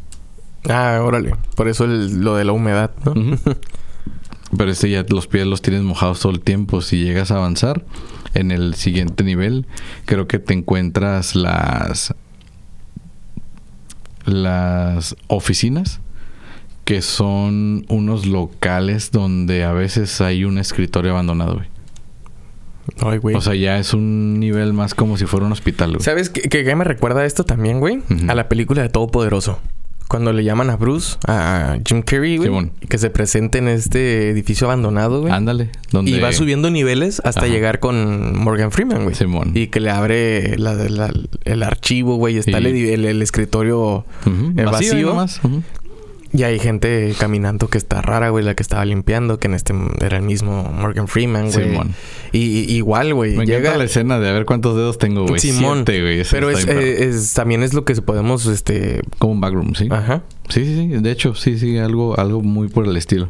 Ah, 0.67 1.01
órale. 1.03 1.35
Por 1.55 1.67
eso 1.67 1.83
el- 1.85 2.21
lo 2.21 2.35
de 2.37 2.45
la 2.45 2.53
humedad, 2.53 2.91
¿no? 3.05 3.13
Pero 4.57 4.71
este 4.71 4.89
ya 4.89 5.03
los 5.09 5.27
pies 5.27 5.45
los 5.45 5.61
tienes 5.61 5.81
mojados 5.83 6.21
todo 6.21 6.31
el 6.31 6.39
tiempo. 6.39 6.81
Si 6.81 7.03
llegas 7.03 7.29
a 7.31 7.35
avanzar 7.37 7.83
en 8.33 8.51
el 8.51 8.73
siguiente 8.75 9.23
nivel, 9.25 9.65
creo 10.05 10.27
que 10.27 10.39
te 10.39 10.53
encuentras 10.53 11.35
las 11.35 12.15
las 14.25 15.15
oficinas 15.27 16.01
que 16.85 17.01
son 17.01 17.85
unos 17.89 18.27
locales 18.27 19.11
donde 19.11 19.63
a 19.63 19.73
veces 19.73 20.21
hay 20.21 20.45
un 20.45 20.59
escritorio 20.59 21.11
abandonado, 21.11 21.55
güey. 21.55 21.67
Ay, 22.99 23.17
güey. 23.17 23.35
O 23.35 23.41
sea, 23.41 23.55
ya 23.55 23.79
es 23.79 23.93
un 23.95 24.39
nivel 24.39 24.73
más 24.73 24.93
como 24.93 25.17
si 25.17 25.25
fuera 25.25 25.47
un 25.47 25.51
hospital, 25.51 25.93
güey. 25.93 26.01
¿Sabes 26.01 26.29
qué, 26.29 26.75
me 26.75 26.83
recuerda 26.83 27.25
esto 27.25 27.43
también, 27.43 27.79
güey? 27.79 28.03
A 28.27 28.35
la 28.35 28.47
película 28.47 28.83
de 28.83 28.89
Todopoderoso. 28.89 29.59
Cuando 30.07 30.31
le 30.33 30.43
llaman 30.43 30.69
a 30.69 30.75
Bruce, 30.75 31.17
a 31.27 31.77
Jim 31.85 32.01
Carrey, 32.03 32.37
güey, 32.37 32.47
Simón. 32.49 32.71
que 32.87 32.97
se 32.99 33.09
presente 33.09 33.57
en 33.57 33.67
este 33.67 34.29
edificio 34.29 34.67
abandonado, 34.67 35.21
güey. 35.21 35.33
Ándale, 35.33 35.71
donde 35.91 36.11
Y 36.11 36.19
va 36.19 36.31
subiendo 36.31 36.69
niveles 36.69 37.21
hasta 37.25 37.41
Ajá. 37.41 37.49
llegar 37.49 37.79
con 37.79 38.37
Morgan 38.37 38.71
Freeman, 38.71 39.03
güey. 39.03 39.15
Simón. 39.15 39.51
Y 39.55 39.67
que 39.67 39.79
le 39.79 39.89
abre 39.89 40.57
la- 40.59 40.75
la- 40.75 41.11
el 41.43 41.63
archivo, 41.63 42.17
güey. 42.17 42.37
Está 42.37 42.59
Y- 42.59 42.65
el, 42.67 42.75
el- 42.75 43.05
el 43.05 43.21
escritorio 43.23 44.05
Ujú, 44.25 44.53
eh, 44.57 44.63
vacío. 44.65 45.07
nomás. 45.07 45.41
Y 46.35 46.43
hay 46.43 46.59
gente 46.59 47.13
caminando 47.17 47.67
que 47.69 47.77
está 47.77 48.01
rara, 48.01 48.29
güey, 48.29 48.43
la 48.43 48.55
que 48.55 48.61
estaba 48.63 48.83
limpiando, 48.83 49.39
que 49.39 49.47
en 49.47 49.53
este 49.53 49.73
era 50.01 50.17
el 50.17 50.23
mismo 50.23 50.63
Morgan 50.63 51.07
Freeman, 51.07 51.49
güey. 51.51 51.69
Simón. 51.69 51.95
Y, 52.31 52.39
y- 52.39 52.75
igual, 52.75 53.13
güey. 53.13 53.35
Me 53.37 53.45
llega 53.45 53.77
la 53.77 53.85
escena 53.85 54.19
de 54.19 54.29
a 54.29 54.33
ver 54.33 54.45
cuántos 54.45 54.75
dedos 54.75 54.97
tengo, 54.97 55.25
güey. 55.25 55.39
Simón. 55.39 55.83
Siete, 55.85 56.01
güey. 56.01 56.23
Pero 56.29 56.49
es, 56.49 56.67
eh, 56.67 57.05
es- 57.07 57.33
también 57.33 57.63
es 57.63 57.73
lo 57.73 57.85
que 57.85 57.95
podemos, 58.01 58.45
este... 58.47 59.01
Como 59.17 59.33
un 59.33 59.41
backroom, 59.41 59.75
¿sí? 59.75 59.87
Ajá. 59.89 60.23
Sí, 60.49 60.65
sí, 60.65 60.75
sí. 60.75 60.87
De 61.01 61.11
hecho, 61.11 61.33
sí, 61.35 61.57
sí. 61.57 61.77
Algo, 61.77 62.19
algo 62.19 62.41
muy 62.41 62.67
por 62.67 62.85
el 62.85 62.97
estilo. 62.97 63.29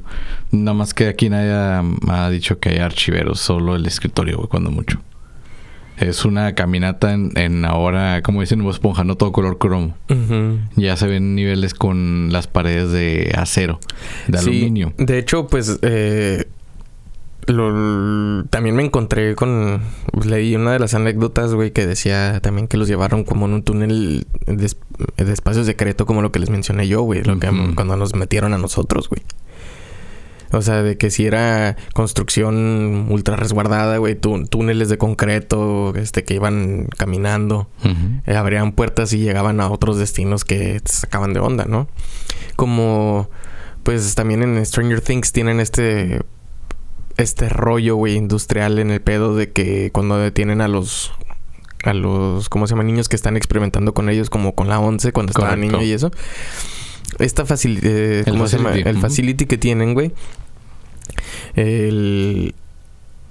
Nada 0.52 0.74
más 0.74 0.94
que 0.94 1.08
aquí 1.08 1.30
nadie 1.30 1.52
ha, 1.52 1.84
ha 2.08 2.30
dicho 2.30 2.60
que 2.60 2.70
hay 2.70 2.78
archiveros. 2.80 3.40
Solo 3.40 3.76
el 3.76 3.86
escritorio, 3.86 4.38
güey, 4.38 4.50
cuando 4.50 4.72
mucho. 4.72 5.00
Es 5.98 6.26
una 6.26 6.56
caminata 6.56 7.14
en, 7.14 7.32
en 7.38 7.64
ahora, 7.66 8.22
como 8.22 8.42
dicen 8.42 8.62
en 8.62 8.68
Esponja, 8.68 9.04
no 9.04 9.16
todo 9.16 9.32
color 9.32 9.58
cromo. 9.58 9.96
Ya 10.76 10.98
se 10.98 11.08
ven 11.08 11.36
niveles 11.36 11.74
con 11.74 12.30
las 12.32 12.48
paredes 12.48 12.92
de 12.92 13.32
acero, 13.38 13.80
de 14.28 14.38
Sí, 14.40 14.50
aluminio. 14.50 14.94
De 14.98 15.18
hecho, 15.18 15.48
pues 15.48 15.80
eh, 15.84 16.48
lo- 17.48 18.44
también 18.50 18.76
me 18.76 18.84
encontré 18.84 19.36
con. 19.36 19.82
Leí 20.26 20.56
una 20.56 20.74
de 20.74 20.80
las 20.80 20.94
anécdotas, 20.96 21.54
güey, 21.54 21.72
que 21.72 21.86
decía 21.86 22.40
también 22.42 22.68
que 22.68 22.78
los 22.78 22.88
llevaron 22.88 23.24
como 23.24 23.46
en 23.46 23.54
un 23.54 23.64
túnel 23.64 24.28
de, 24.48 24.72
de 25.18 25.32
espacio 25.34 25.64
secreto, 25.64 26.06
como 26.06 26.22
lo 26.22 26.32
que 26.32 26.40
les 26.40 26.50
mencioné 26.50 26.88
yo, 26.88 27.02
güey. 27.04 27.24
Lo 27.24 27.40
que 27.40 27.50
cuando 27.76 27.96
nos 27.98 28.16
metieron 28.16 28.54
a 28.54 28.58
nosotros, 28.58 29.10
güey. 29.10 29.22
O 30.52 30.62
sea, 30.62 30.84
de 30.84 30.98
que 30.98 31.10
si 31.12 31.26
era 31.26 31.76
construcción 31.94 33.08
ultra 33.10 33.36
resguardada, 33.36 33.98
güey, 33.98 34.16
tú- 34.16 34.46
túneles 34.48 34.90
de 34.90 34.98
concreto, 34.98 35.94
este, 35.96 36.24
que 36.24 36.36
iban 36.36 36.88
caminando. 36.98 37.68
Eh, 38.26 38.36
abrían 38.36 38.72
puertas 38.72 39.12
y 39.14 39.20
llegaban 39.20 39.60
a 39.62 39.70
otros 39.70 39.98
destinos 39.98 40.46
que 40.46 40.80
te 40.80 40.92
sacaban 40.92 41.34
de 41.34 41.40
onda, 41.40 41.66
¿no? 41.68 41.88
Como, 42.56 43.30
pues 43.84 44.16
también 44.16 44.44
en 44.44 44.66
Stranger 44.66 45.02
Things 45.02 45.32
tienen 45.32 45.60
este, 45.60 46.22
este 47.18 47.50
rollo, 47.50 47.96
güey, 47.96 48.16
industrial 48.16 48.80
en 48.80 48.92
el 48.92 49.02
pedo 49.02 49.36
de 49.36 49.52
que 49.52 49.92
cuando 49.92 50.18
detienen 50.18 50.62
a 50.62 50.68
los, 50.68 51.12
a 51.84 51.94
los, 51.94 52.50
¿cómo 52.50 52.68
se 52.68 52.72
llama? 52.74 52.84
Niños 52.84 53.10
que 53.10 53.16
están 53.16 53.38
experimentando 53.38 53.94
con 53.94 54.10
ellos, 54.10 54.30
como 54.30 54.56
con 54.56 54.70
la 54.70 54.80
11 54.80 55.12
cuando 55.12 55.32
estaba 55.32 55.56
niño 55.62 55.82
y 55.84 55.92
eso. 55.92 56.12
Esta 57.20 57.46
facilidad, 57.46 57.86
El 57.92 58.26
¿cómo 58.26 58.48
se 58.48 58.58
llama? 58.58 58.70
facility, 58.70 58.90
El 58.90 58.98
facility 59.00 59.46
que 59.46 59.58
tienen, 59.58 59.94
güey. 59.94 60.12
El 61.56 62.54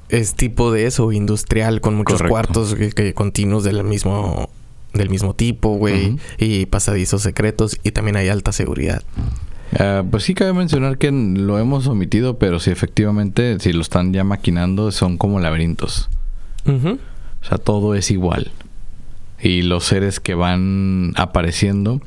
es 0.09 0.35
tipo 0.35 0.71
de 0.71 0.87
eso, 0.87 1.11
industrial, 1.13 1.81
con 1.81 1.95
muchos 1.95 2.17
Correcto. 2.17 2.31
cuartos 2.31 2.75
que, 2.75 2.91
que 2.91 3.15
continuos 3.15 3.65
del 3.65 3.83
mismo 3.85 4.49
del 4.93 5.11
mismo 5.11 5.35
tipo, 5.35 5.71
güey, 5.71 6.19
y 6.39 6.67
pasadizos 6.67 7.21
secretos 7.23 7.79
y 7.83 7.91
también 7.91 8.15
hay 8.17 8.29
alta 8.29 8.53
seguridad. 8.53 9.03
Ah, 9.77 10.05
pues 10.09 10.23
sí 10.23 10.35
cabe 10.35 10.53
mencionar 10.53 10.99
que 10.99 11.11
lo 11.11 11.59
hemos 11.59 11.89
omitido, 11.89 12.39
pero 12.39 12.61
sí 12.61 12.71
efectivamente, 12.71 13.59
si 13.59 13.73
lo 13.73 13.81
están 13.83 14.13
ya 14.13 14.23
maquinando, 14.23 14.93
son 14.93 15.19
como 15.19 15.41
laberintos. 15.41 16.09
O 16.67 17.45
sea, 17.45 17.59
todo 17.59 17.97
es 17.97 18.13
igual. 18.13 18.53
Y 19.43 19.63
los 19.63 19.85
seres 19.85 20.21
que 20.21 20.35
van 20.37 21.13
apareciendo 21.17 22.01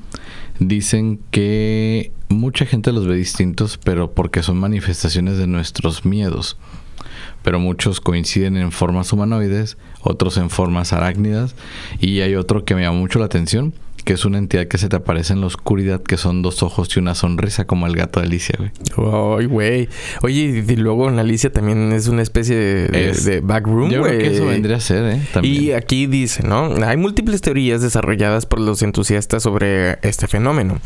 dicen 0.60 1.20
que 1.32 2.12
mucha 2.30 2.66
gente 2.66 2.92
los 2.92 3.08
ve 3.08 3.16
distintos, 3.16 3.78
pero 3.78 4.12
porque 4.12 4.44
son 4.44 4.58
manifestaciones 4.58 5.38
de 5.38 5.48
nuestros 5.48 6.06
miedos. 6.06 6.58
Pero 7.44 7.60
muchos 7.60 8.02
coinciden 8.02 8.58
en 8.58 8.72
formas 8.72 9.14
humanoides, 9.14 9.78
otros 10.02 10.38
en 10.38 10.50
formas 10.50 10.94
arácnidas, 10.94 11.56
y 12.00 12.20
hay 12.22 12.36
otro 12.36 12.66
que 12.66 12.76
me 12.76 12.82
llama 12.82 13.00
mucho 13.00 13.20
la 13.20 13.26
atención, 13.26 13.74
que 14.08 14.14
es 14.14 14.26
una 14.26 14.38
entidad 14.38 14.68
que 14.68 14.78
se 14.78 14.88
te 14.90 14.96
aparece 14.96 15.34
en 15.34 15.42
la 15.42 15.48
oscuridad, 15.48 16.02
que 16.02 16.18
son 16.18 16.42
dos 16.42 16.64
ojos 16.64 16.90
y 16.96 17.00
una 17.00 17.14
sonrisa, 17.14 17.66
como 17.66 17.86
el 17.88 17.96
gato 17.96 18.20
de 18.22 18.26
Alicia, 18.28 18.56
güey. 18.58 18.72
Ay, 19.40 19.46
güey. 19.48 19.90
Oye, 20.24 20.64
y 20.68 20.76
luego 20.78 21.10
en 21.10 21.20
Alicia 21.20 21.52
también 21.52 21.92
es 21.92 22.08
una 22.08 22.22
especie 22.22 22.56
de, 22.56 23.10
Es- 23.10 23.26
de 23.26 23.42
backroom, 23.42 23.92
Yo 23.92 24.02
creo 24.04 24.18
que 24.20 24.28
eso 24.28 24.44
güey. 24.44 24.54
vendría 24.56 24.78
a 24.78 24.80
ser, 24.80 25.04
¿eh? 25.14 25.22
También. 25.34 25.64
Y 25.64 25.72
aquí 25.74 26.08
dice, 26.08 26.44
¿no? 26.44 26.74
Hay 26.86 26.96
múltiples 26.98 27.42
teorías 27.42 27.82
desarrolladas 27.82 28.46
por 28.46 28.60
los 28.62 28.82
entusiastas 28.82 29.44
sobre 29.44 30.00
este 30.02 30.28
fenómeno. 30.28 30.80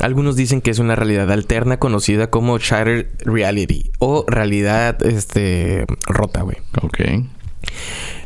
Algunos 0.00 0.34
dicen 0.36 0.60
que 0.62 0.70
es 0.70 0.78
una 0.78 0.96
realidad 0.96 1.30
alterna 1.30 1.76
conocida 1.78 2.30
como 2.30 2.58
Shattered 2.58 3.06
Reality 3.26 3.90
o 3.98 4.24
realidad 4.26 5.04
este 5.06 5.84
rota, 6.06 6.42
güey. 6.42 6.56
Ok. 6.80 6.98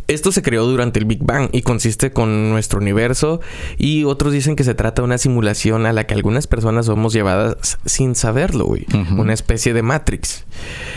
Esto 0.09 0.31
se 0.31 0.43
creó 0.43 0.65
durante 0.67 1.01
el 1.01 1.05
Big 1.05 1.23
Bang 1.23 1.49
y 1.53 1.63
consiste 1.63 2.13
con 2.13 2.51
nuestro 2.51 2.79
universo 2.79 3.41
y 3.77 4.05
otros 4.05 4.33
dicen 4.33 4.55
que 4.55 4.63
se 4.63 4.75
trata 4.75 5.03
de 5.03 5.07
una 5.07 5.19
simulación 5.19 5.85
a 5.85 5.93
la 5.93 6.05
que 6.05 6.15
algunas 6.15 6.47
personas 6.47 6.87
somos 6.87 7.13
llevadas 7.13 7.79
sin 7.85 8.15
saberlo, 8.15 8.67
güey. 8.67 8.87
Una 9.17 9.33
especie 9.33 9.75
de 9.75 9.83
Matrix. 9.83 10.47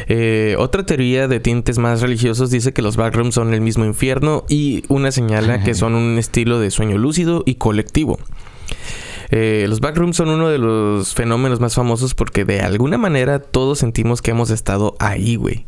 Eh, 0.07 0.55
otra 0.59 0.85
teoría 0.85 1.27
de 1.27 1.39
tintes 1.39 1.79
más 1.79 2.01
religiosos 2.01 2.51
dice 2.51 2.71
que 2.71 2.83
los 2.83 2.97
backrooms 2.97 3.33
son 3.33 3.53
el 3.53 3.61
mismo 3.61 3.83
infierno 3.83 4.45
y 4.47 4.83
una 4.89 5.11
señala 5.11 5.63
que 5.63 5.73
son 5.73 5.95
un 5.95 6.17
estilo 6.19 6.59
de 6.59 6.69
sueño 6.69 6.97
lúcido 6.97 7.43
y 7.45 7.55
colectivo. 7.55 8.19
Eh, 9.31 9.65
los 9.69 9.79
backrooms 9.79 10.17
son 10.17 10.29
uno 10.29 10.49
de 10.49 10.57
los 10.57 11.13
fenómenos 11.13 11.59
más 11.59 11.75
famosos 11.75 12.15
porque 12.15 12.45
de 12.45 12.61
alguna 12.61 12.97
manera 12.97 13.39
todos 13.39 13.79
sentimos 13.79 14.21
que 14.21 14.31
hemos 14.31 14.49
estado 14.49 14.95
ahí, 14.99 15.35
güey. 15.35 15.65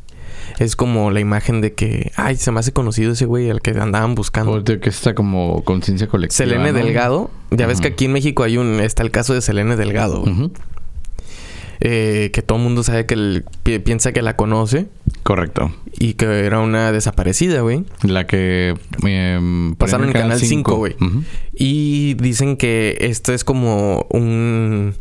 Es 0.60 0.76
como 0.76 1.12
la 1.12 1.20
imagen 1.20 1.62
de 1.62 1.74
que, 1.74 2.12
ay, 2.16 2.36
se 2.38 2.52
me 2.52 2.60
hace 2.60 2.72
conocido 2.72 3.12
ese 3.14 3.26
güey 3.26 3.50
al 3.50 3.62
que 3.62 3.72
andaban 3.72 4.16
buscando. 4.16 4.52
O 4.54 4.62
de 4.62 4.80
que 4.80 4.90
está 4.90 5.14
como 5.16 5.64
conciencia 5.64 6.08
colectiva. 6.08 6.38
Selene 6.38 6.72
¿no? 6.72 6.78
Delgado. 6.80 7.32
Ya 7.52 7.68
ves 7.68 7.82
que 7.82 7.88
aquí 7.90 8.06
en 8.06 8.14
México 8.14 8.44
hay 8.44 8.58
un... 8.58 8.80
Está 8.80 9.04
el 9.04 9.12
caso 9.12 9.34
de 9.34 9.42
Selene 9.42 9.76
Delgado. 9.76 10.24
Eh, 11.84 12.30
que 12.32 12.42
todo 12.44 12.60
el 12.60 12.64
mundo 12.64 12.84
sabe 12.84 13.06
que... 13.08 13.16
el- 13.16 13.44
pi- 13.64 13.80
piensa 13.80 14.12
que 14.12 14.22
la 14.22 14.36
conoce. 14.36 14.88
Correcto. 15.24 15.74
Y 16.00 16.14
que 16.14 16.26
era 16.46 16.60
una 16.60 16.92
desaparecida, 16.92 17.62
güey. 17.62 17.86
La 18.04 18.28
que 18.28 18.76
em, 19.04 19.76
Pasaron 19.76 20.08
en 20.08 20.14
Canal 20.14 20.40
5, 20.40 20.76
güey. 20.76 20.96
Y 21.54 22.14
dicen 22.16 22.58
que 22.58 22.98
esto 23.02 23.34
es 23.34 23.44
como 23.44 24.06
un... 24.10 24.94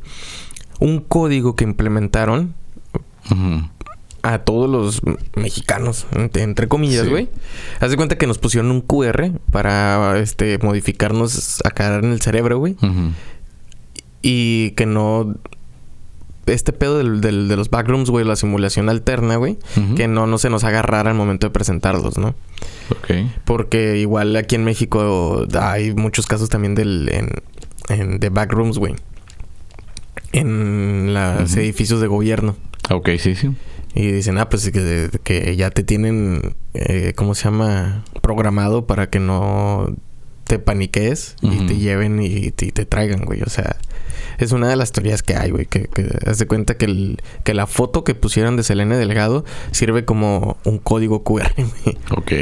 Un 0.79 1.01
código 1.01 1.57
que 1.57 1.65
implementaron 1.65 2.55
Ujú. 3.31 3.69
A 4.23 4.39
todos 4.39 4.69
los 4.69 5.01
mexicanos, 5.37 6.07
entre, 6.35 6.69
comillas, 6.69 7.05
Sí. 7.05 7.11
güey. 7.11 7.29
Haz 7.81 7.91
de 7.91 7.97
cuenta 7.97 8.17
que 8.19 8.27
nos 8.27 8.39
pusieron 8.39 8.71
un 8.71 8.81
QR 8.83 9.33
para 9.51 10.19
este 10.19 10.59
modificarnos 10.59 11.61
acá 11.65 11.97
en 11.99 12.13
el 12.13 12.21
cerebro, 12.21 12.59
güey. 12.59 12.77
Y 14.23 14.73
que 14.73 14.87
no. 14.87 15.35
Este 16.47 16.73
pedo 16.73 16.99
del, 16.99 17.21
del- 17.21 17.47
de 17.49 17.57
los 17.57 17.71
backrooms, 17.71 18.11
güey, 18.11 18.25
la 18.25 18.35
simulación 18.35 18.89
alterna, 18.89 19.37
güey. 19.37 19.57
Que 19.97 20.09
no, 20.09 20.27
no 20.27 20.37
se 20.39 20.51
nos 20.51 20.65
haga 20.65 20.83
rara 20.83 21.11
al 21.11 21.17
momento 21.17 21.47
de 21.47 21.51
presentarlos, 21.53 22.19
¿no? 22.19 22.35
Ok. 22.91 23.11
Porque 23.45 23.99
igual 23.99 24.35
aquí 24.37 24.57
en 24.57 24.65
México 24.65 25.47
hay 25.61 25.95
muchos 25.95 26.27
casos 26.27 26.49
también 26.49 26.75
del, 26.75 27.09
en, 27.13 27.31
en- 27.89 28.19
de 28.19 28.29
backrooms, 28.31 28.79
güey. 28.79 28.97
En 30.33 31.13
los 31.15 31.57
edificios 31.57 32.01
de 32.01 32.07
gobierno. 32.07 32.57
Ok, 32.91 33.11
sí, 33.19 33.35
sí. 33.35 33.51
Y 33.95 34.13
dicen, 34.13 34.39
ah, 34.39 34.49
pues 34.49 34.71
que, 34.71 35.11
que 35.25 35.57
ya 35.57 35.71
te 35.71 35.83
tienen, 35.83 36.55
eh, 36.75 37.13
¿cómo 37.17 37.35
se 37.35 37.45
llama? 37.45 38.05
Programado 38.23 38.87
para 38.87 39.11
que 39.11 39.19
no 39.19 39.95
te 40.45 40.59
paniques 40.59 41.37
y 41.43 41.67
te 41.67 41.77
lleven 41.77 42.21
y 42.21 42.51
te, 42.51 42.67
y 42.67 42.73
te 42.73 42.85
traigan, 42.85 43.25
güey. 43.25 43.43
O 43.43 43.49
sea, 43.49 43.77
es 44.39 44.53
una 44.53 44.69
de 44.69 44.77
las 44.77 44.93
teorías 44.93 45.23
que 45.23 45.37
hay, 45.37 45.51
güey. 45.51 45.67
Que, 45.67 45.85
que 45.85 46.09
haz 46.27 46.39
de 46.39 46.47
cuenta 46.47 46.77
que, 46.77 46.87
el, 46.87 47.19
que 47.45 47.55
la 47.55 47.67
foto 47.67 48.05
que 48.05 48.15
pusieron 48.15 48.57
de 48.57 48.63
Selene 48.63 48.97
Delgado 48.97 49.45
sirve 49.71 50.05
como 50.05 50.57
un 50.65 50.79
código 50.79 51.23
QR, 51.23 51.53
güey. 51.57 51.99
Ok. 52.11 52.33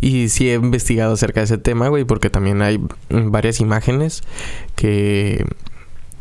Y 0.00 0.28
sí 0.28 0.50
he 0.50 0.54
investigado 0.54 1.14
acerca 1.14 1.40
de 1.40 1.44
ese 1.44 1.58
tema, 1.58 1.88
güey, 1.88 2.04
porque 2.04 2.30
también 2.30 2.62
hay 2.62 2.80
varias 3.08 3.60
imágenes 3.60 4.22
que, 4.74 5.44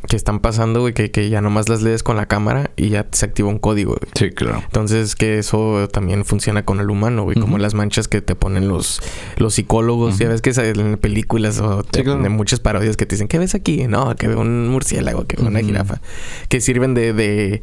que 0.07 0.15
están 0.15 0.39
pasando, 0.39 0.81
güey, 0.81 0.93
que, 0.93 1.11
que 1.11 1.29
ya 1.29 1.41
nomás 1.41 1.69
las 1.69 1.81
lees 1.81 2.03
con 2.03 2.15
la 2.17 2.25
cámara 2.25 2.71
y 2.75 2.89
ya 2.89 3.07
se 3.11 3.25
activa 3.25 3.49
un 3.49 3.59
código, 3.59 3.95
güey. 3.99 4.11
Sí, 4.15 4.31
claro. 4.31 4.61
Entonces, 4.65 5.15
que 5.15 5.39
eso 5.39 5.87
también 5.91 6.25
funciona 6.25 6.63
con 6.63 6.79
el 6.79 6.89
humano, 6.89 7.23
güey. 7.23 7.39
Como 7.39 7.57
las 7.57 7.73
manchas 7.73 8.07
que 8.07 8.21
te 8.21 8.35
ponen 8.35 8.67
los, 8.67 9.01
los 9.37 9.55
psicólogos. 9.55 10.17
Ya 10.17 10.27
ves 10.29 10.41
que 10.41 10.51
en 10.51 10.97
películas 10.97 11.59
o 11.59 11.83
Sí, 11.93 12.03
claro. 12.03 12.21
de 12.21 12.29
muchas 12.29 12.59
parodias 12.59 12.97
que 12.97 13.05
te 13.05 13.15
dicen, 13.15 13.27
¿qué 13.27 13.39
ves 13.39 13.55
aquí? 13.55 13.87
No, 13.87 14.15
que 14.15 14.27
veo 14.27 14.39
un 14.39 14.69
murciélago, 14.69 15.25
que 15.25 15.37
veo 15.37 15.47
una 15.47 15.59
jirafa. 15.61 16.01
Que 16.49 16.61
sirven 16.61 16.93
de, 16.93 17.13
de 17.13 17.61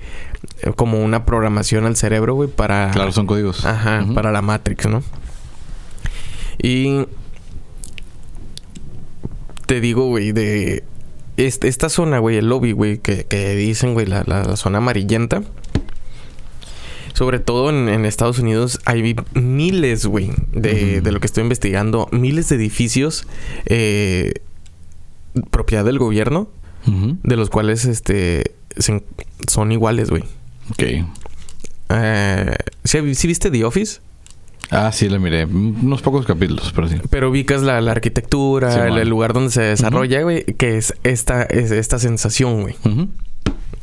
como 0.76 1.03
una 1.03 1.24
programación 1.24 1.86
al 1.86 1.97
cerebro, 1.97 2.34
güey, 2.34 2.49
para... 2.49 2.90
Claro, 2.90 3.12
son 3.12 3.26
códigos. 3.26 3.64
Ajá, 3.64 4.07
para 4.14 4.32
la 4.32 4.43
Matrix, 4.43 4.86
¿no? 4.88 5.03
Y... 6.62 7.07
Te 9.66 9.80
digo, 9.80 10.07
güey, 10.07 10.32
de... 10.32 10.84
este- 11.37 11.68
esta 11.68 11.89
zona, 11.89 12.18
güey, 12.18 12.37
el 12.37 12.49
lobby, 12.49 12.72
güey, 12.72 12.99
que, 12.99 13.24
que 13.24 13.55
dicen, 13.55 13.95
güey, 13.95 14.07
la, 14.07 14.24
la- 14.26 14.45
la 14.45 14.57
zona 14.57 14.78
amarillenta. 14.78 15.43
Sobre 17.14 17.39
todo 17.41 17.68
en, 17.70 17.89
en 17.91 18.07
Estados 18.07 18.39
Unidos 18.39 18.80
hay 18.87 19.14
miles, 19.35 20.07
güey, 20.07 20.30
de, 20.53 21.01
de 21.03 21.12
lo 21.12 21.20
que 21.20 21.26
estoy 21.26 21.43
investigando. 21.43 22.09
Miles 22.11 22.49
de 22.49 22.57
edificios 22.57 23.26
eh, 23.66 24.33
propiedad 25.51 25.85
del 25.85 25.99
gobierno, 25.99 26.49
de 26.87 27.37
los 27.37 27.49
cuales 27.51 27.85
este 27.85 28.53
son 29.47 29.70
iguales, 29.72 30.09
güey. 30.11 30.24
Ok. 30.70 30.83
Eh, 31.91 32.57
¿sí, 32.85 33.14
sí 33.14 33.26
viste 33.28 33.51
The 33.51 33.64
Office? 33.64 34.01
Ah, 34.71 34.91
sí, 34.93 35.09
la 35.09 35.19
miré. 35.19 35.45
Unos 35.45 36.01
pocos 36.03 36.25
capítulos, 36.25 36.73
pero 36.75 36.89
sí. 36.89 36.97
Pero 37.11 37.31
ubicas 37.31 37.63
la, 37.63 37.81
la 37.81 37.93
arquitectura, 37.93 38.73
Sí, 38.73 38.81
el, 39.01 39.09
lugar 39.09 39.33
donde 39.35 39.51
se 39.51 39.61
desarrolla, 39.63 40.23
güey, 40.23 40.45
que 40.45 40.79
es 40.79 40.95
esta, 41.05 41.43
es 41.43 41.71
esta 41.71 41.99
sensación, 41.99 42.63
güey, 42.63 42.75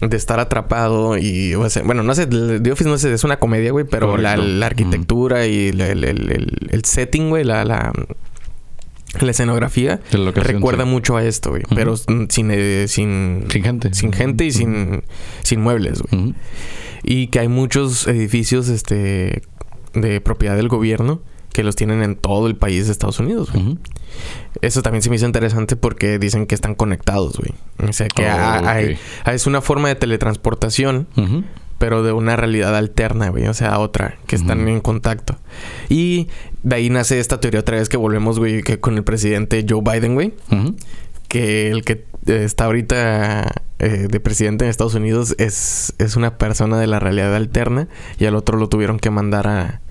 de 0.02 0.18
estar 0.18 0.40
atrapado 0.40 1.18
y, 1.18 1.54
o 1.56 1.70
sea, 1.70 1.84
bueno, 1.84 2.02
no 2.04 2.16
sé, 2.16 2.26
The 2.26 2.72
Office 2.72 2.90
no 2.90 2.98
sé, 2.98 3.14
es 3.14 3.24
una 3.24 3.38
comedia, 3.38 3.72
güey, 3.72 3.86
pero 3.86 4.18
la, 4.18 4.32
arquitectura 4.66 5.46
y 5.46 5.68
el, 5.68 5.82
el- 5.82 6.04
el- 6.06 6.68
el 6.72 6.86
setting, 6.86 7.30
güey, 7.30 7.44
la, 7.44 7.66
la, 7.66 7.92
la 9.20 9.32
escenografía 9.32 10.00
recuerda 10.36 10.86
sí. 10.86 10.90
mucho 10.90 11.18
a 11.18 11.24
esto, 11.24 11.52
güey, 11.52 11.64
pero 11.76 11.98
sin, 11.98 12.50
eh, 12.52 12.86
sin, 12.88 13.46
Sin 13.50 13.64
gente. 13.64 13.94
sin 13.94 14.12
gente 14.14 14.46
y 14.46 14.52
sin, 14.52 15.04
sin 15.44 15.62
muebles, 15.62 16.02
güey. 16.02 16.34
Y 17.04 17.28
que 17.28 17.40
hay 17.40 17.48
muchos 17.48 18.08
edificios, 18.08 18.68
este, 18.70 19.42
de 19.94 20.22
propiedad 20.22 20.56
del 20.56 20.68
gobierno 20.68 21.22
que 21.54 21.64
los 21.64 21.76
tienen 21.76 22.04
en 22.04 22.16
todo 22.16 22.48
el 22.48 22.56
país 22.56 22.86
de 22.86 22.92
Estados 22.92 23.20
Unidos, 23.20 23.52
güey. 23.52 23.78
Eso 24.62 24.82
también 24.82 25.02
se 25.02 25.10
me 25.10 25.16
hizo 25.16 25.26
interesante 25.26 25.76
porque 25.76 26.20
dicen 26.20 26.46
que 26.46 26.56
están 26.56 26.76
conectados, 26.76 27.38
güey. 27.38 27.54
O 27.90 27.94
sea, 27.94 28.08
que 28.08 28.24
Oh, 28.26 28.30
ha- 28.30 28.72
hay- 28.72 28.98
es 29.34 29.48
una 29.48 29.62
forma 29.62 29.88
de 29.88 29.96
teletransportación, 29.96 31.08
pero 31.78 32.04
de 32.04 32.12
una 32.12 32.36
realidad 32.36 32.76
alterna, 32.76 33.30
güey. 33.30 33.48
O 33.48 33.54
sea, 33.54 33.80
otra, 33.80 34.18
que 34.28 34.36
están 34.36 34.68
en 34.68 34.80
contacto. 34.82 35.38
Y 35.90 36.28
de 36.64 36.76
ahí 36.76 36.90
nace 36.90 37.20
esta 37.20 37.40
teoría 37.40 37.62
otra 37.62 37.78
vez 37.78 37.88
que 37.90 37.98
volvemos, 37.98 38.38
güey, 38.38 38.62
que 38.64 38.80
con 38.80 38.98
el 38.98 39.04
presidente 39.04 39.66
Joe 39.68 39.82
Biden, 39.82 40.14
güey. 40.16 40.34
Que 41.30 41.70
el 41.72 41.86
que 41.86 42.06
eh, 42.26 42.44
está 42.44 42.66
ahorita 42.66 43.50
eh, 43.80 44.08
de 44.10 44.20
presidente 44.20 44.66
en 44.66 44.72
Estados 44.72 44.96
Unidos 44.96 45.36
es, 45.38 45.94
es 45.98 46.16
una 46.18 46.38
persona 46.38 46.78
de 46.80 46.88
la 46.88 47.00
realidad 47.00 47.34
alterna. 47.36 47.88
Y 48.20 48.26
al 48.26 48.36
otro 48.36 48.58
lo 48.58 48.68
tuvieron 48.68 49.00
que 49.00 49.10
mandar 49.12 49.48
a, 49.48 49.82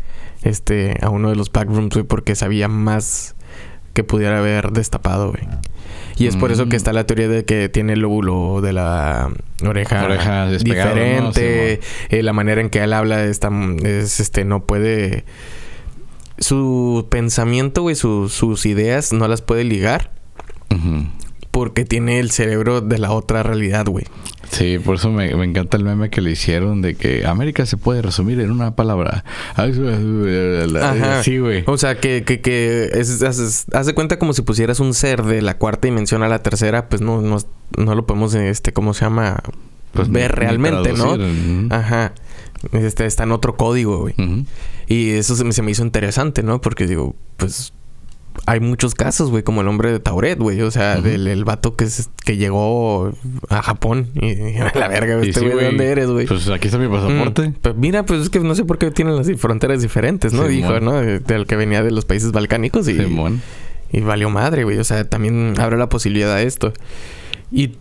este, 0.43 0.99
a 1.01 1.09
uno 1.09 1.30
de 1.30 1.36
los 1.36 1.51
backrooms, 1.51 1.95
güey, 1.95 2.05
porque 2.05 2.34
sabía 2.34 2.68
más 2.68 3.34
que 3.95 4.05
pudiera 4.05 4.39
haber 4.39 4.72
destapado, 4.72 5.30
güey. 5.30 5.43
Y 6.18 6.26
es 6.26 6.36
por 6.36 6.51
eso 6.51 6.66
Mm. 6.66 6.68
que 6.70 6.76
está 6.76 6.93
la 6.93 7.05
teoría 7.07 7.28
de 7.28 7.45
que 7.45 7.68
tiene 7.68 7.93
el 7.93 8.01
lóbulo 8.01 8.61
de 8.61 8.72
la 8.72 9.30
oreja, 9.64 10.05
Oreja 10.05 10.47
despegado, 10.47 10.97
¿no? 10.97 11.01
diferente. 11.01 11.80
eh, 12.11 12.22
la 12.24 12.32
manera 12.32 12.61
en 12.61 12.70
que 12.70 12.82
él 12.82 12.93
habla 12.93 13.22
está, 13.24 13.51
es, 13.84 14.18
este, 14.20 14.45
no 14.45 14.64
puede... 14.66 15.24
Su 16.39 17.07
pensamiento, 17.11 17.82
güey, 17.82 17.95
su- 17.97 18.28
sus 18.28 18.64
ideas 18.66 19.12
no 19.12 19.26
las 19.26 19.43
puede 19.43 19.64
ligar 19.64 20.12
Ujú. 20.70 21.07
Porque 21.59 21.84
tiene 21.84 22.20
el 22.20 22.30
cerebro 22.30 22.80
de 22.80 22.98
la 22.98 23.11
otra 23.11 23.42
realidad, 23.42 23.84
güey. 23.86 24.04
Sí, 24.52 24.78
por 24.78 24.94
eso 24.94 25.11
me, 25.11 25.34
me 25.34 25.44
encanta 25.44 25.76
el 25.76 25.82
meme 25.82 26.09
que 26.09 26.20
le 26.20 26.30
hicieron 26.30 26.82
de 26.82 26.94
que 26.94 27.26
América 27.26 27.66
se 27.66 27.76
puede 27.76 28.00
resumir 28.00 28.38
en 28.38 28.52
una 28.52 28.76
palabra. 28.76 29.24
Ajá. 30.84 31.22
Sí, 31.24 31.38
güey. 31.38 31.64
O 31.66 31.76
sea, 31.76 31.98
que, 31.98 32.22
que, 32.22 32.40
que 32.40 32.90
es, 32.94 33.20
haces- 33.22 33.64
haz 33.74 33.86
de 33.86 33.94
cuenta 33.94 34.20
como 34.20 34.34
si 34.34 34.42
pusieras 34.42 34.78
un 34.78 34.94
ser 34.94 35.24
de 35.24 35.42
la 35.42 35.59
cuarta 35.59 35.88
dimensión 35.88 36.22
a 36.22 36.28
la 36.28 36.44
tercera, 36.44 36.88
pues 36.88 37.02
no, 37.02 37.22
no, 37.22 37.38
no 37.76 37.94
lo 37.96 38.06
podemos, 38.06 38.34
este, 38.34 38.72
¿cómo 38.72 38.94
se 38.94 39.04
llama? 39.04 39.40
Pues 39.92 40.09
ver 40.11 40.30
realmente, 40.36 40.92
¿no? 40.92 41.16
Ajá. 41.74 42.12
Este, 42.70 43.04
está 43.04 43.24
en 43.24 43.32
otro 43.32 43.56
código, 43.56 43.98
güey. 43.98 44.14
Y 44.86 45.11
eso 45.11 45.34
se 45.34 45.42
me, 45.42 45.52
se 45.52 45.62
me 45.62 45.72
hizo 45.72 45.82
interesante, 45.82 46.44
¿no? 46.44 46.61
Porque 46.61 46.86
digo, 46.86 47.16
pues 47.36 47.72
hay 48.47 48.61
muchos 48.61 48.95
casos, 48.95 49.30
güey, 49.30 49.43
como 49.43 49.61
el 49.61 49.68
hombre 49.68 49.91
de 49.93 50.01
Tauret, 50.01 50.39
güey. 50.39 50.61
O 50.62 50.70
sea, 50.70 51.01
del 51.01 51.26
el 51.26 51.45
vato 51.45 51.76
que, 51.76 51.84
es- 51.84 52.11
que 52.24 52.36
llegó 52.36 53.12
a 53.49 53.62
Japón 53.62 54.09
y, 54.14 54.26
y 54.32 54.57
a 54.59 54.72
la 54.78 54.89
verga, 54.89 55.16
güey, 55.16 55.28
este 55.30 55.41
sí, 55.41 55.47
güey, 55.47 55.51
¿de 55.51 55.55
güey, 55.64 55.66
dónde 55.76 55.91
eres, 55.91 56.09
güey? 56.11 56.26
Pues 56.26 56.49
aquí 56.49 56.68
está 56.68 56.78
mi 56.78 56.89
pasaporte. 56.89 57.49
Mm, 57.49 57.55
Pues 57.61 57.74
mira, 57.76 58.05
pues 58.07 58.22
es 58.22 58.30
que 58.30 58.41
no 58.41 58.55
sé 58.55 58.64
por 58.64 58.78
qué 58.78 58.91
tienen 58.91 59.16
las 59.16 59.30
fronteras 59.41 59.82
diferentes, 59.82 60.32
¿no? 60.32 60.45
Sí, 60.47 60.57
Dijo, 60.57 60.70
mon. 60.70 60.84
¿no? 60.84 60.93
De- 60.95 61.20
Del 61.20 61.47
que 61.47 61.57
venía 61.57 61.82
de 61.82 61.91
los 61.91 62.05
países 62.05 62.32
balcánicos 62.32 62.89
y, 62.89 62.97
Simón. 62.97 63.43
y 63.93 64.01
valió 64.01 64.30
madre, 64.30 64.64
güey. 64.64 64.78
O 64.78 64.84
sea, 64.84 65.05
también 65.05 65.55
abre 65.59 65.76
la 65.76 65.89
posibilidad 65.89 66.32
a 66.32 66.43
esto. 66.43 66.72
Y 67.51 67.72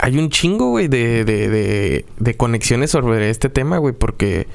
hay 0.00 0.18
un 0.18 0.28
chingo, 0.30 0.70
güey, 0.70 0.88
de, 0.88 1.24
de, 1.24 1.48
de, 1.48 2.04
de 2.18 2.34
conexiones 2.36 2.90
sobre 2.90 3.30
este 3.30 3.48
tema, 3.48 3.78
güey, 3.78 3.94
porque... 3.94 4.46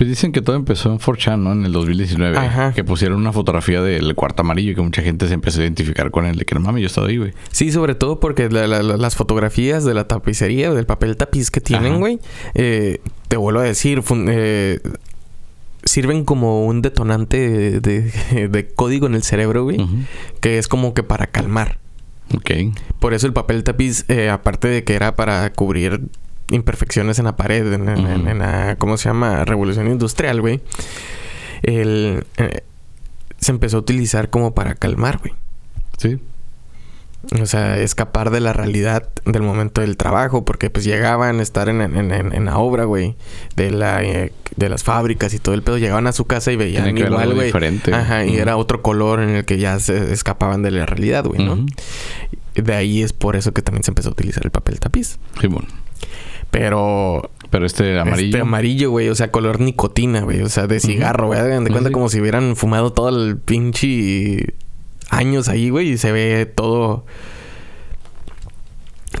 Pues 0.00 0.08
dicen 0.08 0.32
que 0.32 0.40
todo 0.40 0.56
empezó 0.56 0.90
en 0.90 0.98
4chan, 0.98 1.40
¿no? 1.40 1.52
En 1.52 1.66
el 1.66 1.72
2019. 1.72 2.34
Ajá. 2.38 2.72
Que 2.72 2.82
pusieron 2.84 3.18
una 3.20 3.34
fotografía 3.34 3.82
del 3.82 4.14
cuarto 4.14 4.40
amarillo 4.40 4.70
y 4.70 4.74
que 4.74 4.80
mucha 4.80 5.02
gente 5.02 5.28
se 5.28 5.34
empezó 5.34 5.60
a 5.60 5.64
identificar 5.64 6.10
con 6.10 6.24
él. 6.24 6.36
De 6.36 6.46
que 6.46 6.54
no 6.54 6.62
mames, 6.62 6.80
yo 6.80 6.86
estaba 6.86 7.08
ahí, 7.08 7.18
güey. 7.18 7.34
Sí, 7.52 7.70
sobre 7.70 7.94
todo 7.94 8.18
porque 8.18 8.48
la- 8.48 8.66
la- 8.66 8.82
la- 8.82 8.96
las 8.96 9.14
fotografías 9.14 9.84
de 9.84 9.92
la 9.92 10.08
tapicería, 10.08 10.72
del 10.72 10.86
papel 10.86 11.18
tapiz 11.18 11.50
que 11.50 11.60
tienen, 11.60 11.98
güey, 11.98 12.18
eh, 12.54 13.02
te 13.28 13.36
vuelvo 13.36 13.60
a 13.60 13.64
decir, 13.64 14.00
fun- 14.00 14.24
eh, 14.30 14.80
sirven 15.84 16.24
como 16.24 16.64
un 16.64 16.80
detonante 16.80 17.36
de, 17.38 17.80
de- 17.80 18.48
de 18.48 18.68
código 18.68 19.06
en 19.06 19.14
el 19.14 19.22
cerebro, 19.22 19.64
güey, 19.64 19.86
que 20.40 20.56
es 20.56 20.66
como 20.66 20.94
que 20.94 21.02
para 21.02 21.26
calmar. 21.26 21.78
Ok. 22.34 22.50
Por 23.00 23.12
eso 23.12 23.26
el 23.26 23.34
papel 23.34 23.64
tapiz, 23.64 24.06
eh, 24.08 24.30
aparte 24.30 24.68
de 24.68 24.82
que 24.82 24.94
era 24.94 25.14
para 25.14 25.52
cubrir 25.52 26.00
imperfecciones 26.50 27.18
en 27.18 27.24
la 27.26 27.36
pared, 27.36 27.72
en, 27.72 27.88
en- 27.88 28.06
en- 28.06 28.28
en 28.28 28.38
la, 28.38 28.76
¿cómo 28.78 28.96
se 28.96 29.08
llama? 29.08 29.44
Revolución 29.44 29.86
industrial, 29.88 30.40
güey. 30.40 30.60
El, 31.62 32.24
eh, 32.36 32.62
se 33.38 33.50
empezó 33.52 33.78
a 33.78 33.80
utilizar 33.80 34.30
como 34.30 34.54
para 34.54 34.74
calmar, 34.74 35.18
güey. 35.18 35.32
Sí. 35.98 36.18
O 37.38 37.44
sea, 37.44 37.76
escapar 37.78 38.30
de 38.30 38.40
la 38.40 38.54
realidad 38.54 39.10
del 39.26 39.42
momento 39.42 39.82
del 39.82 39.98
trabajo, 39.98 40.44
porque 40.46 40.70
pues 40.70 40.86
llegaban 40.86 41.38
a 41.38 41.42
estar 41.42 41.68
en, 41.68 41.82
en- 41.82 42.10
en- 42.12 42.34
en 42.34 42.44
la 42.46 42.56
obra, 42.56 42.84
güey, 42.84 43.14
de 43.56 43.70
la 43.70 44.02
eh, 44.02 44.32
de 44.56 44.68
las 44.70 44.82
fábricas 44.84 45.34
y 45.34 45.38
todo 45.38 45.54
el 45.54 45.62
pedo, 45.62 45.76
llegaban 45.76 46.06
a 46.06 46.12
su 46.12 46.24
casa 46.24 46.50
y 46.50 46.56
veían 46.56 46.84
Tiene 46.84 47.00
igual, 47.00 47.34
güey. 47.34 47.46
diferente. 47.46 47.92
Ajá, 47.94 48.24
y 48.24 48.30
Ujú. 48.30 48.38
era 48.38 48.56
otro 48.56 48.80
color 48.80 49.20
en 49.20 49.30
el 49.30 49.44
que 49.44 49.58
ya 49.58 49.78
se 49.80 50.12
escapaban 50.14 50.62
de 50.62 50.70
la 50.70 50.86
realidad, 50.86 51.24
güey, 51.26 51.44
¿no? 51.44 51.66
De 52.54 52.74
ahí 52.74 53.02
es 53.02 53.12
por 53.12 53.36
eso 53.36 53.52
que 53.52 53.62
también 53.62 53.84
se 53.84 53.90
empezó 53.90 54.08
a 54.08 54.12
utilizar 54.12 54.44
el 54.44 54.50
papel 54.50 54.80
tapiz. 54.80 55.18
Simón. 55.40 55.66
Pero 56.50 57.30
Pero 57.50 57.66
este 57.66 57.98
amarillo. 57.98 58.28
Este 58.28 58.40
amarillo, 58.40 58.90
güey. 58.90 59.08
O 59.08 59.14
sea, 59.14 59.30
color 59.30 59.60
nicotina, 59.60 60.22
güey. 60.22 60.40
O 60.42 60.48
sea, 60.48 60.66
de 60.66 60.80
cigarro, 60.80 61.26
güey. 61.26 61.40
Hagan 61.40 61.64
de 61.64 61.70
cuenta 61.70 61.88
sí. 61.88 61.92
como 61.92 62.08
si 62.08 62.20
hubieran 62.20 62.56
fumado 62.56 62.92
todo 62.92 63.08
el 63.08 63.36
pinche 63.38 64.54
años 65.10 65.48
ahí, 65.48 65.70
güey. 65.70 65.90
Y 65.90 65.98
se 65.98 66.12
ve 66.12 66.46
todo... 66.46 67.04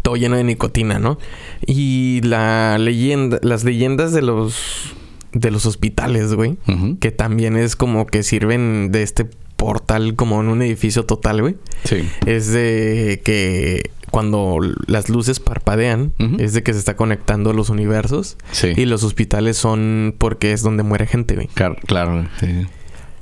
Todo 0.02 0.14
lleno 0.14 0.36
de 0.36 0.44
nicotina, 0.44 1.00
¿no? 1.00 1.18
Y 1.66 2.20
la 2.22 2.78
leyenda... 2.78 3.40
Las 3.42 3.64
leyendas 3.64 4.12
de 4.12 4.22
los... 4.22 4.94
De 5.32 5.50
los 5.50 5.66
hospitales, 5.66 6.34
güey. 6.34 6.56
Que 7.00 7.10
también 7.10 7.56
es 7.56 7.76
como 7.76 8.06
que 8.06 8.22
sirven 8.22 8.90
de 8.90 9.02
este 9.02 9.26
portal 9.56 10.16
como 10.16 10.40
en 10.40 10.48
un 10.48 10.62
edificio 10.62 11.04
total, 11.04 11.42
güey. 11.42 11.56
Sí. 11.84 12.08
Es 12.26 12.50
de 12.50 13.20
que 13.24 13.90
cuando 14.10 14.58
las 14.86 15.08
luces 15.08 15.40
parpadean, 15.40 16.12
es 16.38 16.52
de 16.52 16.62
que 16.62 16.72
se 16.72 16.78
está 16.78 16.96
conectando 16.96 17.52
los 17.52 17.70
universos. 17.70 18.36
Sí. 18.52 18.72
Y 18.76 18.84
los 18.86 19.02
hospitales 19.04 19.56
son 19.56 20.14
porque 20.18 20.52
es 20.52 20.62
donde 20.62 20.82
muere 20.82 21.06
gente, 21.06 21.34
güey. 21.34 21.48
Car- 21.54 21.76
claro. 21.86 22.26
Sí. 22.40 22.66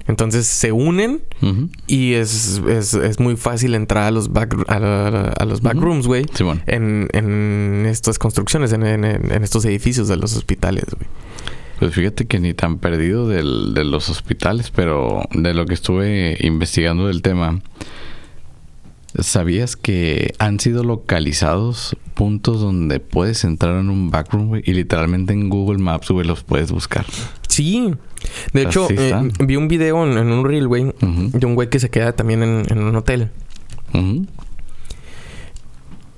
Entonces 0.07 0.47
se 0.47 0.72
unen 0.72 1.20
y 1.86 2.14
es, 2.14 2.62
es, 2.66 2.95
es 2.95 3.20
muy 3.20 3.36
fácil 3.36 3.74
entrar 3.74 4.05
a 4.05 4.11
los 4.11 4.32
back, 4.32 4.57
a, 4.66 4.78
la- 4.78 5.34
a 5.39 5.45
los 5.45 5.61
backrooms, 5.61 6.07
güey. 6.07 6.24
Simón. 6.32 6.62
En, 6.66 7.09
en 7.12 7.84
estas 7.86 8.18
construcciones, 8.18 8.72
en, 8.72 8.84
en- 8.86 9.05
en 9.05 9.45
estos 9.45 9.66
edificios 9.66 10.09
de 10.09 10.16
los 10.16 10.34
hospitales, 10.34 10.84
güey. 10.97 11.07
Pues 11.78 11.95
fíjate 11.95 12.26
que 12.26 12.41
ni 12.41 12.55
tan 12.55 12.78
perdido 12.78 13.28
del- 13.28 13.74
de 13.74 13.84
los 13.84 14.09
hospitales, 14.09 14.72
pero 14.74 15.22
de 15.32 15.53
lo 15.53 15.66
que 15.66 15.74
estuve 15.74 16.39
investigando 16.41 17.07
del 17.09 17.20
tema, 17.20 17.61
¿sabías 19.19 19.77
que 19.77 20.35
han 20.39 20.61
sido 20.61 20.85
localizados 20.85 21.97
puntos 22.14 22.61
donde 22.61 23.01
puedes 23.01 23.45
entrar 23.45 23.79
en 23.79 23.91
un 23.91 24.11
backroom, 24.11 24.49
güey? 24.49 24.62
Y 24.64 24.73
literalmente 24.75 25.33
en 25.33 25.49
Google 25.49 25.79
Maps, 25.79 26.11
güey, 26.11 26.27
los 26.27 26.43
puedes 26.45 26.71
buscar. 26.73 27.05
Sí. 27.49 27.95
De 28.53 28.62
hecho, 28.62 28.89
eh, 28.91 29.14
vi 29.41 29.57
un 29.57 29.69
video 29.69 30.05
en, 30.05 30.19
en 30.19 30.33
un 30.33 30.45
reel, 30.45 30.66
güey, 30.69 30.93
de 31.01 31.47
un 31.47 31.55
güey 31.55 31.69
que 31.71 31.79
se 31.81 31.91
queda 31.91 32.12
también 32.12 32.43
en, 32.43 32.64
en 32.69 32.79
un 32.83 32.95
hotel. 32.97 33.31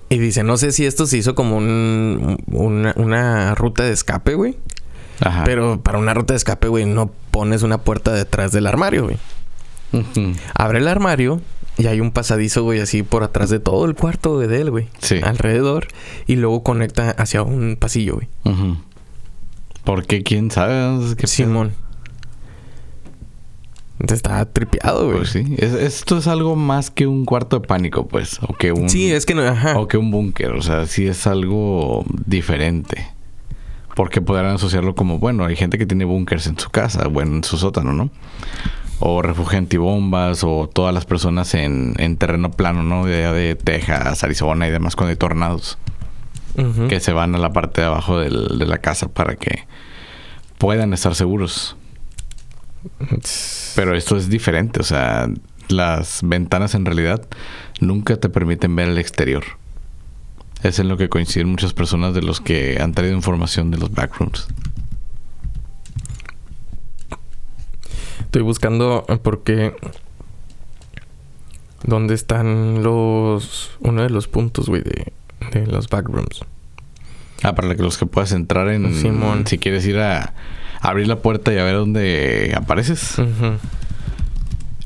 Y 0.08 0.18
dice, 0.18 0.42
no 0.42 0.56
sé 0.56 0.72
si 0.72 0.86
esto 0.86 1.06
se 1.06 1.18
hizo 1.18 1.34
como 1.36 1.56
un- 1.56 2.36
una, 2.48 2.92
una 2.96 3.54
ruta 3.54 3.84
de 3.84 3.92
escape, 3.92 4.34
güey. 4.34 4.56
Ajá. 5.20 5.44
Pero 5.44 5.80
para 5.82 5.98
una 5.98 6.14
ruta 6.14 6.32
de 6.32 6.38
escape, 6.38 6.66
güey, 6.68 6.84
no 6.84 7.12
pones 7.30 7.62
una 7.62 7.78
puerta 7.78 8.12
detrás 8.12 8.50
del 8.52 8.66
armario, 8.66 9.04
güey. 9.04 9.16
Abre 10.54 10.78
el 10.78 10.88
armario 10.88 11.40
y 11.80 11.86
hay 11.86 12.00
un 12.00 12.10
pasadizo, 12.10 12.62
güey, 12.62 12.80
así 12.80 13.02
por 13.02 13.22
atrás 13.22 13.50
de 13.50 13.58
todo 13.60 13.84
el 13.86 13.94
cuarto 13.94 14.38
de 14.38 14.60
él, 14.60 14.70
güey. 14.70 14.88
Sí. 15.00 15.20
Alrededor. 15.22 15.88
Y 16.26 16.36
luego 16.36 16.62
conecta 16.62 17.10
hacia 17.10 17.42
un 17.42 17.76
pasillo, 17.78 18.14
güey. 18.16 18.28
Ujú. 18.44 18.76
¿Por 19.84 20.06
qué? 20.06 20.22
¿Quién 20.22 20.50
sabe? 20.50 20.98
Simón. 21.26 21.72
Entonces 23.98 24.16
está 24.18 24.44
tripeado, 24.50 25.06
güey. 25.06 25.18
Pues 25.18 25.30
sí. 25.30 25.44
Es- 25.58 25.74
esto 25.74 26.18
es 26.18 26.26
algo 26.26 26.56
más 26.56 26.90
que 26.90 27.06
un 27.06 27.24
cuarto 27.26 27.60
de 27.60 27.66
pánico, 27.66 28.06
pues. 28.08 28.38
O 28.42 28.54
que 28.54 28.72
un... 28.72 28.88
Sí, 28.88 29.12
es 29.12 29.26
que 29.26 29.34
no, 29.34 29.42
ajá. 29.42 29.78
O 29.78 29.88
que 29.88 29.98
un 29.98 30.10
búnker, 30.10 30.52
o 30.52 30.62
sea, 30.62 30.86
sí 30.86 31.06
es 31.06 31.26
algo 31.26 32.04
diferente. 32.26 33.06
Porque 33.94 34.22
podrán 34.22 34.54
asociarlo 34.54 34.94
como, 34.94 35.18
bueno, 35.18 35.44
hay 35.44 35.56
gente 35.56 35.76
que 35.76 35.84
tiene 35.84 36.06
búnkers 36.06 36.46
en 36.46 36.58
su 36.58 36.70
casa, 36.70 37.08
bueno, 37.08 37.36
en 37.36 37.44
su 37.44 37.58
sótano, 37.58 37.92
¿no? 37.92 38.10
O 39.02 39.22
refugio 39.22 39.58
antibombas, 39.58 40.44
o 40.44 40.68
todas 40.72 40.92
las 40.94 41.06
personas 41.06 41.54
en, 41.54 41.94
en 41.98 42.16
terreno 42.18 42.50
plano, 42.50 42.82
¿no? 42.82 43.04
De, 43.06 43.32
de 43.32 43.54
Texas, 43.56 44.22
Arizona 44.22 44.68
y 44.68 44.70
demás, 44.70 44.94
cuando 44.94 45.10
hay 45.10 45.16
tornados, 45.16 45.78
que 46.88 47.00
se 47.00 47.12
van 47.12 47.34
a 47.34 47.38
la 47.38 47.52
parte 47.52 47.80
de 47.80 47.86
abajo 47.86 48.18
del- 48.18 48.58
de 48.58 48.66
la 48.66 48.78
casa 48.78 49.08
para 49.08 49.36
que 49.36 49.64
puedan 50.58 50.92
estar 50.92 51.14
seguros. 51.14 51.76
Pero 53.76 53.96
esto 53.96 54.16
es 54.16 54.28
diferente, 54.28 54.80
o 54.80 54.84
sea, 54.84 55.28
las 55.68 56.20
ventanas 56.22 56.74
en 56.74 56.84
realidad 56.84 57.22
nunca 57.80 58.16
te 58.16 58.28
permiten 58.28 58.74
ver 58.76 58.88
el 58.88 58.98
exterior. 58.98 59.44
Es 60.62 60.78
en 60.78 60.88
lo 60.88 60.96
que 60.98 61.08
coinciden 61.08 61.48
muchas 61.48 61.72
personas 61.72 62.12
de 62.14 62.22
los 62.22 62.40
que 62.40 62.78
han 62.82 62.92
traído 62.92 63.14
información 63.16 63.70
de 63.70 63.78
los 63.78 63.90
backrooms. 63.92 64.46
Estoy 68.30 68.42
buscando 68.42 69.04
eh, 69.08 69.18
porque... 69.20 69.74
¿Dónde 71.82 72.14
están 72.14 72.80
los... 72.84 73.72
Uno 73.80 74.02
de 74.04 74.10
los 74.10 74.28
puntos, 74.28 74.68
güey, 74.68 74.82
de, 74.84 75.12
de 75.50 75.66
los 75.66 75.88
backrooms? 75.88 76.42
Ah, 77.42 77.56
para 77.56 77.74
que 77.74 77.82
los 77.82 77.98
que 77.98 78.06
puedas 78.06 78.30
entrar 78.30 78.68
en... 78.68 78.94
Simón. 78.94 79.48
Si 79.48 79.58
quieres 79.58 79.84
ir 79.84 79.98
a 79.98 80.34
abrir 80.80 81.08
la 81.08 81.16
puerta 81.16 81.52
y 81.52 81.58
a 81.58 81.64
ver 81.64 81.74
dónde 81.74 82.54
apareces. 82.56 83.16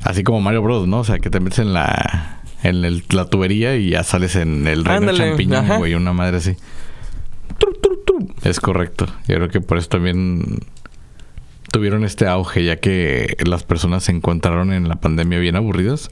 Así 0.01 0.23
como 0.23 0.41
Mario 0.41 0.63
Bros, 0.63 0.87
¿no? 0.87 1.01
O 1.01 1.03
sea, 1.03 1.19
que 1.19 1.29
te 1.29 1.39
metes 1.39 1.59
en 1.59 1.71
la... 1.71 2.39
En 2.63 2.83
el- 2.83 3.03
la 3.11 3.25
tubería 3.29 3.75
y 3.75 3.91
ya 3.91 4.03
sales 4.03 4.35
en 4.37 4.65
el 4.65 4.85
reino 4.85 5.01
Ándale, 5.11 5.19
champiñón, 5.19 5.67
güey. 5.77 5.93
Una 5.93 6.13
madre 6.13 6.37
así. 6.37 6.55
Tru, 7.59 7.73
tru, 7.79 7.99
tru. 8.07 8.27
Es 8.41 8.59
correcto. 8.59 9.05
Yo 9.27 9.35
creo 9.35 9.49
que 9.49 9.61
por 9.61 9.77
eso 9.77 9.89
también 9.89 10.61
tuvieron 11.75 12.05
este 12.05 12.25
auge, 12.25 12.63
ya 12.63 12.77
que 12.77 13.35
las 13.45 13.65
personas 13.65 14.05
se 14.05 14.13
encontraron 14.13 14.71
en 14.71 14.87
la 14.87 14.95
pandemia 14.95 15.39
bien 15.39 15.57
aburridas 15.57 16.09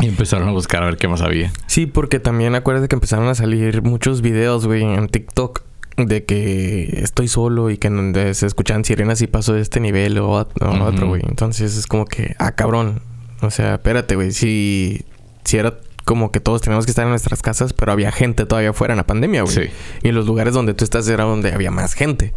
y 0.00 0.08
empezaron 0.08 0.48
a 0.48 0.50
buscar 0.50 0.82
a 0.82 0.86
ver 0.86 0.96
qué 0.96 1.06
más 1.06 1.22
había. 1.22 1.52
Sí, 1.68 1.86
porque 1.86 2.18
también 2.18 2.56
acuérdate 2.56 2.88
que 2.88 2.96
empezaron 2.96 3.28
a 3.28 3.36
salir 3.36 3.82
muchos 3.82 4.20
videos, 4.20 4.66
güey, 4.66 4.82
en 4.82 5.06
TikTok 5.06 5.62
de 5.96 6.24
que 6.24 7.02
estoy 7.04 7.28
solo 7.28 7.70
y 7.70 7.78
que 7.78 8.34
se 8.34 8.46
escuchan 8.46 8.84
sirenas 8.84 9.22
y 9.22 9.28
paso 9.28 9.52
de 9.52 9.60
este 9.60 9.78
nivel 9.78 10.18
o, 10.18 10.28
otro, 10.32 11.06
güey. 11.06 11.22
Entonces 11.28 11.76
es 11.76 11.86
como 11.86 12.04
que, 12.04 12.34
ah, 12.40 12.56
cabrón. 12.56 13.00
O 13.42 13.52
sea, 13.52 13.74
espérate, 13.74 14.16
güey. 14.16 14.32
Si, 14.32 15.04
si 15.44 15.56
era 15.56 15.78
como 16.08 16.32
que 16.32 16.40
todos 16.40 16.62
teníamos 16.62 16.86
que 16.86 16.90
estar 16.92 17.04
en 17.04 17.10
nuestras 17.10 17.42
casas, 17.42 17.74
pero 17.74 17.92
había 17.92 18.10
gente 18.10 18.46
todavía 18.46 18.70
afuera 18.70 18.94
en 18.94 18.96
la 18.96 19.04
pandemia, 19.06 19.42
güey. 19.42 19.54
Sí. 19.54 19.62
Y 20.02 20.08
en 20.08 20.14
los 20.14 20.24
lugares 20.26 20.54
donde 20.54 20.72
tú 20.72 20.82
estás 20.82 21.06
era 21.06 21.24
donde 21.24 21.52
había 21.52 21.70
más 21.70 21.92
gente. 21.92 22.32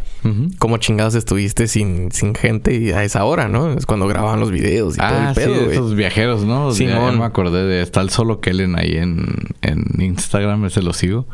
¿Cómo 0.59 0.75
chingados 0.75 1.15
estuviste 1.15 1.67
sin, 1.69 2.11
sin 2.11 2.35
gente 2.35 2.75
y 2.75 2.91
a 2.91 3.05
esa 3.05 3.23
hora, 3.23 3.47
no? 3.47 3.71
Es 3.71 3.85
cuando 3.85 4.07
grababan 4.09 4.41
los 4.41 4.51
videos 4.51 4.95
y 4.95 4.97
todo 4.97 5.07
Ah, 5.07 5.29
el 5.29 5.35
sí, 5.35 5.41
pedo, 5.41 5.55
güey. 5.61 5.71
esos 5.71 5.95
viajeros, 5.95 6.43
¿no? 6.43 6.73
Ya- 6.73 6.87
ya, 6.87 7.11
me 7.13 7.23
acordé 7.23 7.63
de... 7.63 7.89
El 8.01 8.09
solo 8.09 8.41
Kellen 8.41 8.77
ahí 8.77 8.97
en, 8.97 9.25
en 9.61 9.85
Instagram, 10.01 10.65
ese 10.65 10.81
lo 10.81 10.91
sigo. 10.91 11.25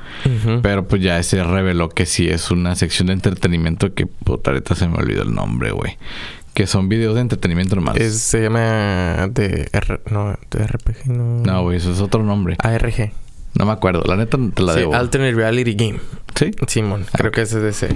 Pero 0.62 0.88
pues 0.88 1.02
ya 1.02 1.18
ese 1.18 1.44
reveló 1.44 1.90
que 1.90 2.06
sí 2.06 2.28
es 2.28 2.52
una 2.52 2.76
sección 2.76 3.08
de 3.08 3.14
entretenimiento 3.14 3.94
que, 3.96 4.06
puta, 4.06 4.52
ahorita 4.52 4.76
se 4.76 4.88
me 4.88 4.98
olvidó 4.98 5.24
el 5.24 5.34
nombre, 5.34 5.72
güey. 5.72 5.98
Que 6.58 6.66
son 6.66 6.90
videos 6.90 7.14
de 7.14 7.22
entretenimiento 7.22 7.76
nomás. 7.76 7.98
Es- 7.98 8.18
se 8.20 8.42
llama 8.42 9.28
de 9.30 9.70
R, 9.72 10.00
no, 10.10 10.36
de 10.50 10.66
RPG, 10.66 11.06
no. 11.06 11.42
No, 11.44 11.62
güey, 11.62 11.78
eso 11.78 11.92
es 11.92 12.02
otro 12.02 12.24
nombre. 12.24 12.56
ARG. 12.64 13.12
No 13.54 13.68
me 13.68 13.72
acuerdo, 13.74 14.02
la 14.08 14.16
neta 14.16 14.40
te 14.56 14.64
la 14.64 14.74
Sí, 14.74 14.80
debo. 14.80 14.96
Alternate 14.96 15.34
Reality 15.36 15.76
Game. 15.76 16.00
Sí. 16.34 16.50
Simón, 16.66 17.06
creo 17.14 17.30
que 17.32 17.42
ese 17.42 17.58
es 17.58 17.62
de 17.62 17.70
ese. 17.70 17.96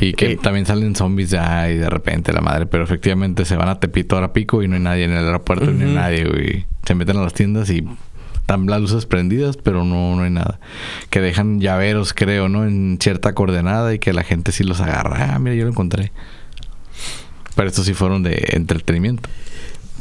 Y 0.00 0.12
que 0.12 0.30
Eh, 0.32 0.36
también 0.40 0.66
salen 0.66 0.94
zombies 0.94 1.30
ya 1.30 1.68
y 1.68 1.78
de 1.78 1.90
repente 1.90 2.32
la 2.32 2.40
madre. 2.40 2.66
Pero 2.66 2.84
efectivamente 2.84 3.44
se 3.44 3.56
van 3.56 3.68
a 3.68 3.80
Tepito 3.80 4.14
ahora 4.14 4.32
pico 4.32 4.62
y 4.62 4.68
no 4.68 4.76
hay 4.76 4.80
nadie 4.82 5.04
en 5.06 5.10
el 5.10 5.24
aeropuerto, 5.26 5.64
y 5.64 5.74
no 5.74 5.80
hay 5.80 5.86
Ujú. 5.86 5.94
nadie, 5.96 6.24
güey. 6.26 6.66
Se 6.86 6.94
meten 6.94 7.16
a 7.16 7.22
las 7.22 7.34
tiendas 7.34 7.68
y 7.70 7.84
están 8.36 8.66
las 8.66 8.80
luces 8.80 9.04
prendidas, 9.06 9.56
pero 9.56 9.82
no, 9.84 10.14
no 10.14 10.22
hay 10.22 10.30
nada. 10.30 10.60
Que 11.10 11.20
dejan 11.20 11.60
llaveros, 11.60 12.14
creo, 12.14 12.48
¿no? 12.48 12.64
En 12.66 12.98
cierta 13.00 13.32
coordenada 13.34 13.92
y 13.92 13.98
que 13.98 14.12
la 14.12 14.22
gente 14.22 14.52
sí 14.52 14.62
los 14.62 14.80
agarra. 14.80 15.34
Ah, 15.34 15.38
mira, 15.40 15.56
yo 15.56 15.64
lo 15.64 15.70
encontré. 15.70 16.12
Pero 17.56 17.68
estos 17.68 17.86
sí 17.86 17.94
fueron 17.94 18.22
de 18.22 18.42
entretenimiento. 18.52 19.28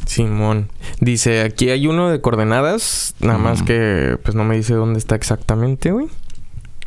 Simón. 0.05 0.69
Dice, 1.01 1.41
aquí 1.41 1.69
hay 1.69 1.85
uno 1.87 2.09
de 2.09 2.19
coordenadas. 2.21 3.15
Nada 3.19 3.37
más 3.37 3.59
Ujú. 3.59 3.67
que, 3.67 4.17
pues 4.23 4.35
no 4.35 4.43
me 4.43 4.55
dice 4.55 4.73
dónde 4.73 4.97
está 4.97 5.15
exactamente, 5.15 5.91
güey. 5.91 6.07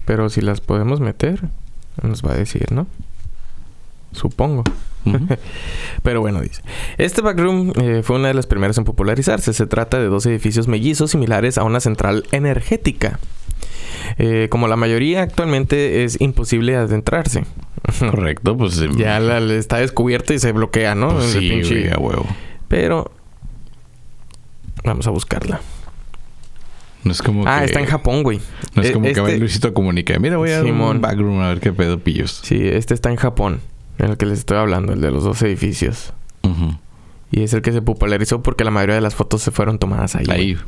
Pero 0.05 0.29
si 0.29 0.41
las 0.41 0.61
podemos 0.61 1.01
meter, 1.01 1.41
nos 2.03 2.23
va 2.23 2.33
a 2.33 2.37
decir, 2.37 2.73
¿no? 2.73 2.87
Supongo. 4.13 4.65
Pero 6.03 6.21
bueno, 6.21 6.41
dice. 6.41 6.63
Este 6.99 7.23
backroom 7.23 7.73
eh, 7.81 8.03
fue 8.05 8.17
una 8.17 8.29
de 8.29 8.35
las 8.35 8.47
primeras 8.47 8.77
en 8.79 8.85
popularizarse. 8.85 9.53
Se 9.53 9.67
trata 9.67 9.99
de 9.99 10.07
dos 10.07 10.27
edificios 10.27 10.69
mellizos 10.69 11.13
similares 11.13 11.59
a 11.59 11.65
una 11.65 11.81
central 11.81 12.25
energética. 12.33 13.19
Eh, 14.19 14.49
como 14.51 14.69
la 14.69 14.77
mayoría 14.77 15.23
actualmente 15.23 16.05
es 16.05 16.21
imposible 16.21 16.77
adentrarse. 16.77 17.45
Correcto, 17.99 18.57
pues... 18.57 18.79
em, 18.81 18.97
Ya 18.97 19.19
la- 19.21 19.39
está 19.55 19.79
descubierta 19.79 20.35
y 20.35 20.39
se 20.39 20.53
bloquea, 20.53 20.95
¿no? 20.95 21.11
pues 21.11 21.27
sí, 21.33 21.39
pinche- 21.51 21.93
a 21.95 21.99
huevo. 21.99 22.27
Pero... 22.69 23.11
Vamos 24.85 25.07
a 25.07 25.11
buscarla. 25.11 25.61
No 27.05 27.13
es 27.13 27.23
como 27.23 27.45
Ah, 27.47 27.61
que... 27.61 27.67
está 27.67 27.81
en 27.81 27.87
Japón, 27.87 28.23
güey. 28.23 28.41
No 28.75 28.83
es 28.83 28.91
Eh, 28.91 28.93
como 28.93 29.07
que 29.13 29.21
va 29.21 29.29
este- 29.29 29.39
Luisito 29.41 29.75
Comunica. 29.75 30.19
Mira, 30.19 30.37
voy 30.37 30.51
a 30.51 30.63
Simón. 30.63 30.97
un 30.97 31.03
backroom 31.03 31.41
a 31.41 31.49
ver 31.49 31.61
qué 31.61 31.73
pedo 31.73 31.99
pillos. 31.99 32.41
Sí, 32.45 32.61
este 32.69 32.95
está 32.95 33.11
en 33.11 33.17
Japón. 33.17 33.61
En 33.99 34.11
el 34.11 34.17
que 34.17 34.27
les 34.27 34.39
estoy 34.41 34.59
hablando, 34.59 34.93
el 34.93 35.01
de 35.01 35.11
los 35.11 35.25
dos 35.25 35.41
edificios. 35.43 36.13
Ujú. 36.43 36.77
Y 37.33 37.43
es 37.43 37.55
el 37.55 37.63
que 37.63 37.73
se 37.73 37.81
popularizó 37.81 38.43
porque 38.43 38.63
la 38.63 38.71
mayoría 38.71 38.95
de 38.95 39.01
las 39.01 39.15
fotos 39.15 39.41
se 39.41 39.51
fueron 39.51 39.79
tomadas 39.79 40.15
ahí. 40.17 40.27
Ahí. 40.29 40.59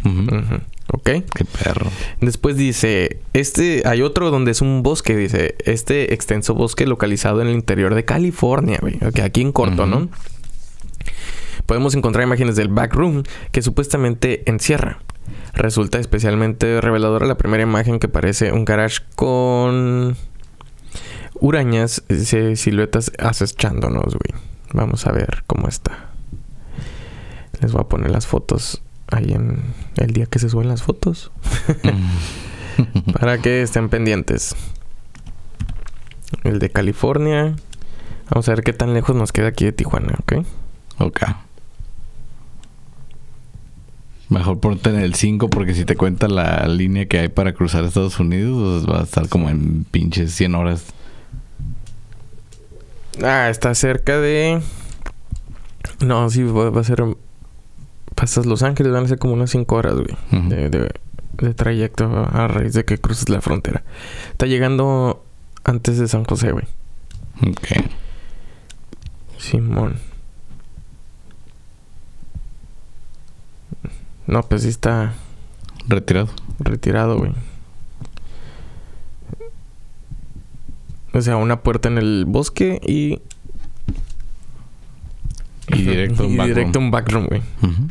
¿Ok? 0.90 1.04
Qué 1.04 1.44
perro. 1.62 1.90
Después 2.22 2.56
dice, 2.56 3.18
este, 3.34 3.82
hay 3.84 4.00
otro 4.00 4.30
donde 4.30 4.50
es 4.50 4.62
un 4.62 4.82
bosque, 4.82 5.14
dice, 5.14 5.56
este 5.66 6.14
extenso 6.14 6.54
bosque 6.54 6.86
localizado 6.86 7.42
en 7.42 7.48
el 7.48 7.54
interior 7.54 7.94
de 7.94 8.06
California, 8.06 8.78
güey. 8.80 8.96
Ok, 9.06 9.20
aquí 9.20 9.42
en 9.42 9.52
corto. 9.52 9.84
¿no? 9.84 10.08
Podemos 11.66 11.94
encontrar 11.94 12.24
imágenes 12.24 12.56
del 12.56 12.68
backroom 12.68 13.24
que 13.52 13.60
supuestamente 13.60 14.42
encierra. 14.50 15.00
Resulta 15.52 15.98
especialmente 15.98 16.80
reveladora 16.80 17.26
la 17.26 17.36
primera 17.36 17.62
imagen 17.62 17.98
que 17.98 18.08
parece 18.08 18.52
un 18.52 18.64
garage 18.64 19.00
con 19.16 20.16
urañas, 21.34 22.04
eh, 22.08 22.56
siluetas 22.56 23.12
acechándonos, 23.18 24.14
güey. 24.14 24.42
Vamos 24.72 25.06
a 25.06 25.12
ver 25.12 25.44
cómo 25.46 25.68
está. 25.68 26.13
Les 27.60 27.72
voy 27.72 27.82
a 27.82 27.88
poner 27.88 28.10
las 28.10 28.26
fotos 28.26 28.82
ahí 29.08 29.32
en 29.32 29.62
el 29.96 30.12
día 30.12 30.26
que 30.26 30.38
se 30.38 30.48
suben 30.48 30.68
las 30.68 30.82
fotos. 30.82 31.30
Para 33.18 33.38
que 33.38 33.62
estén 33.62 33.88
pendientes. 33.88 34.56
El 36.42 36.58
de 36.58 36.70
California. 36.70 37.56
Vamos 38.30 38.48
a 38.48 38.52
ver 38.52 38.64
qué 38.64 38.72
tan 38.72 38.94
lejos 38.94 39.14
nos 39.14 39.32
queda 39.32 39.48
aquí 39.48 39.64
de 39.64 39.72
Tijuana, 39.72 40.14
¿ok? 40.20 40.46
ok. 40.98 41.22
Mejor 44.30 44.58
ponte 44.58 44.90
en 44.90 44.96
el 44.96 45.14
5 45.14 45.50
porque 45.50 45.74
si 45.74 45.84
te 45.84 45.96
cuenta 45.96 46.28
la 46.28 46.66
línea 46.66 47.06
que 47.06 47.18
hay 47.18 47.28
para 47.28 47.52
cruzar 47.52 47.84
Estados 47.84 48.18
Unidos, 48.18 48.84
pues 48.84 48.92
va 48.92 49.00
a 49.00 49.04
estar 49.04 49.28
como 49.28 49.50
en 49.50 49.84
pinches 49.84 50.32
100 50.32 50.54
horas. 50.54 50.86
Ah, 53.22 53.48
está 53.50 53.74
cerca 53.74 54.18
de... 54.18 54.60
No, 56.04 56.28
sí, 56.30 56.42
va, 56.42 56.70
va 56.70 56.80
a 56.80 56.84
ser... 56.84 57.04
Pasas 58.14 58.46
Los 58.46 58.62
Ángeles, 58.62 58.92
van 58.92 59.04
a 59.04 59.08
ser 59.08 59.18
como 59.18 59.34
unas 59.34 59.50
5 59.50 59.74
horas, 59.74 59.94
güey. 59.94 60.48
De, 60.48 60.68
de- 60.70 60.90
de 61.38 61.52
trayecto 61.52 62.04
a 62.32 62.46
raíz 62.46 62.74
de 62.74 62.84
que 62.84 62.96
cruces 62.98 63.28
la 63.28 63.40
frontera. 63.40 63.82
Está 64.30 64.46
llegando 64.46 65.24
antes 65.64 65.98
de 65.98 66.06
San 66.06 66.24
José, 66.24 66.52
güey. 66.52 66.64
Ok. 67.42 67.84
Simón. 69.38 69.96
No, 74.26 74.42
pues 74.44 74.62
sí 74.62 74.68
está 74.68 75.12
Retirado. 75.88 76.28
retirado, 76.60 77.18
güey. 77.18 77.32
O 81.12 81.20
sea, 81.20 81.36
una 81.36 81.60
puerta 81.60 81.88
en 81.88 81.98
el 81.98 82.24
bosque 82.26 82.80
y... 82.82 83.20
Y 85.68 85.82
directo 85.82 86.22
a 86.24 86.26
un 86.26 86.32
y 86.34 86.36
backroom. 86.36 86.54
directo 86.56 86.78
a 86.78 86.82
un 86.82 86.90
backroom, 86.90 87.26
güey. 87.26 87.42
Ujú. 87.62 87.88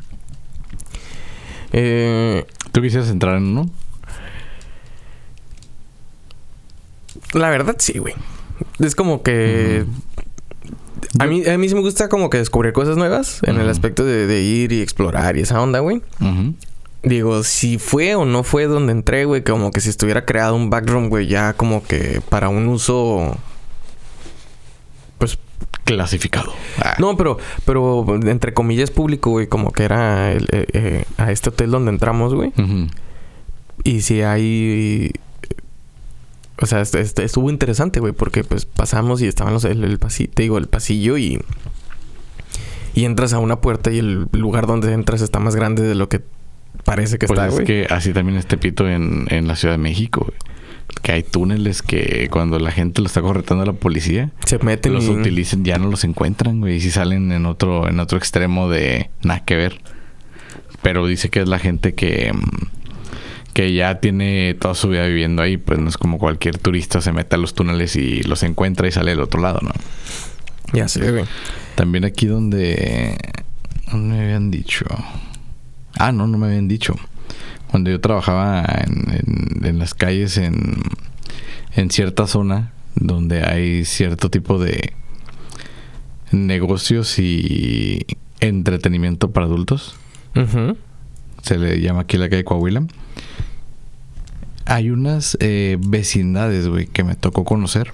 Eh, 1.74 2.45
¿Tú 2.71 2.82
quisieras 2.82 3.09
entrar 3.09 3.38
en 3.38 3.43
uno? 3.43 3.69
la 7.34 7.49
verdad, 7.49 7.76
sí, 7.80 7.97
güey. 7.97 8.13
Es 8.80 8.95
como 8.95 9.24
que... 9.24 9.86
A 11.19 11.26
mí, 11.26 11.45
a 11.45 11.57
mí 11.57 11.69
sí 11.69 11.76
me 11.76 11.82
gusta 11.82 12.09
como 12.09 12.30
que 12.30 12.38
descubrir 12.38 12.74
cosas 12.74 12.97
nuevas 12.97 13.41
en 13.43 13.59
el 13.59 13.69
aspecto 13.69 14.03
de, 14.03 14.26
de 14.26 14.41
ir 14.41 14.71
y 14.71 14.82
explorar 14.82 15.38
y 15.38 15.41
esa 15.41 15.61
onda, 15.61 15.80
güey. 15.80 16.01
Digo, 17.03 17.43
si 17.43 17.78
fue 17.78 18.15
o 18.15 18.26
no 18.26 18.43
fue 18.43 18.65
donde 18.65 18.93
entré, 18.93 19.26
güey, 19.26 19.43
como 19.43 19.71
que 19.71 19.82
si 19.82 19.89
estuviera 19.89 20.26
creado 20.26 20.55
un 20.55 20.69
backroom, 20.69 21.09
güey, 21.09 21.28
ya 21.28 21.53
como 21.53 21.84
que 21.84 22.21
para 22.30 22.49
un 22.49 22.67
uso. 22.67 23.38
Clasificado. 25.86 26.53
Ah. 26.80 26.95
No, 26.99 27.18
pero, 27.18 27.38
pero 27.66 28.05
entre 28.26 28.53
comillas 28.53 28.89
público, 28.91 29.32
güey, 29.32 29.47
como 29.47 29.72
que 29.72 29.84
era 29.84 30.32
el- 30.32 30.47
eh, 30.51 30.66
eh, 30.74 31.05
a 31.18 31.32
este 31.32 31.49
hotel 31.49 31.72
donde 31.72 31.91
entramos, 31.91 32.34
güey. 32.34 32.51
Y 33.84 34.01
si 34.01 34.22
hay. 34.22 35.11
O 36.61 36.66
sea, 36.66 36.82
este- 36.82 37.01
este- 37.01 37.24
estuvo 37.24 37.49
interesante, 37.49 37.99
güey, 37.99 38.14
porque 38.14 38.43
pues 38.43 38.66
pasamos 38.66 39.22
y 39.22 39.28
estaban 39.28 39.53
los, 39.53 39.66
el, 39.66 39.84
el 39.84 39.97
pasillo, 39.99 40.32
te 40.34 40.43
digo, 40.43 40.57
el 40.57 40.68
pasillo 40.68 41.18
y. 41.18 41.39
Y 42.95 43.05
entras 43.05 43.34
a 43.34 43.39
una 43.39 43.59
puerta 43.59 43.91
y 43.91 43.97
el 43.97 44.28
lugar 44.34 44.68
donde 44.68 44.93
entras 44.93 45.22
está 45.22 45.39
más 45.39 45.55
grande 45.55 45.82
de 45.82 45.95
lo 45.95 46.09
que 46.09 46.22
parece 46.86 47.18
que 47.18 47.26
Pues 47.28 47.38
está, 47.39 47.47
es 47.47 47.53
güey. 47.55 47.66
que 47.66 47.88
así 47.89 48.14
también 48.14 48.38
este 48.38 48.55
pito 48.57 48.88
en, 48.88 49.26
en 49.30 49.47
la 49.47 49.55
Ciudad 49.55 49.74
de 49.74 49.80
México, 49.80 50.22
güey. 50.28 50.38
Que 51.03 51.11
hay 51.11 51.21
túneles 51.23 51.81
que 51.83 52.27
cuando 52.31 52.57
la 52.59 52.71
gente 52.71 53.01
lo 53.01 53.07
está 53.07 53.21
corretando 53.21 53.61
a 53.63 53.65
la 53.67 53.73
policía, 53.73 54.31
Se 54.47 54.57
meten 54.57 54.93
los 54.93 55.03
y- 55.05 55.09
utilicen, 55.09 55.63
ya 55.65 55.77
no 55.77 55.89
los 55.89 56.03
encuentran, 56.05 56.59
güey. 56.61 56.77
Y 56.77 56.79
si 56.81 56.89
salen 56.89 57.31
en 57.31 57.45
otro, 57.45 57.87
en 57.87 57.99
otro 57.99 58.17
extremo 58.17 58.69
de 58.69 59.09
nada 59.21 59.43
que 59.43 59.55
ver. 59.55 59.79
Pero 60.81 61.05
dice 61.05 61.29
que 61.29 61.41
es 61.41 61.47
la 61.47 61.59
gente 61.59 61.93
que, 61.93 62.31
mm, 62.33 62.67
que 63.53 63.73
ya 63.73 63.99
tiene 63.99 64.55
toda 64.59 64.73
su 64.75 64.87
vida 64.89 65.05
viviendo 65.05 65.41
ahí. 65.41 65.57
Pues 65.57 65.77
no 65.77 65.89
es 65.89 65.97
como 65.97 66.17
cualquier 66.17 66.57
turista 66.57 67.01
se 67.01 67.11
mete 67.11 67.35
a 67.35 67.37
los 67.37 67.53
túneles 67.53 67.95
y 67.97 68.23
los 68.23 68.41
encuentra 68.43 68.87
y 68.87 68.91
sale 68.91 69.11
del 69.11 69.19
otro 69.19 69.41
lado, 69.41 69.59
¿no? 69.61 69.71
Ya 70.71 70.87
sé, 70.87 71.11
güey. 71.11 71.25
También 71.75 72.05
aquí 72.05 72.25
donde... 72.27 73.17
¿Dónde 73.91 74.15
me 74.15 74.23
habían 74.23 74.49
dicho? 74.51 74.85
Ah, 75.99 76.11
no, 76.13 76.25
no 76.27 76.37
me 76.37 76.47
habían 76.47 76.67
dicho. 76.67 76.95
Cuando 77.74 77.89
yo 77.89 77.99
trabajaba 77.99 78.63
en, 78.86 79.11
en- 79.11 79.65
en 79.65 79.80
las 79.80 79.95
calles 79.95 80.38
en, 80.38 80.76
en 81.76 81.89
cierta 81.89 82.28
zona 82.28 82.71
donde 82.93 83.41
hay 83.43 83.84
cierto 83.84 84.30
tipo 84.30 84.59
de 84.59 84.93
negocios 86.32 87.17
y 87.17 88.05
entretenimiento 88.41 89.32
para 89.32 89.47
adultos. 89.47 89.95
Se 91.41 91.57
le 91.57 91.82
llama 91.82 92.01
aquí 92.01 92.17
la 92.17 92.30
calle 92.30 92.43
Coahuila. 92.43 92.86
Hay 94.65 94.91
unas 94.91 95.36
eh, 95.41 95.78
vecindades, 95.80 96.67
güey, 96.67 96.86
que 96.86 97.03
me 97.03 97.15
tocó 97.15 97.43
conocer. 97.43 97.91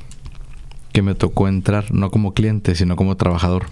Que 0.92 1.02
me 1.02 1.16
tocó 1.16 1.48
entrar, 1.48 1.94
no 1.94 2.12
como 2.12 2.34
cliente, 2.34 2.76
sino 2.76 2.96
como 2.98 3.16
trabajador. 3.16 3.68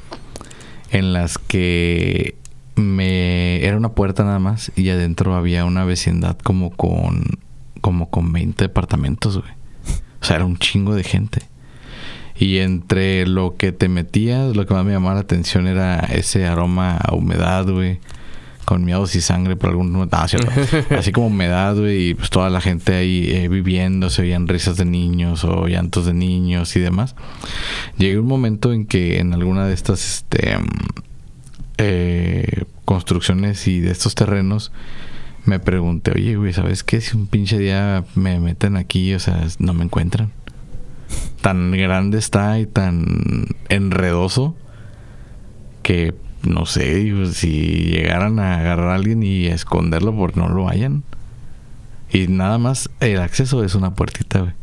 En 0.90 1.12
las 1.12 1.38
que 1.38 2.36
me... 2.78 3.64
Era 3.66 3.78
una 3.78 3.90
puerta 3.90 4.24
nada 4.24 4.40
más 4.40 4.72
y 4.76 4.90
adentro 4.90 5.36
había 5.36 5.66
una 5.66 5.84
vecindad 5.84 6.38
como 6.38 6.72
con... 6.72 7.24
Como 7.82 8.10
con 8.10 8.34
20 8.34 8.66
departamentos, 8.66 9.38
güey. 9.38 9.52
O 10.22 10.26
sea, 10.26 10.38
era 10.38 10.46
un 10.46 10.58
chingo 10.58 10.96
de 10.96 11.04
gente. 11.04 11.42
Y 12.40 12.58
entre 12.60 13.26
lo 13.26 13.56
que 13.56 13.72
te 13.72 13.90
metías, 13.90 14.56
lo 14.56 14.66
que 14.66 14.74
más 14.74 14.86
me 14.86 14.92
llamaba 14.92 15.16
la 15.16 15.22
atención 15.22 15.68
era 15.68 16.00
ese 16.00 16.46
aroma 16.46 16.98
a 16.98 17.16
humedad, 17.16 17.68
güey. 17.68 18.00
Con 18.66 18.84
miados 18.84 19.16
y 19.16 19.22
sangre 19.22 19.56
por 19.56 19.70
algún... 19.70 19.94
No, 19.94 20.08
cierto. 20.28 20.52
Así 20.96 21.12
como 21.12 21.28
humedad, 21.28 21.76
güey. 21.76 22.10
Y 22.10 22.14
pues 22.16 22.30
toda 22.30 22.50
la 22.50 22.62
gente 22.62 22.96
ahí 22.96 23.30
eh, 23.32 23.48
viviendo. 23.48 24.10
Se 24.10 24.24
oían 24.24 24.48
risas 24.48 24.76
de 24.76 24.86
niños 24.86 25.44
o 25.46 25.68
llantos 25.68 26.06
de 26.06 26.14
niños 26.14 26.76
y 26.76 26.80
demás. 26.80 27.16
Llegué 27.98 28.20
un 28.20 28.28
momento 28.28 28.74
en 28.74 28.86
que 28.86 29.20
en 29.20 29.34
alguna 29.34 29.66
de 29.66 29.74
estas 29.74 30.06
este, 30.06 30.58
eh, 31.78 32.66
construcciones 32.86 33.68
y 33.68 33.80
de 33.80 33.92
estos 33.92 34.16
terrenos... 34.16 34.72
Me 35.46 35.62
pregunté, 35.62 36.12
oye, 36.12 36.36
güey, 36.36 36.52
¿sabes 36.52 36.84
qué? 36.84 37.00
Si 37.00 37.16
un 37.16 37.26
pinche 37.26 37.58
día 37.58 38.04
me 38.16 38.38
meten 38.38 38.76
aquí, 38.76 39.14
o 39.14 39.20
sea, 39.20 39.48
no 39.60 39.74
me 39.74 39.86
encuentran 39.86 40.34
tan 41.42 41.72
grande 41.72 42.18
está 42.18 42.60
y 42.60 42.66
tan 42.66 43.48
enredoso 43.70 44.56
que 45.84 46.14
no 46.44 46.66
sé 46.66 46.96
digo, 46.96 47.26
si 47.28 47.92
llegaran 47.92 48.40
a 48.40 48.60
agarrar 48.60 48.90
a 48.90 48.96
alguien 48.96 49.24
y 49.24 49.48
esconderlo 49.48 50.16
porque 50.16 50.40
no 50.40 50.50
lo 50.50 50.70
hayan. 50.70 51.04
Y 52.12 52.28
nada 52.28 52.58
más 52.58 52.90
el 53.00 53.20
acceso 53.20 53.64
es 53.64 53.76
una 53.76 53.94
puertita, 53.96 54.40
güey. 54.40 54.54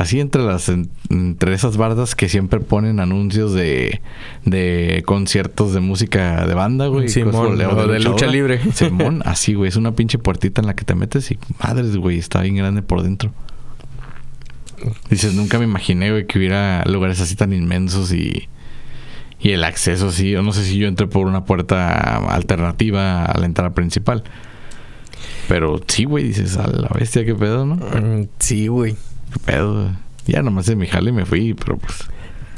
Así 0.00 0.20
entre 0.20 0.42
las 0.42 0.68
en- 0.68 0.88
entre 1.10 1.54
esas 1.54 1.76
bardas 1.76 2.14
que 2.14 2.28
siempre 2.28 2.60
ponen 2.60 3.00
anuncios 3.00 3.52
de, 3.52 4.00
de 4.44 5.02
conciertos 5.04 5.72
de 5.74 5.80
música 5.80 6.46
de 6.46 6.54
banda, 6.54 6.86
güey. 6.86 7.08
Simón, 7.08 7.56
cosas, 7.58 7.72
o 7.72 7.86
de 7.88 7.98
lucha 7.98 8.26
libre. 8.28 8.60
Simón, 8.74 9.22
así, 9.26 9.54
güey. 9.54 9.68
Es 9.68 9.74
una 9.76 9.96
pinche 9.96 10.16
puertita 10.18 10.60
en 10.60 10.68
la 10.68 10.74
que 10.76 10.84
te 10.84 10.94
metes 10.94 11.32
y 11.32 11.38
madres, 11.60 11.96
güey, 11.96 12.18
está 12.18 12.42
bien 12.42 12.54
grande 12.54 12.82
por 12.82 13.02
dentro. 13.02 13.32
Dices, 15.10 15.34
nunca 15.34 15.58
me 15.58 15.64
imaginé, 15.64 16.12
güey, 16.12 16.26
que 16.28 16.38
hubiera 16.38 16.84
lugares 16.84 17.20
así 17.20 17.34
tan 17.34 17.52
inmensos 17.52 18.12
y, 18.12 18.48
y 19.40 19.50
el 19.50 19.64
acceso 19.64 20.08
así. 20.08 20.30
Yo 20.30 20.42
no 20.42 20.52
sé 20.52 20.64
si 20.64 20.78
yo 20.78 20.86
entré 20.86 21.08
por 21.08 21.26
una 21.26 21.44
puerta 21.44 22.18
alternativa 22.32 23.24
a 23.24 23.36
la 23.36 23.46
entrada 23.46 23.74
principal. 23.74 24.22
Pero 25.48 25.80
sí, 25.88 26.04
güey, 26.04 26.22
dices, 26.28 26.56
a 26.56 26.68
la 26.68 26.88
bestia, 26.96 27.24
qué 27.24 27.34
pedo, 27.34 27.66
¿no? 27.66 27.74
Mm, 27.74 28.28
sí, 28.38 28.68
güey. 28.68 28.94
Qué 29.32 29.38
pedo. 29.44 29.90
Ya 30.26 30.42
nomás 30.42 30.68
en 30.68 30.78
mi 30.78 30.86
jale 30.86 31.12
me 31.12 31.24
fui, 31.24 31.54
pero 31.54 31.78
pues 31.78 31.94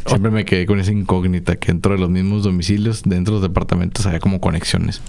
siempre 0.07 0.31
me 0.31 0.45
quedé 0.45 0.67
con 0.67 0.81
esa 0.81 0.93
incógnita 0.93 1.57
que 1.57 1.69
dentro 1.69 1.93
de 1.95 1.99
los 2.01 2.11
mismos 2.11 2.43
domicilios, 2.45 3.03
dentro 3.05 3.35
de 3.35 3.41
los 3.41 3.49
departamentos, 3.49 4.07
había 4.07 4.19
como 4.21 4.41
conexiones 4.41 5.01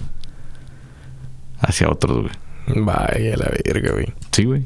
hacia 1.60 1.88
otros, 1.88 2.22
güey. 2.22 2.84
Vaya 2.84 3.36
la 3.36 3.50
verga, 3.64 3.92
güey. 3.92 4.06
Sí, 4.30 4.44
güey. 4.44 4.64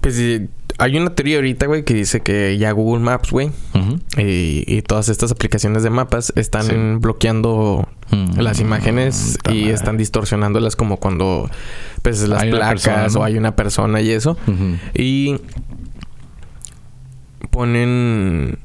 Pues 0.00 0.14
sí, 0.16 0.48
hay 0.78 0.96
una 0.96 1.10
teoría 1.14 1.36
ahorita, 1.36 1.66
güey, 1.66 1.84
que 1.84 1.92
dice 1.92 2.20
que 2.20 2.56
ya 2.58 2.72
Google 2.72 3.02
Maps, 3.04 3.30
güey, 3.30 3.50
Ujú. 3.74 3.98
y, 4.18 4.64
y 4.66 4.80
todas 4.82 5.10
estas 5.10 5.30
aplicaciones 5.32 5.82
de 5.82 5.90
mapas 5.90 6.32
están 6.36 6.62
Sí. 6.64 6.74
bloqueando 7.00 7.86
Mm, 8.12 8.40
las 8.40 8.58
imágenes 8.58 9.38
y 9.52 9.68
están 9.68 9.96
distorsionándolas 9.96 10.74
como 10.74 10.96
cuando 10.96 11.48
pues 12.02 12.26
las 12.26 12.42
Hay 12.42 12.50
placas 12.50 12.82
persona, 12.82 13.06
¿no? 13.06 13.20
o 13.20 13.22
hay 13.24 13.36
una 13.38 13.54
persona 13.54 14.00
y 14.00 14.10
eso. 14.10 14.36
Y 14.94 15.36
ponen 17.50 18.58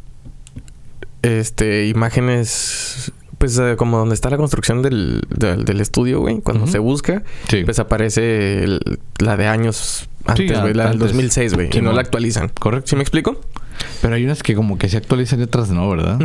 este 1.22 1.88
imágenes 1.88 3.12
pues 3.38 3.58
eh, 3.60 3.76
como 3.78 3.98
donde 3.98 4.16
está 4.16 4.30
la 4.30 4.38
construcción 4.38 4.82
del, 4.82 5.22
del, 5.30 5.66
del 5.66 5.82
estudio, 5.82 6.22
güey. 6.22 6.40
Cuando 6.40 6.68
se 6.68 6.80
busca, 6.80 7.24
Sí. 7.50 7.64
pues 7.66 7.80
aparece 7.80 8.64
el- 8.64 9.00
la 9.20 9.36
de 9.36 9.48
años 9.48 10.08
antes, 10.26 10.48
Sí, 10.48 10.54
güey, 10.62 10.74
la 10.74 10.84
del 10.86 10.94
antes. 10.94 11.00
2006, 11.10 11.54
güey. 11.54 11.70
Y 11.74 11.82
no 11.82 11.92
la 11.92 12.02
actualizan. 12.02 12.50
Correcto. 12.50 12.88
¿Sí 12.88 12.96
me 12.96 13.02
explico? 13.02 13.42
Pero 14.02 14.16
hay 14.16 14.26
unas 14.26 14.44
que 14.44 14.56
como 14.56 14.78
que 14.78 14.90
se 14.90 14.98
actualizan 14.98 15.40
y 15.40 15.44
otras 15.44 15.70
no, 15.70 15.90
¿verdad? 15.90 16.20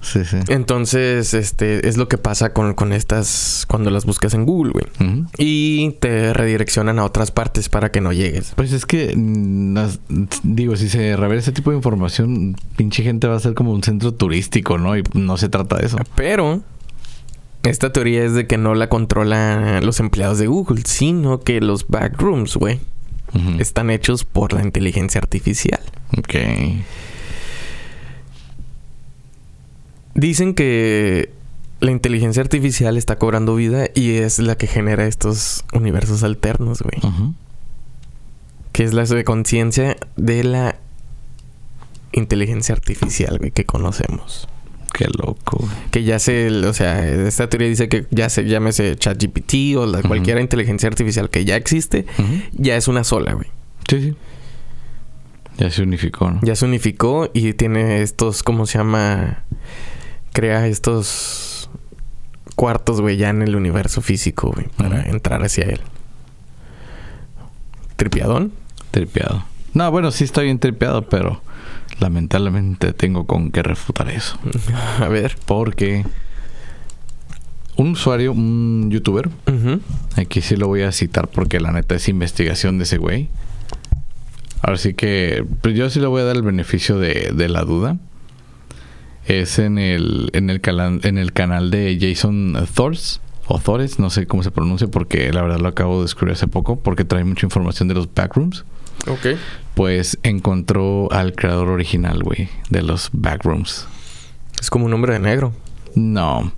Sí, 0.00 0.24
sí. 0.24 0.36
Entonces, 0.48 1.34
este 1.34 1.88
es 1.88 1.96
lo 1.96 2.08
que 2.08 2.18
pasa 2.18 2.52
con, 2.52 2.74
con 2.74 2.92
estas 2.92 3.64
cuando 3.68 3.90
las 3.90 4.04
buscas 4.04 4.34
en 4.34 4.44
Google, 4.46 4.72
güey. 4.72 4.86
Y 5.38 5.92
te 6.00 6.32
redireccionan 6.32 6.98
a 6.98 7.04
otras 7.04 7.30
partes 7.30 7.68
para 7.68 7.90
que 7.90 8.00
no 8.00 8.12
llegues. 8.12 8.52
Pues 8.56 8.72
es 8.72 8.86
que, 8.86 9.14
mm, 9.16 9.74
las- 9.74 10.00
digo, 10.42 10.76
si 10.76 10.88
se 10.88 11.16
revela 11.16 11.40
ese 11.40 11.52
tipo 11.52 11.70
de 11.70 11.76
información, 11.76 12.56
pinche 12.76 13.02
gente 13.02 13.26
va 13.28 13.36
a 13.36 13.40
ser 13.40 13.54
como 13.54 13.72
un 13.72 13.82
centro 13.82 14.12
turístico, 14.12 14.78
¿no? 14.78 14.96
Y 14.96 15.02
no 15.14 15.36
se 15.36 15.48
trata 15.48 15.76
de 15.76 15.86
eso. 15.86 15.98
Pero 16.16 16.62
esta 17.62 17.92
teoría 17.92 18.24
es 18.24 18.34
de 18.34 18.46
que 18.46 18.56
no 18.56 18.74
la 18.74 18.88
controlan 18.88 19.84
los 19.84 20.00
empleados 20.00 20.38
de 20.38 20.46
Google, 20.46 20.82
sino 20.86 21.40
que 21.40 21.60
los 21.60 21.86
backrooms, 21.88 22.56
güey, 22.56 22.80
Están 23.58 23.90
hechos 23.90 24.24
por 24.24 24.52
la 24.52 24.62
inteligencia 24.62 25.20
artificial. 25.20 25.80
Ok. 26.16 26.34
Dicen 30.14 30.54
que 30.54 31.30
la 31.80 31.90
inteligencia 31.90 32.42
artificial 32.42 32.96
está 32.96 33.16
cobrando 33.16 33.54
vida 33.54 33.86
y 33.94 34.16
es 34.16 34.38
la 34.38 34.56
que 34.56 34.66
genera 34.66 35.06
estos 35.06 35.64
universos 35.72 36.22
alternos, 36.22 36.82
güey. 36.82 37.00
Que 38.72 38.84
es 38.84 38.92
la 38.92 39.06
conciencia 39.24 39.96
de 40.16 40.44
la 40.44 40.76
inteligencia 42.12 42.74
artificial, 42.74 43.38
güey, 43.38 43.50
que 43.50 43.64
conocemos. 43.64 44.48
Qué 44.92 45.06
loco. 45.06 45.58
güey. 45.58 45.72
Que 45.90 46.04
ya 46.04 46.18
se, 46.18 46.50
o 46.50 46.72
sea, 46.72 47.06
esta 47.08 47.48
teoría 47.48 47.68
dice 47.68 47.88
que 47.88 48.06
ya 48.10 48.28
se 48.28 48.44
llámese 48.44 48.96
ChatGPT 48.96 49.76
o 49.76 49.86
la, 49.86 50.02
cualquier 50.02 50.38
inteligencia 50.40 50.88
artificial 50.88 51.30
que 51.30 51.44
ya 51.44 51.56
existe, 51.56 52.06
ya 52.52 52.76
es 52.76 52.88
una 52.88 53.04
sola, 53.04 53.34
güey. 53.34 53.46
Sí, 53.88 54.00
sí. 54.00 54.16
Ya 55.58 55.70
se 55.70 55.82
unificó, 55.82 56.30
¿no? 56.30 56.40
Ya 56.42 56.56
se 56.56 56.64
unificó 56.64 57.30
y 57.34 57.52
tiene 57.52 58.02
estos, 58.02 58.42
¿cómo 58.42 58.66
se 58.66 58.78
llama? 58.78 59.44
Crea 60.32 60.66
estos 60.66 61.68
cuartos, 62.56 63.00
güey, 63.00 63.16
ya 63.16 63.30
en 63.30 63.42
el 63.42 63.56
universo 63.56 64.00
físico, 64.00 64.52
güey, 64.54 64.68
para 64.76 65.02
entrar 65.02 65.42
hacia 65.42 65.64
él. 65.64 65.80
Tripiadón. 67.96 68.52
Tripeado. 68.90 69.44
No, 69.74 69.90
bueno, 69.90 70.10
sí 70.10 70.24
está 70.24 70.40
bien 70.40 70.58
tripeado, 70.58 71.08
pero 71.08 71.42
lamentablemente 72.00 72.92
tengo 72.92 73.26
con 73.26 73.50
qué 73.50 73.62
refutar 73.62 74.08
eso. 74.10 74.38
A 75.00 75.08
ver. 75.08 75.36
Porque 75.46 76.04
un 77.76 77.90
usuario, 77.92 78.32
un 78.32 78.90
youtuber, 78.90 79.30
aquí 80.16 80.40
sí 80.40 80.56
lo 80.56 80.66
voy 80.68 80.82
a 80.82 80.92
citar 80.92 81.28
porque 81.28 81.60
la 81.60 81.72
neta 81.72 81.94
es 81.94 82.08
investigación 82.08 82.78
de 82.78 82.84
ese 82.84 82.98
güey. 82.98 83.28
Ahora 84.62 84.76
sí 84.76 84.92
que 84.92 85.44
pues 85.62 85.74
yo 85.74 85.88
sí 85.88 86.00
le 86.00 86.06
voy 86.06 86.20
a 86.20 86.24
dar 86.24 86.36
el 86.36 86.42
beneficio 86.42 86.98
de, 86.98 87.32
de 87.34 87.48
la 87.48 87.62
duda. 87.62 87.96
Es 89.26 89.58
en 89.58 89.78
el, 89.78 90.30
en 90.34 90.50
el, 90.50 90.60
cala- 90.60 90.98
en 91.02 91.16
el 91.18 91.32
canal 91.32 91.70
de 91.70 91.96
Jason 92.00 92.56
Thors 92.74 93.20
o 93.46 93.58
Thores, 93.58 93.98
no 93.98 94.10
sé 94.10 94.26
cómo 94.26 94.42
se 94.42 94.50
pronuncia 94.50 94.88
porque 94.88 95.32
la 95.32 95.42
verdad 95.42 95.60
lo 95.60 95.68
acabo 95.68 95.96
de 95.96 96.02
descubrir 96.02 96.34
hace 96.34 96.48
poco 96.48 96.80
porque 96.80 97.04
trae 97.04 97.24
mucha 97.24 97.46
información 97.46 97.88
de 97.88 97.94
los 97.94 98.12
backrooms. 98.12 98.64
Ok. 99.06 99.38
Pues 99.74 100.18
encontró 100.22 101.10
al 101.12 101.34
creador 101.34 101.68
original, 101.68 102.22
güey, 102.22 102.48
de 102.70 102.82
los 102.82 103.08
backrooms. 103.12 103.86
Es 104.60 104.68
como 104.70 104.84
un 104.86 104.92
hombre 104.92 105.14
de 105.14 105.20
negro. 105.20 105.52
No. 105.94 106.52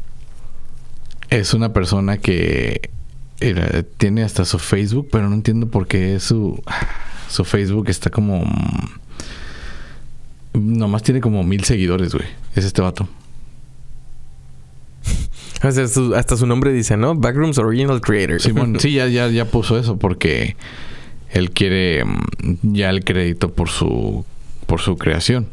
Es 1.31 1.55
una 1.55 1.73
persona 1.73 2.19
que 2.19 2.91
era- 3.41 3.83
tiene 3.83 4.23
hasta 4.25 4.45
su 4.45 4.59
Facebook, 4.59 5.09
pero 5.11 5.29
no 5.29 5.35
entiendo 5.35 5.69
por 5.69 5.87
qué 5.87 6.19
su, 6.21 6.63
su 7.29 7.45
Facebook 7.45 7.89
está 7.89 8.11
como... 8.11 8.45
mm, 8.45 8.89
Nomás 10.55 11.03
tiene 11.03 11.21
como 11.21 11.43
mil 11.45 11.65
seguidores, 11.65 12.13
güey. 12.15 12.27
Es 12.55 12.65
este 12.65 12.83
vato. 12.83 13.09
Sea, 15.71 15.87
su- 15.89 16.15
hasta 16.15 16.37
su 16.37 16.47
nombre 16.47 16.73
dice, 16.73 16.97
¿no? 16.97 17.15
Backrooms 17.15 17.57
Original 17.59 18.01
Creator. 18.01 18.41
Simón, 18.41 18.79
sí, 18.81 18.93
ya, 18.93 19.07
ya, 19.07 19.29
ya 19.29 19.45
puso 19.47 19.79
eso 19.79 19.97
porque 19.99 20.57
él 21.33 21.51
quiere 21.51 22.05
mm, 22.05 22.75
ya 22.75 22.91
el 22.91 23.05
crédito 23.05 23.53
por 23.53 23.69
su, 23.69 24.25
por 24.67 24.81
su 24.81 24.97
creación. 24.97 25.49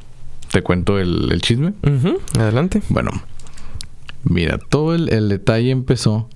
¿Te 0.52 0.62
cuento 0.62 1.00
el, 1.00 1.32
el 1.32 1.42
chisme? 1.42 1.74
Adelante. 2.38 2.82
Bueno, 2.90 3.12
mira, 4.24 4.58
todo 4.58 4.96
el, 4.96 5.14
el 5.14 5.30
detalle 5.30 5.72
empezó 5.72 6.28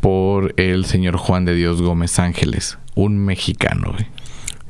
por 0.00 0.54
el 0.56 0.84
señor 0.84 1.16
Juan 1.16 1.44
de 1.44 1.54
Dios 1.54 1.82
Gómez 1.82 2.18
Ángeles, 2.18 2.78
un 2.94 3.18
mexicano, 3.18 3.92
güey. 3.92 4.06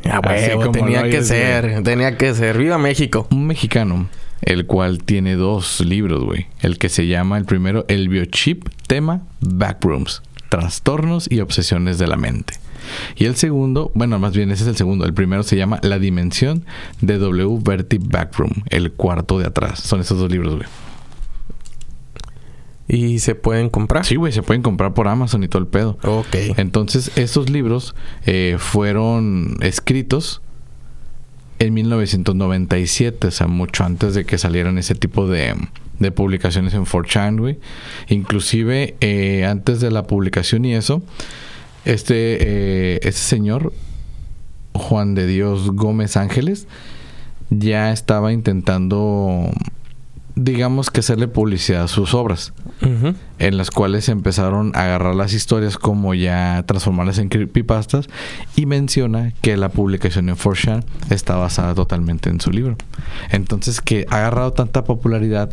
Ah, 0.04 0.20
huevo, 0.24 0.70
tenía 0.70 1.08
que 1.10 1.22
ser, 1.22 1.82
tenía 1.82 2.16
que 2.16 2.32
ser. 2.34 2.56
¡Viva 2.56 2.78
México! 2.78 3.26
Un 3.30 3.46
mexicano, 3.46 4.08
el 4.42 4.64
cual 4.66 5.02
tiene 5.02 5.34
dos 5.34 5.80
libros, 5.80 6.24
güey. 6.24 6.46
El 6.60 6.78
que 6.78 6.88
se 6.88 7.06
llama, 7.06 7.36
el 7.36 7.44
primero, 7.44 7.84
El 7.88 8.08
Biochip, 8.08 8.68
tema 8.86 9.22
Backrooms, 9.40 10.22
Trastornos 10.48 11.30
y 11.30 11.40
Obsesiones 11.40 11.98
de 11.98 12.06
la 12.06 12.16
Mente. 12.16 12.54
Y 13.16 13.24
el 13.24 13.36
segundo, 13.36 13.90
bueno, 13.94 14.18
más 14.18 14.34
bien 14.34 14.50
ese 14.50 14.62
es 14.64 14.68
el 14.68 14.76
segundo. 14.76 15.04
El 15.04 15.14
primero 15.14 15.42
se 15.42 15.56
llama 15.56 15.78
La 15.82 15.98
Dimensión 15.98 16.64
de 17.00 17.18
W. 17.18 17.58
Verti 17.62 17.98
Backroom, 17.98 18.52
el 18.70 18.92
cuarto 18.92 19.38
de 19.38 19.46
atrás. 19.46 19.80
Son 19.80 20.00
esos 20.00 20.18
dos 20.18 20.30
libros, 20.30 20.56
güey. 20.56 20.66
¿Y 22.88 23.18
se 23.18 23.34
pueden 23.34 23.68
comprar? 23.68 24.06
Sí, 24.06 24.16
güey, 24.16 24.32
se 24.32 24.42
pueden 24.42 24.62
comprar 24.62 24.94
por 24.94 25.08
Amazon 25.08 25.44
y 25.44 25.48
todo 25.48 25.60
el 25.60 25.68
pedo. 25.68 25.98
Ok. 26.04 26.34
Entonces, 26.56 27.12
estos 27.16 27.50
libros 27.50 27.94
eh, 28.24 28.56
fueron 28.58 29.58
escritos 29.60 30.40
en 31.58 31.74
1997, 31.74 33.26
o 33.26 33.30
sea, 33.30 33.46
mucho 33.46 33.84
antes 33.84 34.14
de 34.14 34.24
que 34.24 34.38
salieran 34.38 34.78
ese 34.78 34.94
tipo 34.94 35.28
de, 35.28 35.54
de 35.98 36.10
publicaciones 36.10 36.72
en 36.72 36.86
4chan, 36.86 37.38
güey. 37.38 37.58
Inclusive, 38.08 38.96
eh, 39.00 39.44
antes 39.44 39.80
de 39.80 39.90
la 39.90 40.04
publicación 40.04 40.64
y 40.64 40.74
eso, 40.74 41.02
este, 41.88 42.36
eh, 42.40 43.00
este 43.02 43.20
señor, 43.22 43.72
Juan 44.74 45.14
de 45.14 45.26
Dios 45.26 45.70
Gómez 45.70 46.18
Ángeles, 46.18 46.68
ya 47.48 47.92
estaba 47.92 48.30
intentando, 48.30 49.50
digamos 50.34 50.90
que 50.90 51.00
hacerle 51.00 51.28
publicidad 51.28 51.84
a 51.84 51.88
sus 51.88 52.12
obras 52.12 52.52
en 53.38 53.56
las 53.56 53.70
cuales 53.70 54.08
empezaron 54.08 54.70
a 54.76 54.84
agarrar 54.84 55.14
las 55.14 55.32
historias 55.32 55.78
como 55.78 56.14
ya 56.14 56.62
transformarlas 56.66 57.18
en 57.18 57.30
creepypastas 57.30 58.08
y 58.54 58.66
menciona 58.66 59.32
que 59.40 59.56
la 59.56 59.70
publicación 59.70 60.28
en 60.28 60.36
4chan 60.36 60.84
está 61.08 61.36
basada 61.36 61.74
totalmente 61.74 62.28
en 62.28 62.40
su 62.40 62.50
libro. 62.50 62.76
Entonces 63.30 63.80
que 63.80 64.06
ha 64.10 64.18
agarrado 64.18 64.52
tanta 64.52 64.84
popularidad, 64.84 65.50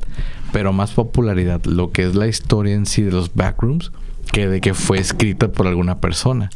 pero 0.51 0.73
más 0.73 0.91
popularidad 0.91 1.63
lo 1.63 1.91
que 1.91 2.03
es 2.03 2.13
la 2.13 2.27
historia 2.27 2.75
en 2.75 2.85
sí 2.85 3.03
de 3.03 3.11
los 3.11 3.33
backrooms 3.33 3.91
que 4.35 4.47
de 4.49 4.59
que 4.59 4.73
fue 4.73 4.97
escrita 4.99 5.47
por 5.47 5.65
alguna 5.67 5.99
persona. 5.99 6.49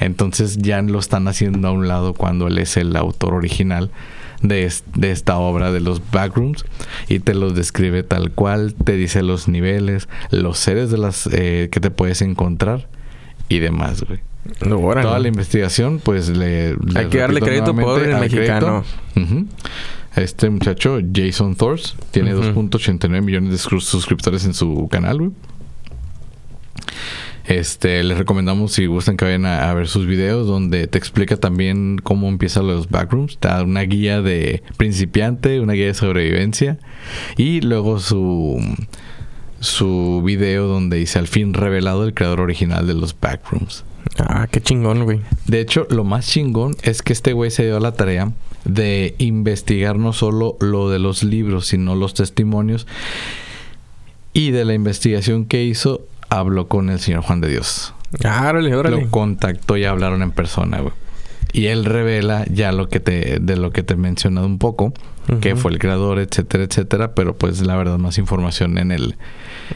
Entonces 0.00 0.58
ya 0.58 0.82
lo 0.82 0.98
están 0.98 1.28
haciendo 1.28 1.68
a 1.68 1.70
un 1.72 1.86
lado 1.86 2.12
cuando 2.14 2.48
él 2.48 2.58
es 2.58 2.76
el 2.76 2.96
autor 2.96 3.34
original 3.34 3.90
de, 4.42 4.64
es- 4.64 4.82
de 4.96 5.10
esta 5.12 5.36
obra 5.38 5.70
de 5.70 5.80
los 5.80 6.00
backrooms 6.10 6.64
y 7.08 7.20
te 7.20 7.34
los 7.34 7.54
describe 7.54 8.02
tal 8.02 8.32
cual, 8.32 8.74
te 8.74 8.96
dice 8.96 9.22
los 9.22 9.46
niveles, 9.46 10.08
los 10.30 10.58
seres 10.58 10.90
de 10.90 10.98
las 10.98 11.28
eh, 11.32 11.68
que 11.70 11.78
te 11.80 11.90
puedes 11.90 12.20
encontrar 12.22 12.88
y 13.48 13.58
demás, 13.60 14.02
güey. 14.02 14.20
Órale. 14.72 15.06
Toda 15.06 15.18
la 15.18 15.28
investigación, 15.28 16.00
pues 16.02 16.30
le... 16.30 16.74
le 16.74 16.98
Hay 16.98 17.06
que 17.08 17.18
darle 17.18 17.40
crédito 17.42 17.74
por 17.76 18.02
el 18.02 18.14
al 18.14 18.20
mexicano. 18.22 18.82
Este 20.16 20.50
muchacho, 20.50 20.98
Jason 21.14 21.54
Thors, 21.54 21.94
tiene 22.10 22.34
Ujú. 22.34 22.62
2.89 22.68 23.22
millones 23.22 23.50
de 23.50 23.56
suscri- 23.58 23.80
suscriptores 23.80 24.44
en 24.44 24.54
su 24.54 24.88
canal, 24.90 25.18
güey. 25.18 25.30
Este, 27.46 28.02
les 28.04 28.18
recomendamos 28.18 28.72
si 28.72 28.86
gustan 28.86 29.16
que 29.16 29.24
vayan 29.24 29.46
a, 29.46 29.70
a 29.70 29.74
ver 29.74 29.88
sus 29.88 30.06
videos 30.06 30.46
donde 30.46 30.86
te 30.86 30.98
explica 30.98 31.36
también 31.36 31.98
cómo 32.02 32.28
empiezan 32.28 32.66
los 32.66 32.88
backrooms. 32.88 33.38
Te 33.38 33.48
da 33.48 33.62
una 33.64 33.82
guía 33.82 34.22
de 34.22 34.62
principiante, 34.76 35.60
una 35.60 35.72
guía 35.72 35.86
de 35.86 35.94
sobrevivencia 35.94 36.78
y 37.36 37.60
luego 37.60 37.98
su 37.98 38.60
su 39.60 40.22
video 40.24 40.66
donde 40.66 40.96
dice 40.96 41.18
al 41.18 41.28
fin 41.28 41.52
revelado 41.52 42.04
el 42.04 42.14
creador 42.14 42.40
original 42.40 42.86
de 42.86 42.94
los 42.94 43.18
backrooms. 43.18 43.84
Ah, 44.18 44.48
qué 44.50 44.60
chingón, 44.60 45.04
güey. 45.04 45.20
De 45.46 45.60
hecho, 45.60 45.86
lo 45.90 46.04
más 46.04 46.26
chingón 46.26 46.76
es 46.82 47.02
que 47.02 47.12
este 47.12 47.32
güey 47.32 47.50
se 47.50 47.64
dio 47.64 47.78
la 47.78 47.92
tarea 47.92 48.32
de 48.64 49.14
investigar 49.18 49.96
no 49.96 50.12
solo 50.12 50.56
lo 50.60 50.90
de 50.90 50.98
los 50.98 51.22
libros, 51.22 51.66
sino 51.66 51.94
los 51.94 52.14
testimonios. 52.14 52.86
Y 54.32 54.50
de 54.50 54.64
la 54.64 54.74
investigación 54.74 55.44
que 55.44 55.64
hizo, 55.64 56.06
habló 56.30 56.68
con 56.68 56.88
el 56.90 56.98
señor 57.00 57.22
Juan 57.22 57.40
de 57.40 57.48
Dios. 57.48 57.94
Ah, 58.24 58.46
órale, 58.48 58.74
órale. 58.74 59.00
Lo 59.02 59.10
contactó 59.10 59.76
y 59.76 59.84
hablaron 59.84 60.22
en 60.22 60.30
persona, 60.32 60.80
güey. 60.80 60.92
Y 61.52 61.66
él 61.66 61.84
revela 61.84 62.44
ya 62.48 62.70
lo 62.72 62.88
que 62.88 63.00
te, 63.00 63.38
de 63.40 63.56
lo 63.56 63.72
que 63.72 63.82
te 63.82 63.94
he 63.94 63.96
mencionado 63.96 64.46
un 64.46 64.58
poco, 64.58 64.92
que 65.40 65.54
fue 65.56 65.70
el 65.72 65.78
creador, 65.78 66.18
etcétera, 66.20 66.64
etcétera, 66.64 67.14
pero 67.14 67.36
pues 67.36 67.60
la 67.64 67.76
verdad 67.76 67.98
más 67.98 68.18
información 68.18 68.78
en 68.78 68.90
el, 68.92 69.16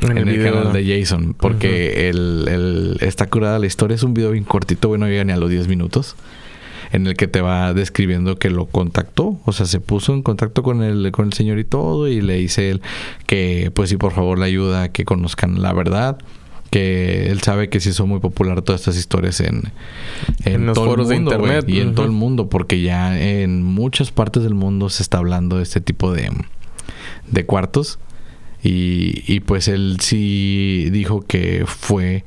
En 0.02 0.12
en 0.12 0.18
el 0.18 0.28
el, 0.28 0.36
video. 0.38 0.54
canal 0.54 0.72
de 0.72 0.98
Jason, 1.00 1.34
porque 1.38 2.08
el, 2.08 2.46
el- 2.48 2.96
está 3.00 3.26
curada 3.28 3.58
la 3.60 3.66
historia, 3.66 3.94
es 3.96 4.02
un 4.04 4.14
video 4.14 4.30
bien 4.32 4.44
cortito, 4.44 4.88
güey, 4.88 5.00
no 5.00 5.06
llega 5.08 5.22
ni 5.24 5.32
a 5.32 5.36
los 5.36 5.50
10 5.50 5.66
minutos, 5.68 6.14
en 6.92 7.06
el 7.08 7.14
que 7.16 7.26
te 7.28 7.40
va 7.40 7.72
describiendo 7.74 8.36
que 8.36 8.50
lo 8.50 8.66
contactó, 8.66 9.38
o 9.44 9.52
sea, 9.52 9.66
se 9.66 9.80
puso 9.80 10.12
en 10.14 10.22
contacto 10.22 10.62
con 10.64 10.82
el, 10.82 11.10
con 11.12 11.26
el 11.26 11.32
señor 11.32 11.58
y 11.58 11.64
todo, 11.64 12.06
y 12.08 12.20
le 12.20 12.34
dice 12.34 12.70
él 12.70 12.82
que 13.26 13.70
pues 13.74 13.90
sí, 13.90 13.96
por 13.96 14.12
favor, 14.12 14.38
le 14.38 14.44
ayuda 14.46 14.84
a 14.84 14.88
que 14.92 15.04
conozcan 15.04 15.60
la 15.62 15.72
verdad, 15.72 16.18
que 16.74 17.30
él 17.30 17.40
sabe 17.40 17.68
que 17.68 17.78
se 17.78 17.90
hizo 17.90 18.04
muy 18.04 18.18
popular 18.18 18.60
todas 18.62 18.80
estas 18.80 18.96
historias 18.96 19.38
en, 19.38 19.70
En 20.44 20.66
los 20.66 20.74
todo 20.74 20.86
el 20.86 20.90
foros 20.90 21.08
de 21.08 21.14
mundo, 21.14 21.30
internet, 21.30 21.68
y 21.68 21.78
en 21.78 21.94
todo 21.94 22.04
el 22.04 22.10
mundo, 22.10 22.48
porque 22.48 22.82
ya 22.82 23.16
en 23.16 23.62
muchas 23.62 24.10
partes 24.10 24.42
del 24.42 24.54
mundo 24.54 24.90
se 24.90 25.04
está 25.04 25.18
hablando 25.18 25.58
de 25.58 25.62
este 25.62 25.80
tipo 25.80 26.10
de, 26.10 26.32
de 27.30 27.46
cuartos. 27.46 28.00
Y, 28.60 29.22
y 29.32 29.38
pues 29.38 29.68
él 29.68 29.98
sí 30.00 30.88
dijo 30.90 31.20
que 31.20 31.62
fue 31.64 32.24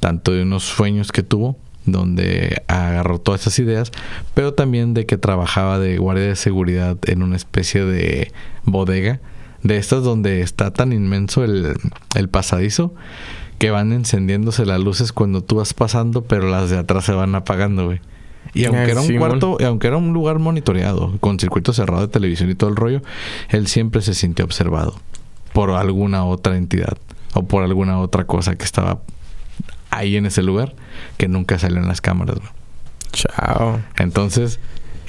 tanto 0.00 0.32
de 0.32 0.42
unos 0.42 0.64
sueños 0.64 1.10
que 1.10 1.22
tuvo, 1.22 1.56
donde 1.86 2.62
agarró 2.66 3.18
todas 3.18 3.40
esas 3.40 3.58
ideas, 3.58 3.90
pero 4.34 4.52
también 4.52 4.92
de 4.92 5.06
que 5.06 5.16
trabajaba 5.16 5.78
de 5.78 5.96
guardia 5.96 6.26
de 6.26 6.36
seguridad 6.36 6.98
en 7.06 7.22
una 7.22 7.36
especie 7.36 7.86
de 7.86 8.32
bodega, 8.64 9.18
de 9.62 9.78
estas 9.78 10.04
donde 10.04 10.42
está 10.42 10.74
tan 10.74 10.92
inmenso 10.92 11.42
el, 11.42 11.74
el 12.14 12.28
pasadizo, 12.28 12.94
que 13.58 13.70
van 13.70 13.92
encendiéndose 13.92 14.64
las 14.66 14.80
luces 14.80 15.12
cuando 15.12 15.42
tú 15.42 15.56
vas 15.56 15.74
pasando, 15.74 16.22
pero 16.22 16.48
las 16.48 16.70
de 16.70 16.78
atrás 16.78 17.04
se 17.04 17.12
van 17.12 17.34
apagando, 17.34 17.86
güey. 17.86 18.00
Y 18.54 18.64
aunque 18.64 18.80
Ah, 18.82 18.90
era 18.90 19.00
un 19.02 19.16
cuarto, 19.18 19.56
y 19.60 19.64
aunque 19.64 19.88
era 19.88 19.96
un 19.96 20.12
lugar 20.12 20.38
monitoreado, 20.38 21.16
con 21.20 21.38
circuito 21.38 21.72
cerrado 21.72 22.02
de 22.02 22.08
televisión 22.08 22.50
y 22.50 22.54
todo 22.54 22.70
el 22.70 22.76
rollo, 22.76 23.02
él 23.50 23.66
siempre 23.66 24.00
se 24.00 24.14
sintió 24.14 24.44
observado 24.44 24.98
por 25.52 25.70
alguna 25.70 26.24
otra 26.24 26.56
entidad 26.56 26.96
o 27.34 27.42
por 27.42 27.64
alguna 27.64 27.98
otra 27.98 28.24
cosa 28.24 28.56
que 28.56 28.64
estaba 28.64 29.00
ahí 29.90 30.16
en 30.16 30.26
ese 30.26 30.42
lugar 30.42 30.74
que 31.16 31.28
nunca 31.28 31.58
salió 31.58 31.78
en 31.78 31.88
las 31.88 32.00
cámaras. 32.00 32.36
güey. 32.36 32.50
Chao. 33.12 33.80
Entonces, 33.96 34.60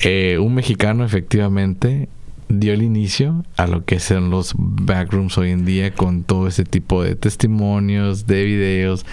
eh, 0.02 0.38
un 0.40 0.56
mexicano 0.56 1.06
efectivamente 1.06 2.10
dio 2.50 2.74
el 2.74 2.82
inicio 2.82 3.46
a 3.58 3.68
lo 3.68 3.86
que 3.86 4.00
son 4.00 4.30
los 4.32 4.54
backrooms 4.58 5.38
hoy 5.38 5.52
en 5.52 5.66
día 5.66 5.94
con 5.94 6.24
todo 6.24 6.48
ese 6.48 6.64
tipo 6.64 7.04
de 7.04 7.16
testimonios, 7.16 8.26
de 8.28 8.44
videos 8.44 9.06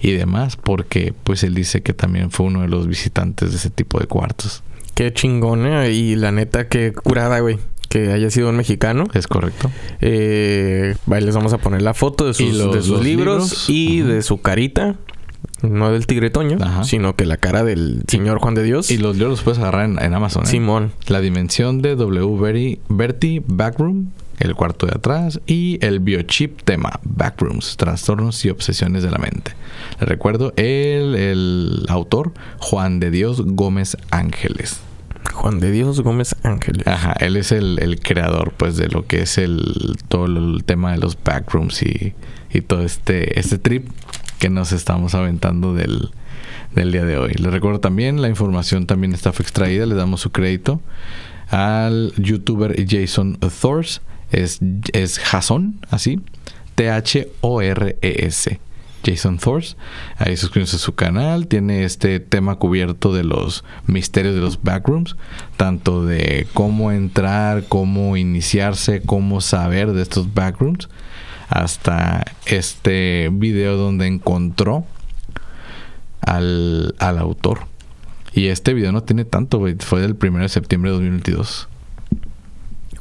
y 0.00 0.12
demás, 0.12 0.56
porque 0.56 1.12
pues 1.24 1.42
él 1.42 1.54
dice 1.54 1.82
que 1.82 1.92
también 1.92 2.30
fue 2.30 2.46
uno 2.46 2.62
de 2.62 2.68
los 2.68 2.86
visitantes 2.86 3.50
de 3.50 3.56
ese 3.56 3.70
tipo 3.70 3.98
de 3.98 4.06
cuartos. 4.06 4.62
Qué 4.94 5.12
chingona. 5.12 5.88
Y 5.88 6.14
la 6.14 6.30
neta, 6.30 6.68
qué 6.68 6.92
curada, 6.92 7.40
güey. 7.40 7.58
Que 7.88 8.12
haya 8.12 8.30
sido 8.30 8.48
un 8.50 8.56
mexicano. 8.56 9.04
¿Es 9.12 9.26
correcto? 9.26 9.70
Eh, 10.00 10.94
ahí 11.10 11.20
les 11.22 11.34
vamos 11.34 11.52
a 11.52 11.58
poner 11.58 11.82
la 11.82 11.94
foto 11.94 12.26
de 12.26 12.34
sus, 12.34 12.54
los- 12.54 12.74
de 12.74 12.82
sus 12.82 13.02
libros, 13.02 13.42
libros. 13.50 13.64
y 13.68 14.00
de 14.02 14.22
su 14.22 14.40
carita. 14.40 14.94
No 15.70 15.90
del 15.92 16.06
tigre 16.06 16.30
Toño, 16.30 16.58
Ajá. 16.60 16.84
sino 16.84 17.16
que 17.16 17.26
la 17.26 17.36
cara 17.36 17.64
del 17.64 18.02
señor 18.06 18.38
Juan 18.38 18.54
de 18.54 18.62
Dios. 18.62 18.90
Y 18.90 18.98
los 18.98 19.16
libros 19.16 19.30
los 19.32 19.42
puedes 19.42 19.58
agarrar 19.58 19.84
en, 19.86 20.02
en 20.02 20.14
Amazon. 20.14 20.44
¿eh? 20.44 20.46
Simón. 20.46 20.92
La 21.06 21.20
dimensión 21.20 21.82
de 21.82 21.96
W 21.96 22.36
Berti, 22.38 22.80
Berti 22.88 23.42
Backroom, 23.46 24.10
el 24.40 24.54
cuarto 24.54 24.86
de 24.86 24.92
atrás, 24.96 25.40
y 25.46 25.78
el 25.84 26.00
biochip 26.00 26.62
tema 26.62 27.00
Backrooms, 27.04 27.76
trastornos 27.76 28.44
y 28.44 28.50
obsesiones 28.50 29.02
de 29.02 29.10
la 29.10 29.18
mente. 29.18 29.52
Les 30.00 30.08
recuerdo, 30.08 30.52
el, 30.56 31.14
el 31.14 31.86
autor, 31.88 32.32
Juan 32.58 33.00
de 33.00 33.10
Dios 33.10 33.42
Gómez 33.44 33.96
Ángeles. 34.10 34.80
Juan 35.32 35.58
de 35.60 35.70
Dios 35.70 36.00
Gómez 36.00 36.36
Ángeles. 36.42 36.86
Ajá, 36.86 37.14
él 37.20 37.36
es 37.36 37.52
el, 37.52 37.78
el 37.80 38.00
creador, 38.00 38.52
pues, 38.56 38.76
de 38.76 38.88
lo 38.88 39.06
que 39.06 39.22
es 39.22 39.38
el 39.38 39.96
todo 40.08 40.26
el 40.26 40.62
tema 40.64 40.92
de 40.92 40.98
los 40.98 41.16
backrooms 41.22 41.82
y, 41.82 42.12
y 42.52 42.60
todo 42.60 42.82
este, 42.82 43.38
este 43.40 43.58
trip 43.58 43.88
que 44.44 44.50
nos 44.50 44.72
estamos 44.72 45.14
aventando 45.14 45.72
del, 45.72 46.10
del 46.74 46.92
día 46.92 47.06
de 47.06 47.16
hoy. 47.16 47.32
Les 47.32 47.50
recuerdo 47.50 47.80
también, 47.80 48.20
la 48.20 48.28
información 48.28 48.84
también 48.84 49.14
está 49.14 49.30
extraída, 49.30 49.86
le 49.86 49.94
damos 49.94 50.20
su 50.20 50.32
crédito 50.32 50.82
al 51.48 52.12
youtuber 52.18 52.76
Jason 52.86 53.38
Thors, 53.62 54.02
es, 54.30 54.60
es 54.92 55.18
Jason, 55.18 55.80
así, 55.88 56.20
T-H-O-R-E-S. 56.74 58.60
Jason 59.02 59.38
Thors. 59.38 59.78
Ahí 60.18 60.36
suscríbanse 60.36 60.76
a 60.76 60.78
su 60.78 60.94
canal. 60.94 61.46
Tiene 61.46 61.84
este 61.84 62.20
tema 62.20 62.56
cubierto 62.56 63.14
de 63.14 63.24
los 63.24 63.64
misterios 63.86 64.34
de 64.34 64.40
los 64.42 64.62
backrooms. 64.62 65.16
Tanto 65.56 66.04
de 66.04 66.46
cómo 66.52 66.92
entrar, 66.92 67.64
cómo 67.68 68.18
iniciarse, 68.18 69.00
cómo 69.02 69.40
saber 69.40 69.92
de 69.92 70.02
estos 70.02 70.32
backrooms. 70.34 70.88
Hasta 71.48 72.24
este 72.46 73.28
video 73.32 73.76
donde 73.76 74.06
encontró 74.06 74.84
al, 76.20 76.94
al 76.98 77.18
autor. 77.18 77.60
Y 78.32 78.48
este 78.48 78.74
video 78.74 78.90
no 78.92 79.02
tiene 79.02 79.24
tanto, 79.24 79.58
güey. 79.58 79.76
Fue 79.78 80.00
del 80.00 80.16
1 80.20 80.38
de 80.40 80.48
septiembre 80.48 80.90
de 80.90 80.94
2022. 80.96 81.68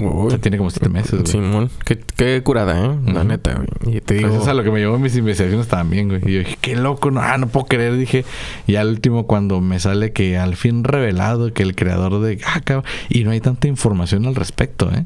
O 0.02 0.26
Uy. 0.26 0.30
sea, 0.32 0.40
tiene 0.40 0.58
como 0.58 0.70
7 0.70 0.90
meses, 0.90 1.12
güey. 1.12 1.26
Simón. 1.26 1.70
Qué, 1.86 2.00
qué 2.16 2.42
curada, 2.44 2.86
¿eh? 2.86 3.00
La 3.12 3.24
neta, 3.24 3.54
güey. 3.56 3.98
Y 3.98 4.02
te 4.02 4.16
Pues 4.16 4.18
digo... 4.20 4.30
eso 4.34 4.42
es 4.44 4.48
a 4.48 4.54
lo 4.54 4.64
que 4.64 4.72
me 4.72 4.80
llevó 4.80 5.00
mis 5.00 5.16
investigaciones 5.16 5.68
también, 5.68 6.10
güey. 6.10 6.22
Y 6.26 6.34
yo 6.34 6.40
dije, 6.40 6.58
qué 6.62 6.76
loco, 6.76 7.10
no, 7.12 7.22
ah, 7.22 7.38
no 7.38 7.48
puedo 7.48 7.66
creer. 7.68 7.96
Dije, 7.98 8.26
y 8.68 8.76
al 8.76 8.90
último, 8.90 9.26
cuando 9.26 9.62
me 9.62 9.80
sale 9.80 10.12
que 10.12 10.38
al 10.38 10.56
fin 10.56 10.84
revelado 10.84 11.52
que 11.54 11.64
el 11.64 11.76
creador 11.76 12.20
de. 12.22 12.40
Ah, 12.46 12.62
cabrón, 12.64 12.86
y 13.10 13.24
no 13.24 13.32
hay 13.32 13.40
tanta 13.40 13.68
información 13.68 14.26
al 14.28 14.36
respecto, 14.36 14.92
¿eh? 14.92 15.06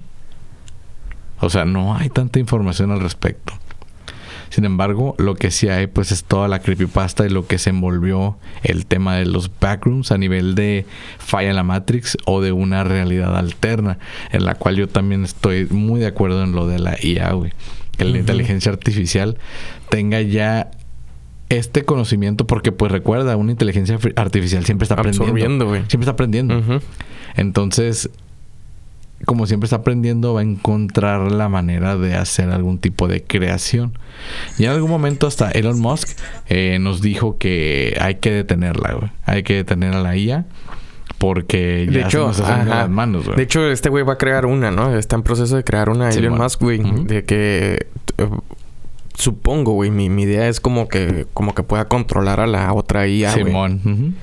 O 1.39 1.49
sea, 1.49 1.65
no 1.65 1.95
hay 1.95 2.09
tanta 2.09 2.39
información 2.39 2.91
al 2.91 2.99
respecto. 2.99 3.53
Sin 4.49 4.63
embargo, 4.63 5.13
lo 5.17 5.35
que 5.35 5.51
sí 5.51 5.67
hay, 5.67 5.87
pues, 5.87 6.11
es 6.11 6.23
toda 6.23 6.47
la 6.47 6.59
creepypasta 6.59 7.25
y 7.25 7.29
lo 7.29 7.45
que 7.47 7.57
se 7.57 7.69
envolvió 7.69 8.37
el 8.63 8.85
tema 8.85 9.15
de 9.17 9.25
los 9.25 9.51
backrooms 9.59 10.11
a 10.11 10.17
nivel 10.17 10.55
de 10.55 10.85
falla 11.19 11.49
en 11.49 11.57
la 11.57 11.63
Matrix 11.63 12.17
o 12.25 12.41
de 12.41 12.53
una 12.53 12.85
realidad 12.85 13.35
alterna, 13.35 13.99
en 14.31 14.45
la 14.45 14.55
cual 14.55 14.77
yo 14.77 14.87
también 14.87 15.25
estoy 15.25 15.65
muy 15.65 15.99
de 15.99 16.07
acuerdo 16.07 16.43
en 16.43 16.53
lo 16.53 16.65
de 16.65 16.79
la 16.79 16.97
IA, 17.01 17.33
güey. 17.33 17.51
Que 17.97 18.05
la 18.05 18.17
inteligencia 18.17 18.71
artificial 18.71 19.37
tenga 19.89 20.21
ya 20.21 20.71
este 21.49 21.83
conocimiento, 21.83 22.47
porque, 22.47 22.71
pues, 22.71 22.91
recuerda, 22.91 23.35
una 23.35 23.51
inteligencia 23.51 23.99
artificial 24.15 24.65
siempre 24.65 24.85
está 24.85 24.95
aprendiendo. 24.95 25.23
Absorbiendo, 25.25 25.67
güey. 25.67 25.81
Siempre 25.87 26.03
está 26.03 26.11
aprendiendo. 26.11 26.81
Entonces, 27.35 28.09
como 29.25 29.47
siempre 29.47 29.65
está 29.65 29.77
aprendiendo, 29.77 30.33
va 30.33 30.41
a 30.41 30.43
encontrar 30.43 31.31
la 31.31 31.49
manera 31.49 31.97
de 31.97 32.15
hacer 32.15 32.49
algún 32.49 32.77
tipo 32.77 33.07
de 33.07 33.23
creación. 33.23 33.97
Y 34.57 34.65
en 34.65 34.71
algún 34.71 34.89
momento 34.89 35.27
hasta 35.27 35.49
Elon 35.51 35.79
Musk 35.79 36.09
eh, 36.47 36.77
nos 36.79 37.01
dijo 37.01 37.37
que 37.37 37.97
hay 37.99 38.15
que 38.15 38.31
detenerla, 38.31 38.93
güey. 38.93 39.11
Hay 39.25 39.43
que 39.43 39.55
detener 39.55 39.95
a 39.95 40.01
la 40.01 40.15
IA 40.15 40.45
porque 41.17 41.87
ya 41.87 41.91
De 41.93 42.01
hecho, 42.01 42.31
se 42.33 42.43
nos 42.43 42.67
las 42.67 42.89
manos, 42.89 43.25
güey. 43.25 43.37
De 43.37 43.43
hecho, 43.43 43.69
este 43.71 43.89
güey 43.89 44.03
va 44.03 44.13
a 44.13 44.17
crear 44.17 44.45
una, 44.45 44.69
¿no? 44.69 44.95
Está 44.95 45.15
en 45.15 45.23
proceso 45.23 45.55
de 45.55 45.63
crear 45.63 45.89
una 45.89 46.11
Sí, 46.11 46.19
Elon 46.19 46.31
bueno. 46.31 46.43
Musk, 46.43 46.61
güey. 46.61 46.79
De 47.05 47.23
que... 47.23 47.87
supongo, 49.15 49.73
güey. 49.73 49.89
Mi, 49.89 50.09
mi 50.09 50.23
idea 50.23 50.47
es 50.47 50.59
como 50.59 50.87
que... 50.87 51.25
Como 51.33 51.55
que 51.55 51.63
pueda 51.63 51.87
controlar 51.87 52.39
a 52.39 52.45
la 52.45 52.71
otra 52.73 53.07
IA, 53.07 53.31
güey. 53.33 53.45
Simón. 53.45 53.81
ujú. 53.83 54.13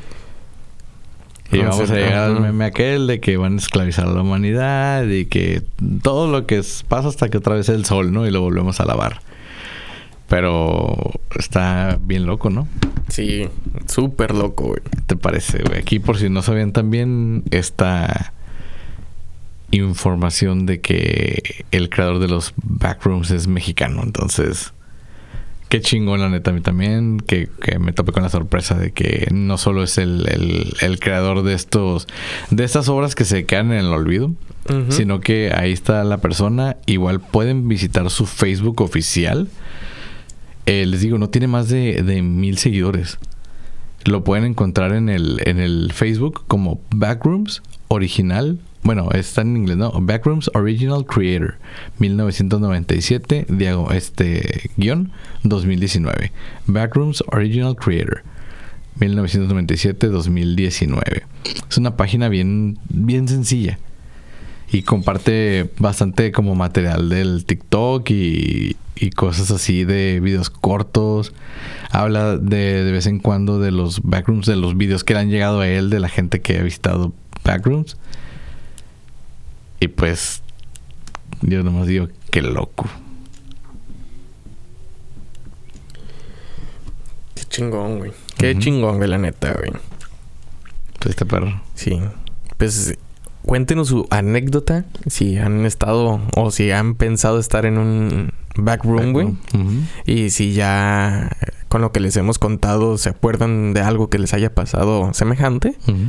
Y 1.52 1.58
vamos 1.58 1.90
a 1.90 1.94
llegar 1.94 2.14
al 2.30 2.40
meme 2.40 2.64
aquel 2.64 3.06
de 3.06 3.20
que 3.20 3.36
van 3.36 3.54
a 3.54 3.58
esclavizar 3.58 4.06
a 4.06 4.10
la 4.12 4.22
humanidad 4.22 5.04
y 5.06 5.26
que 5.26 5.62
todo 6.02 6.30
lo 6.30 6.46
que 6.46 6.58
es- 6.58 6.84
pasa 6.88 7.08
hasta 7.08 7.28
que 7.28 7.38
otra 7.38 7.54
vez 7.54 7.68
el 7.68 7.84
sol, 7.84 8.12
¿no? 8.12 8.26
Y 8.26 8.30
lo 8.30 8.40
volvemos 8.40 8.80
a 8.80 8.84
lavar. 8.86 9.20
Pero 10.28 11.12
está 11.38 11.98
bien 12.02 12.24
loco, 12.26 12.48
¿no? 12.50 12.66
Sí. 13.08 13.48
Súper 13.86 14.34
loco, 14.34 14.64
güey. 14.68 14.80
¿Qué 14.82 15.00
te 15.06 15.16
parece, 15.16 15.62
güey? 15.62 15.78
Aquí, 15.78 15.98
por 16.00 16.16
si 16.16 16.30
no 16.30 16.40
sabían 16.42 16.72
también, 16.72 17.44
esta 17.50 18.32
información 19.70 20.66
de 20.66 20.80
que 20.80 21.64
el 21.70 21.90
creador 21.90 22.20
de 22.20 22.28
los 22.28 22.54
backrooms 22.56 23.30
es 23.30 23.46
mexicano. 23.46 24.02
Entonces, 24.02 24.72
qué 25.74 25.80
chingón, 25.80 26.20
la 26.20 26.28
neta, 26.28 26.52
a 26.52 26.54
mí 26.54 26.60
también, 26.60 27.18
que, 27.18 27.48
que 27.60 27.80
me 27.80 27.92
topé 27.92 28.12
con 28.12 28.22
la 28.22 28.28
sorpresa 28.28 28.78
de 28.78 28.92
que 28.92 29.26
no 29.32 29.58
solo 29.58 29.82
es 29.82 29.98
el, 29.98 30.24
el, 30.28 30.72
el 30.80 31.00
creador 31.00 31.42
de 31.42 31.54
estos, 31.54 32.06
de 32.52 32.62
estas 32.62 32.88
obras 32.88 33.16
que 33.16 33.24
se 33.24 33.44
quedan 33.44 33.72
en 33.72 33.78
el 33.80 33.86
olvido, 33.86 34.30
sino 34.90 35.18
que 35.18 35.52
ahí 35.52 35.72
está 35.72 36.04
la 36.04 36.18
persona. 36.18 36.76
Igual 36.86 37.18
pueden 37.18 37.66
visitar 37.66 38.08
su 38.10 38.24
Facebook 38.26 38.82
oficial. 38.82 39.48
Eh, 40.66 40.86
les 40.86 41.00
digo, 41.00 41.18
no 41.18 41.30
tiene 41.30 41.48
más 41.48 41.68
de, 41.68 42.04
de 42.04 42.22
mil 42.22 42.56
seguidores. 42.56 43.18
Lo 44.04 44.22
pueden 44.22 44.44
encontrar 44.44 44.92
en 44.92 45.08
el, 45.08 45.40
en 45.44 45.58
el 45.58 45.90
Facebook 45.92 46.44
como 46.46 46.80
Backrooms 46.94 47.64
Original. 47.88 48.60
Bueno, 48.84 49.08
está 49.12 49.40
en 49.40 49.56
inglés, 49.56 49.78
¿no? 49.78 49.90
Backrooms 49.92 50.50
Original 50.52 51.06
Creator 51.06 51.56
1997, 51.98 53.46
diago, 53.48 53.90
este 53.92 54.70
guion 54.76 55.10
2019. 55.42 56.30
Backrooms 56.66 57.24
Original 57.32 57.74
Creator 57.76 58.22
1997-2019. 59.00 61.22
Es 61.70 61.78
una 61.78 61.96
página 61.96 62.28
bien, 62.28 62.78
bien 62.90 63.26
sencilla 63.26 63.78
y 64.70 64.82
comparte 64.82 65.70
bastante 65.78 66.30
como 66.30 66.54
material 66.54 67.08
del 67.08 67.46
TikTok 67.46 68.10
y, 68.10 68.76
y 68.96 69.10
cosas 69.10 69.50
así 69.50 69.84
de 69.84 70.20
videos 70.20 70.50
cortos. 70.50 71.32
Habla 71.90 72.36
de, 72.36 72.84
de 72.84 72.92
vez 72.92 73.06
en 73.06 73.18
cuando 73.18 73.60
de 73.60 73.70
los 73.70 74.02
backrooms, 74.02 74.44
de 74.44 74.56
los 74.56 74.76
videos 74.76 75.04
que 75.04 75.14
le 75.14 75.20
han 75.20 75.30
llegado 75.30 75.60
a 75.60 75.68
él, 75.68 75.88
de 75.88 76.00
la 76.00 76.10
gente 76.10 76.42
que 76.42 76.58
ha 76.58 76.62
visitado 76.62 77.14
backrooms. 77.44 77.96
Y 79.84 79.88
pues, 79.88 80.42
yo 81.42 81.62
nomás 81.62 81.86
digo, 81.86 82.08
qué 82.30 82.40
loco. 82.40 82.86
Qué 87.34 87.44
chingón, 87.50 87.98
güey. 87.98 88.12
Qué 88.38 88.58
chingón, 88.58 88.96
güey, 88.96 89.10
la 89.10 89.18
neta, 89.18 89.52
güey. 89.52 89.72
Pues 91.00 91.10
este 91.10 91.26
perro. 91.26 91.60
Sí. 91.74 92.00
Pues 92.56 92.96
cuéntenos 93.42 93.88
su 93.88 94.06
anécdota. 94.08 94.86
Si 95.06 95.36
han 95.36 95.66
estado 95.66 96.18
o 96.34 96.50
si 96.50 96.70
han 96.70 96.94
pensado 96.94 97.38
estar 97.38 97.66
en 97.66 97.76
un 97.76 98.32
backroom, 98.56 99.12
güey. 99.12 99.26
Ujú. 99.26 99.82
Y 100.06 100.30
si 100.30 100.54
ya 100.54 101.28
eh, 101.42 101.52
con 101.68 101.82
lo 101.82 101.92
que 101.92 102.00
les 102.00 102.16
hemos 102.16 102.38
contado 102.38 102.96
se 102.96 103.10
acuerdan 103.10 103.74
de 103.74 103.82
algo 103.82 104.08
que 104.08 104.18
les 104.18 104.32
haya 104.32 104.54
pasado 104.54 105.12
semejante. 105.12 105.76
Ujú. 105.86 106.06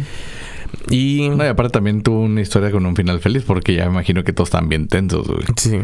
Y... 0.89 1.29
No, 1.29 1.43
y 1.43 1.47
aparte 1.47 1.73
también 1.73 2.01
tuvo 2.03 2.21
una 2.21 2.41
historia 2.41 2.71
con 2.71 2.85
un 2.85 2.95
final 2.95 3.19
feliz 3.19 3.43
porque 3.43 3.73
ya 3.75 3.85
me 3.85 3.91
imagino 3.91 4.23
que 4.23 4.33
todos 4.33 4.47
están 4.49 4.69
bien 4.69 4.87
tensos, 4.87 5.27
güey. 5.27 5.43
Sí. 5.57 5.79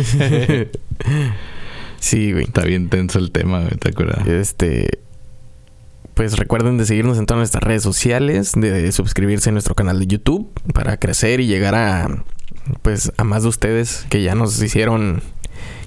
sí, 1.98 2.32
güey. 2.32 2.44
Está 2.44 2.62
bien 2.64 2.88
tenso 2.88 3.18
el 3.18 3.30
tema, 3.30 3.60
güey, 3.60 3.76
¿te 3.76 3.90
acuerdas? 3.90 4.26
Este. 4.26 5.00
Pues 6.14 6.36
recuerden 6.36 6.78
de 6.78 6.84
seguirnos 6.84 7.18
en 7.18 7.26
todas 7.26 7.38
nuestras 7.38 7.62
redes 7.62 7.82
sociales, 7.82 8.52
de 8.56 8.90
suscribirse 8.90 9.50
a 9.50 9.52
nuestro 9.52 9.76
canal 9.76 10.00
de 10.00 10.08
YouTube 10.08 10.50
para 10.74 10.96
crecer 10.96 11.38
y 11.40 11.46
llegar 11.46 11.76
a 11.76 12.24
pues 12.82 13.12
a 13.16 13.24
más 13.24 13.44
de 13.44 13.48
ustedes 13.48 14.04
que 14.10 14.22
ya 14.22 14.34
nos 14.34 14.60
hicieron 14.60 15.22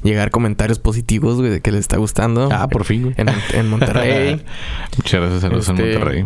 llegar 0.04 0.32
comentarios 0.32 0.80
positivos, 0.80 1.36
güey, 1.36 1.50
de 1.50 1.62
que 1.62 1.72
les 1.72 1.82
está 1.82 1.98
gustando. 1.98 2.50
Ah, 2.52 2.68
por 2.70 2.86
fin, 2.86 3.04
güey. 3.04 3.16
En, 3.18 3.28
en 3.54 3.70
Monterrey. 3.70 4.42
Muchas 4.98 5.22
gracias, 5.22 5.42
saludos 5.42 5.70
en 5.70 5.76
Este, 5.78 6.00
Monterrey. 6.00 6.26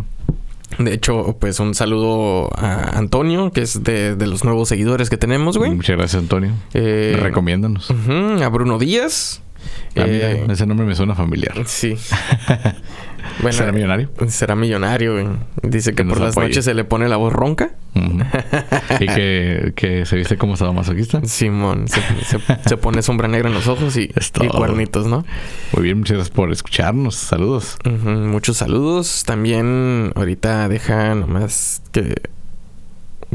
De 0.79 0.93
hecho, 0.93 1.37
pues 1.39 1.59
un 1.59 1.73
saludo 1.75 2.49
a 2.57 2.97
Antonio, 2.97 3.51
que 3.51 3.61
es 3.61 3.83
de, 3.83 4.15
de 4.15 4.27
los 4.27 4.43
nuevos 4.43 4.69
seguidores 4.69 5.09
que 5.09 5.17
tenemos, 5.17 5.57
güey. 5.57 5.71
Muchas 5.71 5.97
gracias, 5.97 6.21
Antonio. 6.21 6.51
Eh, 6.73 7.17
Recomiéndanos. 7.19 7.89
a 7.91 8.47
Bruno 8.49 8.77
Díaz. 8.79 9.41
Ah, 9.97 10.03
Eh, 10.05 10.45
ese 10.49 10.65
nombre 10.65 10.85
me 10.85 10.95
suena 10.95 11.15
familiar. 11.15 11.53
Sí. 11.65 11.95
bueno, 13.41 13.57
¿Será 13.57 13.71
millonario? 13.71 14.09
Será 14.27 14.55
millonario, 14.55 15.13
güey. 15.13 15.27
Dice 15.63 15.91
que, 15.91 16.03
Que 16.03 16.09
por 16.09 16.19
las 16.19 16.31
apoye. 16.31 16.47
noches 16.49 16.65
se 16.65 16.73
le 16.73 16.83
pone 16.83 17.07
la 17.09 17.17
voz 17.17 17.33
ronca. 17.33 17.71
Y 18.99 19.05
que, 19.05 19.71
que 19.75 20.05
se 20.05 20.17
viste 20.17 20.37
como 20.37 20.57
sadomasoquista. 20.57 21.21
Simón 21.25 21.87
se, 21.87 22.01
se- 22.25 22.39
se 22.67 22.77
pone 22.77 23.01
sombra 23.01 23.27
negra 23.29 23.47
en 23.47 23.53
los 23.55 23.67
ojos 23.67 23.95
y, 23.97 24.09
cuernitos, 24.51 25.07
¿no? 25.07 25.23
Muy 25.73 25.83
bien, 25.83 25.99
muchas 25.99 26.17
gracias 26.17 26.35
por 26.35 26.51
escucharnos. 26.51 27.15
Saludos. 27.15 27.77
Muchos 28.03 28.57
saludos. 28.57 29.23
También 29.25 30.11
ahorita 30.15 30.67
deja 30.67 31.15
nomás 31.15 31.81
que 31.93 32.15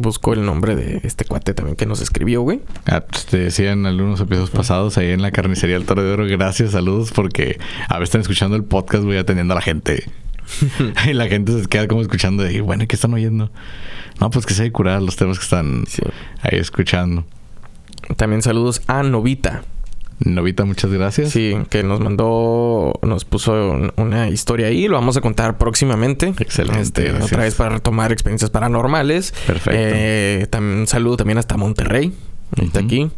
busco 0.01 0.33
el 0.33 0.45
nombre 0.45 0.77
de 0.77 1.01
este 1.05 1.25
cuate 1.25 1.55
también 1.55 1.77
que 1.77 1.87
nos 1.87 2.01
escribió, 2.01 2.43
güey. 2.43 2.61
Ah, 2.87 3.01
pues, 3.09 3.27
te 3.27 3.39
decía 3.39 3.73
en 3.73 3.87
algunos 3.87 4.21
episodios 4.21 4.51
pasados 4.51 4.99
ahí 4.99 5.11
en 5.11 5.23
la 5.23 5.31
carnicería 5.31 5.77
del 5.77 5.87
Toro 5.87 6.03
de 6.03 6.13
Oro. 6.13 6.27
Gracias, 6.27 6.73
saludos, 6.73 7.13
porque 7.13 7.59
a 7.89 7.95
veces 7.99 8.09
están 8.11 8.21
escuchando 8.23 8.57
el 8.57 8.65
podcast, 8.65 9.05
voy 9.05 9.17
atendiendo 9.17 9.53
a 9.55 9.57
la 9.57 9.63
gente. 9.63 10.05
y 11.09 11.13
la 11.13 11.29
gente 11.29 11.61
se 11.63 11.69
queda 11.69 11.87
como 11.87 12.03
escuchando 12.03 12.49
y 12.51 12.61
bueno, 12.61 12.85
¿qué 12.89 12.97
están 12.97 13.15
oyendo? 13.15 13.51
No, 14.21 14.31
pues 14.31 14.47
que 14.47 14.55
se 14.55 14.65
hay 14.65 14.71
curar 14.71 15.01
los 15.03 15.17
temas 15.17 15.39
que 15.39 15.45
están 15.45 15.85
Sí. 15.87 16.03
ahí 16.43 16.59
escuchando. 16.59 17.25
También 18.17 18.43
saludos 18.43 18.83
a 18.87 19.03
Novita. 19.03 19.63
Novita, 20.25 20.65
muchas 20.67 20.91
gracias. 20.93 21.31
Sí, 21.31 21.57
que 21.71 21.83
nos 21.83 22.01
mandó, 22.01 22.93
nos 23.03 23.25
puso 23.25 23.53
un- 23.73 23.93
una 23.97 24.29
historia 24.29 24.67
ahí. 24.67 24.87
Lo 24.87 24.95
vamos 24.97 25.17
a 25.17 25.21
contar 25.23 25.57
próximamente. 25.57 26.35
Excelente, 26.39 26.81
Este, 26.83 27.13
otra 27.13 27.43
vez 27.45 27.55
para 27.55 27.71
retomar 27.77 28.13
experiencias 28.13 28.51
paranormales. 28.51 29.33
Perfecto. 29.47 29.71
Eh, 29.83 30.47
también 30.51 30.81
un 30.81 30.87
saludo 30.87 31.17
también 31.17 31.39
hasta 31.39 31.57
Monterrey. 31.57 32.13
Ujú. 32.61 32.79
aquí. 32.79 33.11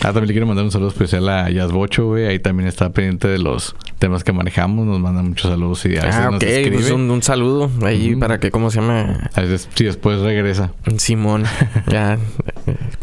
Ah, 0.00 0.04
también 0.12 0.28
le 0.28 0.32
quiero 0.32 0.46
mandar 0.46 0.64
un 0.64 0.70
saludo 0.70 0.88
especial 0.88 1.28
a 1.28 1.50
Jazz 1.50 1.72
Bocho, 1.72 2.06
güey. 2.06 2.26
Ahí 2.26 2.38
también 2.38 2.66
está 2.68 2.90
pendiente 2.90 3.28
de 3.28 3.38
los 3.38 3.76
temas 3.98 4.24
que 4.24 4.32
manejamos. 4.32 4.86
Nos 4.86 4.98
manda 4.98 5.22
muchos 5.22 5.50
saludos 5.50 5.84
y 5.84 5.96
a 5.98 6.02
veces 6.02 6.14
Ah, 6.16 6.24
nos 6.30 6.36
ok. 6.36 6.42
escribe. 6.44 6.76
Pues 6.78 6.90
un, 6.90 7.10
un 7.10 7.22
saludo 7.22 7.70
ahí 7.84 8.16
para 8.16 8.40
que, 8.40 8.50
¿cómo 8.50 8.70
se 8.70 8.80
llama? 8.80 9.28
A 9.34 9.40
veces, 9.42 9.68
sí, 9.74 9.84
después 9.84 10.18
regresa. 10.20 10.72
Simón. 10.96 11.44
ya, 11.90 12.18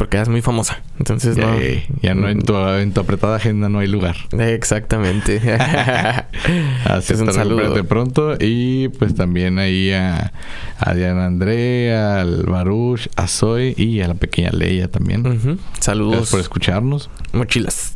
porque 0.10 0.30
muy 0.30 0.41
famosa. 0.41 0.82
Entonces, 0.99 1.36
ya, 1.36 1.45
no. 1.45 1.58
ya 2.01 2.16
no 2.16 2.30
en 2.30 2.41
tu, 2.41 2.58
en 2.58 2.93
tu 2.93 3.01
apretada 3.01 3.36
agenda 3.36 3.70
no 3.70 3.80
hay 3.80 3.88
lugar. 3.88 4.16
Exactamente. 4.32 5.38
Así 6.86 7.14
Es 7.14 7.20
un 7.22 7.30
es, 7.30 7.36
saludo. 7.36 7.74
de 7.74 7.84
pronto. 7.84 8.36
Y 8.39 8.88
pues 8.89 9.16
también 9.16 9.60
ahí 9.60 9.91
a, 9.91 10.32
a 10.80 10.93
Diana 10.93 11.26
Andrea, 11.26 12.22
al 12.22 12.43
Baruch, 12.45 13.10
a 13.16 13.28
Zoe 13.28 13.74
y 13.78 14.01
a 14.01 14.08
la 14.08 14.14
pequeña 14.14 14.51
Leia 14.51 14.88
también. 14.88 15.28
Ujú. 15.28 15.47
Gracias 15.58 15.86
Saludos. 15.86 16.32
por 16.32 16.39
escucharnos. 16.39 17.10
Mochilas. 17.34 17.93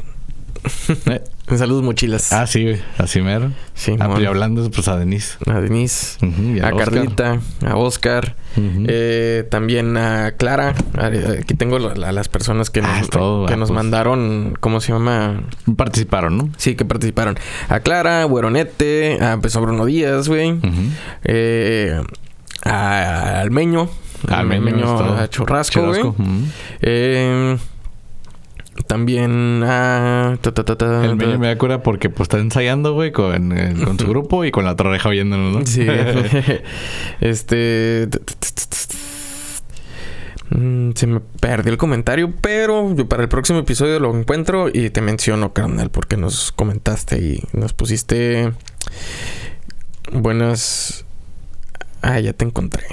Eh, 1.07 1.21
Saludos, 1.57 1.83
mochilas. 1.83 2.31
Ah, 2.31 2.47
sí, 2.47 2.63
güey. 2.63 2.81
Así 2.97 3.19
mero. 3.21 3.51
Sí, 3.73 3.95
Ah, 3.99 4.15
y 4.21 4.25
hablando, 4.25 4.69
pues 4.71 4.87
a 4.87 4.97
Denise. 4.97 5.35
A 5.47 5.59
Denise. 5.59 6.17
A. 6.63 6.71
Carlita, 6.71 7.39
a 7.65 7.75
Oscar, 7.75 8.35
eh, 8.55 9.45
también 9.51 9.97
a 9.97 10.31
Clara. 10.37 10.73
A- 10.97 11.07
Aquí 11.07 11.55
tengo 11.55 11.77
la- 11.77 11.93
la- 11.95 12.11
las 12.13 12.29
personas 12.29 12.69
que 12.69 12.81
nos, 12.81 12.89
Ah, 12.91 13.01
todo, 13.09 13.47
que 13.47 13.53
ah, 13.55 13.57
nos 13.57 13.67
pues. 13.69 13.75
mandaron, 13.75 14.55
¿cómo 14.61 14.79
se 14.79 14.93
llama? 14.93 15.41
Participaron, 15.75 16.37
¿no? 16.37 16.49
Sí, 16.55 16.75
que 16.75 16.85
participaron. 16.85 17.37
A 17.67 17.81
Clara, 17.81 18.21
a 18.21 18.25
Güeronete, 18.25 19.17
a 19.21 19.37
pues, 19.41 19.53
a 19.55 19.59
Bruno 19.59 19.85
Díaz, 19.85 20.29
güey. 20.29 20.57
Eh, 21.25 22.01
a 22.63 23.39
Almeño. 23.41 23.89
Ah, 24.29 24.39
Almeño, 24.39 25.17
a 25.17 25.27
Churrasco, 25.27 25.81
güey. 25.87 26.01
Churrasco, 26.01 26.23
ujú. 26.23 26.31
Eh, 26.81 27.57
también 28.87 29.63
a... 29.65 30.37
ta, 30.41 30.53
ta, 30.53 30.63
ta, 30.63 30.77
ta, 30.77 31.05
El 31.05 31.17
ta. 31.17 31.37
me 31.37 31.47
da 31.47 31.57
cura 31.57 31.83
porque 31.83 32.09
pues 32.09 32.25
está 32.25 32.39
ensayando, 32.39 32.93
güey, 32.93 33.11
con, 33.11 33.57
eh, 33.57 33.73
con 33.83 33.99
su 33.99 34.07
grupo 34.07 34.45
y 34.45 34.51
con 34.51 34.65
la 34.65 34.71
otra 34.71 34.89
oreja 34.89 35.09
oyéndonos, 35.09 35.53
¿no? 35.59 35.65
Sí. 35.65 35.85
este. 37.21 38.07
Mm, 40.49 40.91
Se 40.95 41.07
me 41.07 41.19
perdió 41.39 41.71
el 41.71 41.77
comentario, 41.77 42.33
pero 42.41 42.93
yo 42.95 43.07
para 43.07 43.23
el 43.23 43.29
próximo 43.29 43.59
episodio 43.59 43.99
lo 43.99 44.15
encuentro 44.17 44.69
y 44.71 44.89
te 44.89 45.01
menciono, 45.01 45.53
carnal, 45.53 45.89
porque 45.89 46.17
nos 46.17 46.51
comentaste 46.51 47.17
y 47.19 47.43
nos 47.53 47.73
pusiste 47.73 48.51
buenas. 50.11 51.05
Ah, 52.01 52.19
ya 52.19 52.33
te 52.33 52.45
encontré. 52.45 52.83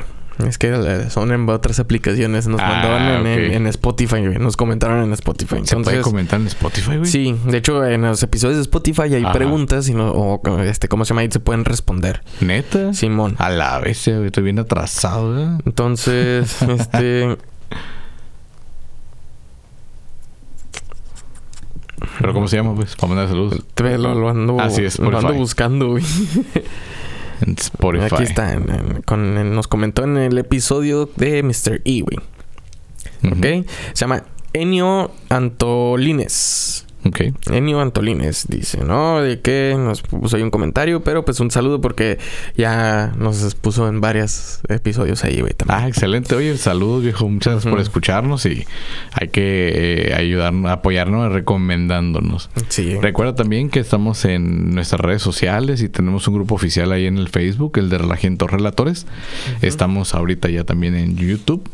Es 0.47 0.57
que 0.59 0.69
eh, 0.73 1.11
son 1.11 1.33
en 1.33 1.49
otras 1.49 1.81
aplicaciones. 1.81 2.47
Nos 2.47 2.61
Ah, 2.61 2.69
mandaban 2.69 3.27
en, 3.27 3.53
en- 3.55 3.67
Spotify, 3.67 4.21
güey. 4.25 4.39
Nos 4.39 4.57
comentaron 4.57 5.03
en 5.03 5.13
Spotify. 5.13 5.57
¿Se 5.65 5.75
puede 5.75 5.79
Entonces, 5.79 6.03
comentar 6.03 6.41
en 6.41 6.47
Spotify, 6.47 6.97
güey? 6.99 7.07
Sí, 7.11 7.35
de 7.47 7.59
hecho 7.59 7.85
en 7.85 8.03
los 8.03 8.23
episodios 8.23 8.57
de 8.57 8.63
Spotify 8.63 9.15
hay 9.15 9.25
Ajá. 9.25 9.33
preguntas 9.33 9.89
y 9.89 9.95
no, 9.95 10.11
o 10.13 10.41
este, 10.61 10.87
¿cómo 10.89 11.05
se 11.05 11.09
llama? 11.11 11.23
Ahí 11.23 11.29
se 11.31 11.41
pueden 11.41 11.65
responder. 11.65 12.23
¿Neta? 12.41 12.95
Simón. 12.95 13.35
A 13.39 13.51
la 13.51 13.79
vez, 13.81 14.03
güey. 14.07 14.27
Estoy 14.27 14.45
bien 14.45 14.59
atrasado, 14.61 15.35
güey. 15.35 15.47
Entonces, 15.67 16.63
este. 16.63 17.37
¿Pero 22.21 22.33
cómo 22.33 22.47
se 22.49 22.57
llama, 22.57 22.75
pues? 22.75 22.95
Para 22.97 23.09
mandar 23.09 23.29
saludos. 23.29 23.65
te- 23.75 23.99
Lo, 23.99 24.15
lo 24.15 24.29
ando, 24.29 24.57
Ah, 24.61 24.71
sí, 24.71 24.85
es 24.85 24.99
lo 24.99 25.17
ando 25.17 25.33
buscando, 25.35 25.89
güey. 25.89 26.05
En 27.41 27.55
Spotify. 27.59 28.07
Aquí 28.13 28.23
está. 28.25 28.53
en- 28.53 28.71
en- 28.71 29.03
con- 29.03 29.37
en- 29.39 29.55
nos 29.55 29.69
comentó 29.69 30.05
en 30.05 30.17
el 30.17 30.39
episodio 30.39 31.09
de 31.17 31.43
Mr. 31.43 31.81
E. 31.85 32.03
Ujú. 32.03 33.33
¿Ok? 33.35 33.67
Se 33.93 34.01
llama 34.01 34.25
Enio 34.53 35.13
Antolines. 35.29 36.85
Ok. 37.09 37.21
Enio 37.51 37.81
Antolines 37.81 38.47
dice, 38.49 38.85
¿no? 38.85 39.21
De 39.21 39.41
que 39.41 39.75
nos 39.79 40.03
puso 40.03 40.37
ahí 40.37 40.43
un 40.43 40.51
comentario, 40.51 41.03
pero 41.03 41.25
pues 41.25 41.41
un 41.41 41.51
saludo 41.51 41.81
porque 41.81 42.19
ya 42.57 43.13
nos 43.19 43.55
puso 43.55 43.89
en 43.89 44.01
varios 44.01 44.61
episodios 44.69 45.25
ahí, 45.25 45.41
güey. 45.41 45.53
también. 45.55 45.81
Ah, 45.81 45.89
excelente. 45.89 46.35
Oye, 46.35 46.57
saludos, 46.57 47.03
viejo. 47.03 47.29
Muchas 47.29 47.55
gracias 47.55 47.71
por 47.71 47.81
escucharnos 47.81 48.47
y 48.47 48.67
hay 49.13 49.29
que 49.29 50.09
eh, 50.11 50.15
ayudarnos, 50.15 50.71
apoyarnos 50.71 51.33
recomendándonos. 51.33 52.51
sí. 52.69 52.97
Recuerda 53.01 53.35
también 53.35 53.71
que 53.71 53.81
estamos 53.81 54.25
en 54.25 54.75
nuestras 54.75 55.01
redes 55.01 55.23
sociales 55.23 55.83
y 55.83 55.89
tenemos 55.89 56.27
un 56.29 56.35
grupo 56.35 56.55
oficial 56.55 56.93
ahí 56.93 57.07
en 57.07 57.19
el 57.19 57.29
Facebook, 57.29 57.79
el 57.79 57.89
de 57.89 57.99
Relajientos 57.99 58.51
Relatores. 58.51 59.07
Estamos 59.63 60.15
ahorita 60.15 60.49
ya 60.49 60.65
también 60.65 60.95
en 60.95 61.17
YouTube. 61.17 61.69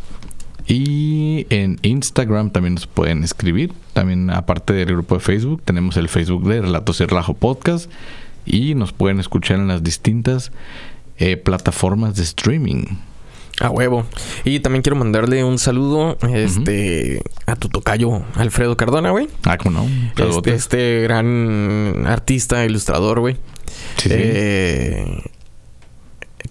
Y 0.66 1.46
en 1.50 1.78
Instagram 1.82 2.50
también 2.50 2.74
nos 2.74 2.86
pueden 2.86 3.22
escribir. 3.22 3.72
También 3.92 4.30
aparte 4.30 4.72
del 4.72 4.86
grupo 4.86 5.16
de 5.16 5.20
Facebook, 5.20 5.62
tenemos 5.64 5.96
el 5.96 6.08
Facebook 6.08 6.48
de 6.48 6.62
Relatos 6.62 7.00
y 7.00 7.04
Relajo 7.04 7.34
Podcast. 7.34 7.90
Y 8.46 8.74
nos 8.74 8.92
pueden 8.92 9.20
escuchar 9.20 9.58
en 9.58 9.68
las 9.68 9.82
distintas 9.82 10.52
eh, 11.18 11.36
plataformas 11.36 12.16
de 12.16 12.22
streaming. 12.22 12.84
A 13.60 13.70
huevo. 13.70 14.04
Y 14.44 14.60
también 14.60 14.82
quiero 14.82 14.96
mandarle 14.96 15.44
un 15.44 15.58
saludo 15.58 16.18
este, 16.32 17.22
a 17.46 17.54
tu 17.54 17.68
tocayo 17.68 18.24
Alfredo 18.34 18.76
Cardona, 18.76 19.10
güey. 19.10 19.28
Ah, 19.44 19.58
¿cómo 19.58 19.86
no? 19.86 20.26
Este, 20.26 20.54
este 20.54 21.02
gran 21.02 22.04
artista, 22.06 22.64
ilustrador, 22.64 23.20
güey. 23.20 23.36
Sí, 23.96 24.08
sí. 24.08 24.10
Eh, 24.10 25.22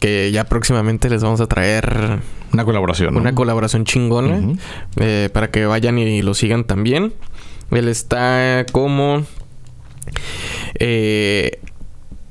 que 0.04 0.34
ya 0.34 0.44
próximamente 0.44 1.10
les 1.10 1.24
vamos 1.24 1.40
a 1.40 1.48
traer 1.48 2.20
Una 2.52 2.66
colaboración. 2.66 3.14
¿no? 3.14 3.22
una 3.22 3.34
colaboración 3.34 3.86
chingona 3.86 4.58
eh, 4.98 5.30
para 5.32 5.50
que 5.50 5.66
vayan 5.66 5.98
y 5.98 6.22
lo 6.22 6.34
sigan 6.34 6.66
también. 6.66 7.14
Él 7.72 7.88
está 7.88 8.66
como 8.74 9.24
eh, 10.78 11.58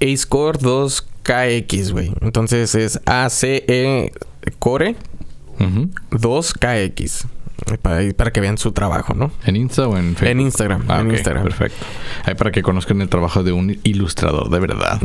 Acecore 0.02 0.58
2KX, 0.58 1.92
güey. 1.92 2.12
Entonces 2.20 2.74
es 2.74 3.00
ACE 3.06 4.12
Core 4.58 4.94
Ujú. 5.58 5.88
2KX. 6.10 7.24
Para, 7.80 8.12
para 8.12 8.32
que 8.32 8.40
vean 8.40 8.58
su 8.58 8.72
trabajo, 8.72 9.14
¿no? 9.14 9.30
¿En 9.44 9.56
Insta 9.56 9.88
o 9.88 9.96
en 9.96 10.16
Facebook? 10.16 10.28
En 10.28 10.40
Instagram. 10.40 10.84
Ah, 10.88 11.00
en 11.00 11.10
Instagram. 11.10 11.44
Perfecto. 11.44 11.84
Ahí 12.24 12.34
para 12.34 12.50
que 12.50 12.62
conozcan 12.62 13.00
el 13.00 13.08
trabajo 13.08 13.42
de 13.42 13.52
un 13.52 13.78
ilustrador 13.84 14.50
de 14.50 14.60
verdad. 14.60 15.00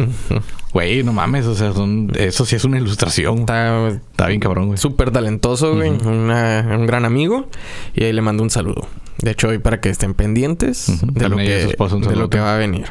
Güey, 0.74 1.04
no 1.04 1.14
mames, 1.14 1.46
o 1.46 1.56
sea, 1.56 1.74
son, 1.74 2.12
eso 2.16 2.46
sí 2.46 2.56
es 2.56 2.64
una 2.64 2.78
ilustración. 2.78 3.40
Está, 3.40 3.88
Está 3.88 4.28
bien 4.28 4.40
cabrón, 4.40 4.68
güey. 4.68 4.78
súper 4.78 5.12
talentoso, 5.12 5.76
güey. 5.76 5.90
Un 5.90 6.86
gran 6.88 7.06
amigo. 7.06 7.48
Y 7.94 8.04
ahí 8.04 8.14
le 8.14 8.22
mando 8.22 8.44
un 8.44 8.50
saludo. 8.50 8.88
De 9.20 9.32
hecho, 9.32 9.48
hoy 9.48 9.58
para 9.58 9.82
que 9.82 9.90
estén 9.90 10.14
pendientes 10.14 10.88
de, 11.02 11.30
lo 11.30 11.38
que, 11.38 11.44
de 11.44 12.16
lo 12.16 12.30
va 12.30 12.56
a 12.56 12.58
venir. 12.58 12.86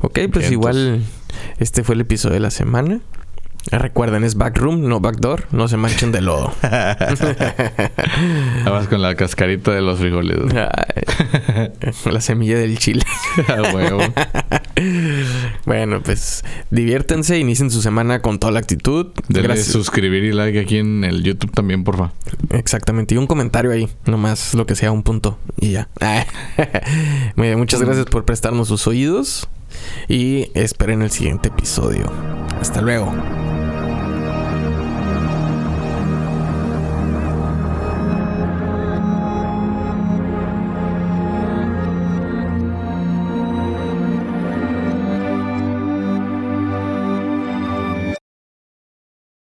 Ok, 0.00 0.18
pues 0.32 0.50
igual 0.50 1.02
este 1.58 1.84
fue 1.84 1.94
el 1.94 2.00
episodio 2.00 2.34
de 2.34 2.40
la 2.40 2.50
semana. 2.50 3.00
Eh, 3.70 3.78
Recuerden, 3.78 4.24
es 4.24 4.36
backroom, 4.36 4.88
no 4.88 5.00
backdoor. 5.00 5.46
No 5.52 5.68
se 5.68 5.76
manchen 5.76 6.12
de 6.12 6.20
lodo. 6.22 6.52
Vas 8.64 8.88
con 8.88 9.02
la 9.02 9.14
cascarita 9.14 9.70
de 9.72 9.82
los 9.82 9.98
frijoles. 9.98 10.38
Ay, 10.54 11.70
la 12.10 12.20
semilla 12.20 12.58
del 12.58 12.78
chile. 12.78 13.02
Bueno, 15.66 16.00
pues 16.02 16.42
diviértense, 16.70 17.38
inicien 17.38 17.70
su 17.70 17.82
semana 17.82 18.22
con 18.22 18.38
toda 18.38 18.52
la 18.52 18.60
actitud. 18.60 19.08
Denle 19.28 19.48
Gracias. 19.48 19.66
suscribir 19.68 20.24
y 20.24 20.32
like 20.32 20.58
aquí 20.58 20.78
en 20.78 21.04
el 21.04 21.22
YouTube 21.22 21.52
también, 21.52 21.84
porfa. 21.84 22.12
Exactamente. 22.50 23.14
Y 23.14 23.18
un 23.18 23.26
comentario 23.26 23.72
ahí. 23.72 23.88
Nomás 24.06 24.54
lo 24.54 24.64
que 24.66 24.74
sea, 24.74 24.90
un 24.90 25.02
punto. 25.02 25.38
Y 25.58 25.72
ya. 25.72 25.88
Muy 27.36 27.48
bien, 27.48 27.58
muchas 27.58 27.82
gracias 27.82 28.06
por 28.06 28.24
prestarnos 28.24 28.68
sus 28.68 28.86
oídos. 28.86 29.48
Y 30.08 30.50
esperen 30.54 31.02
el 31.02 31.10
siguiente 31.10 31.48
episodio. 31.48 32.10
Hasta 32.60 32.80
luego. 32.80 33.12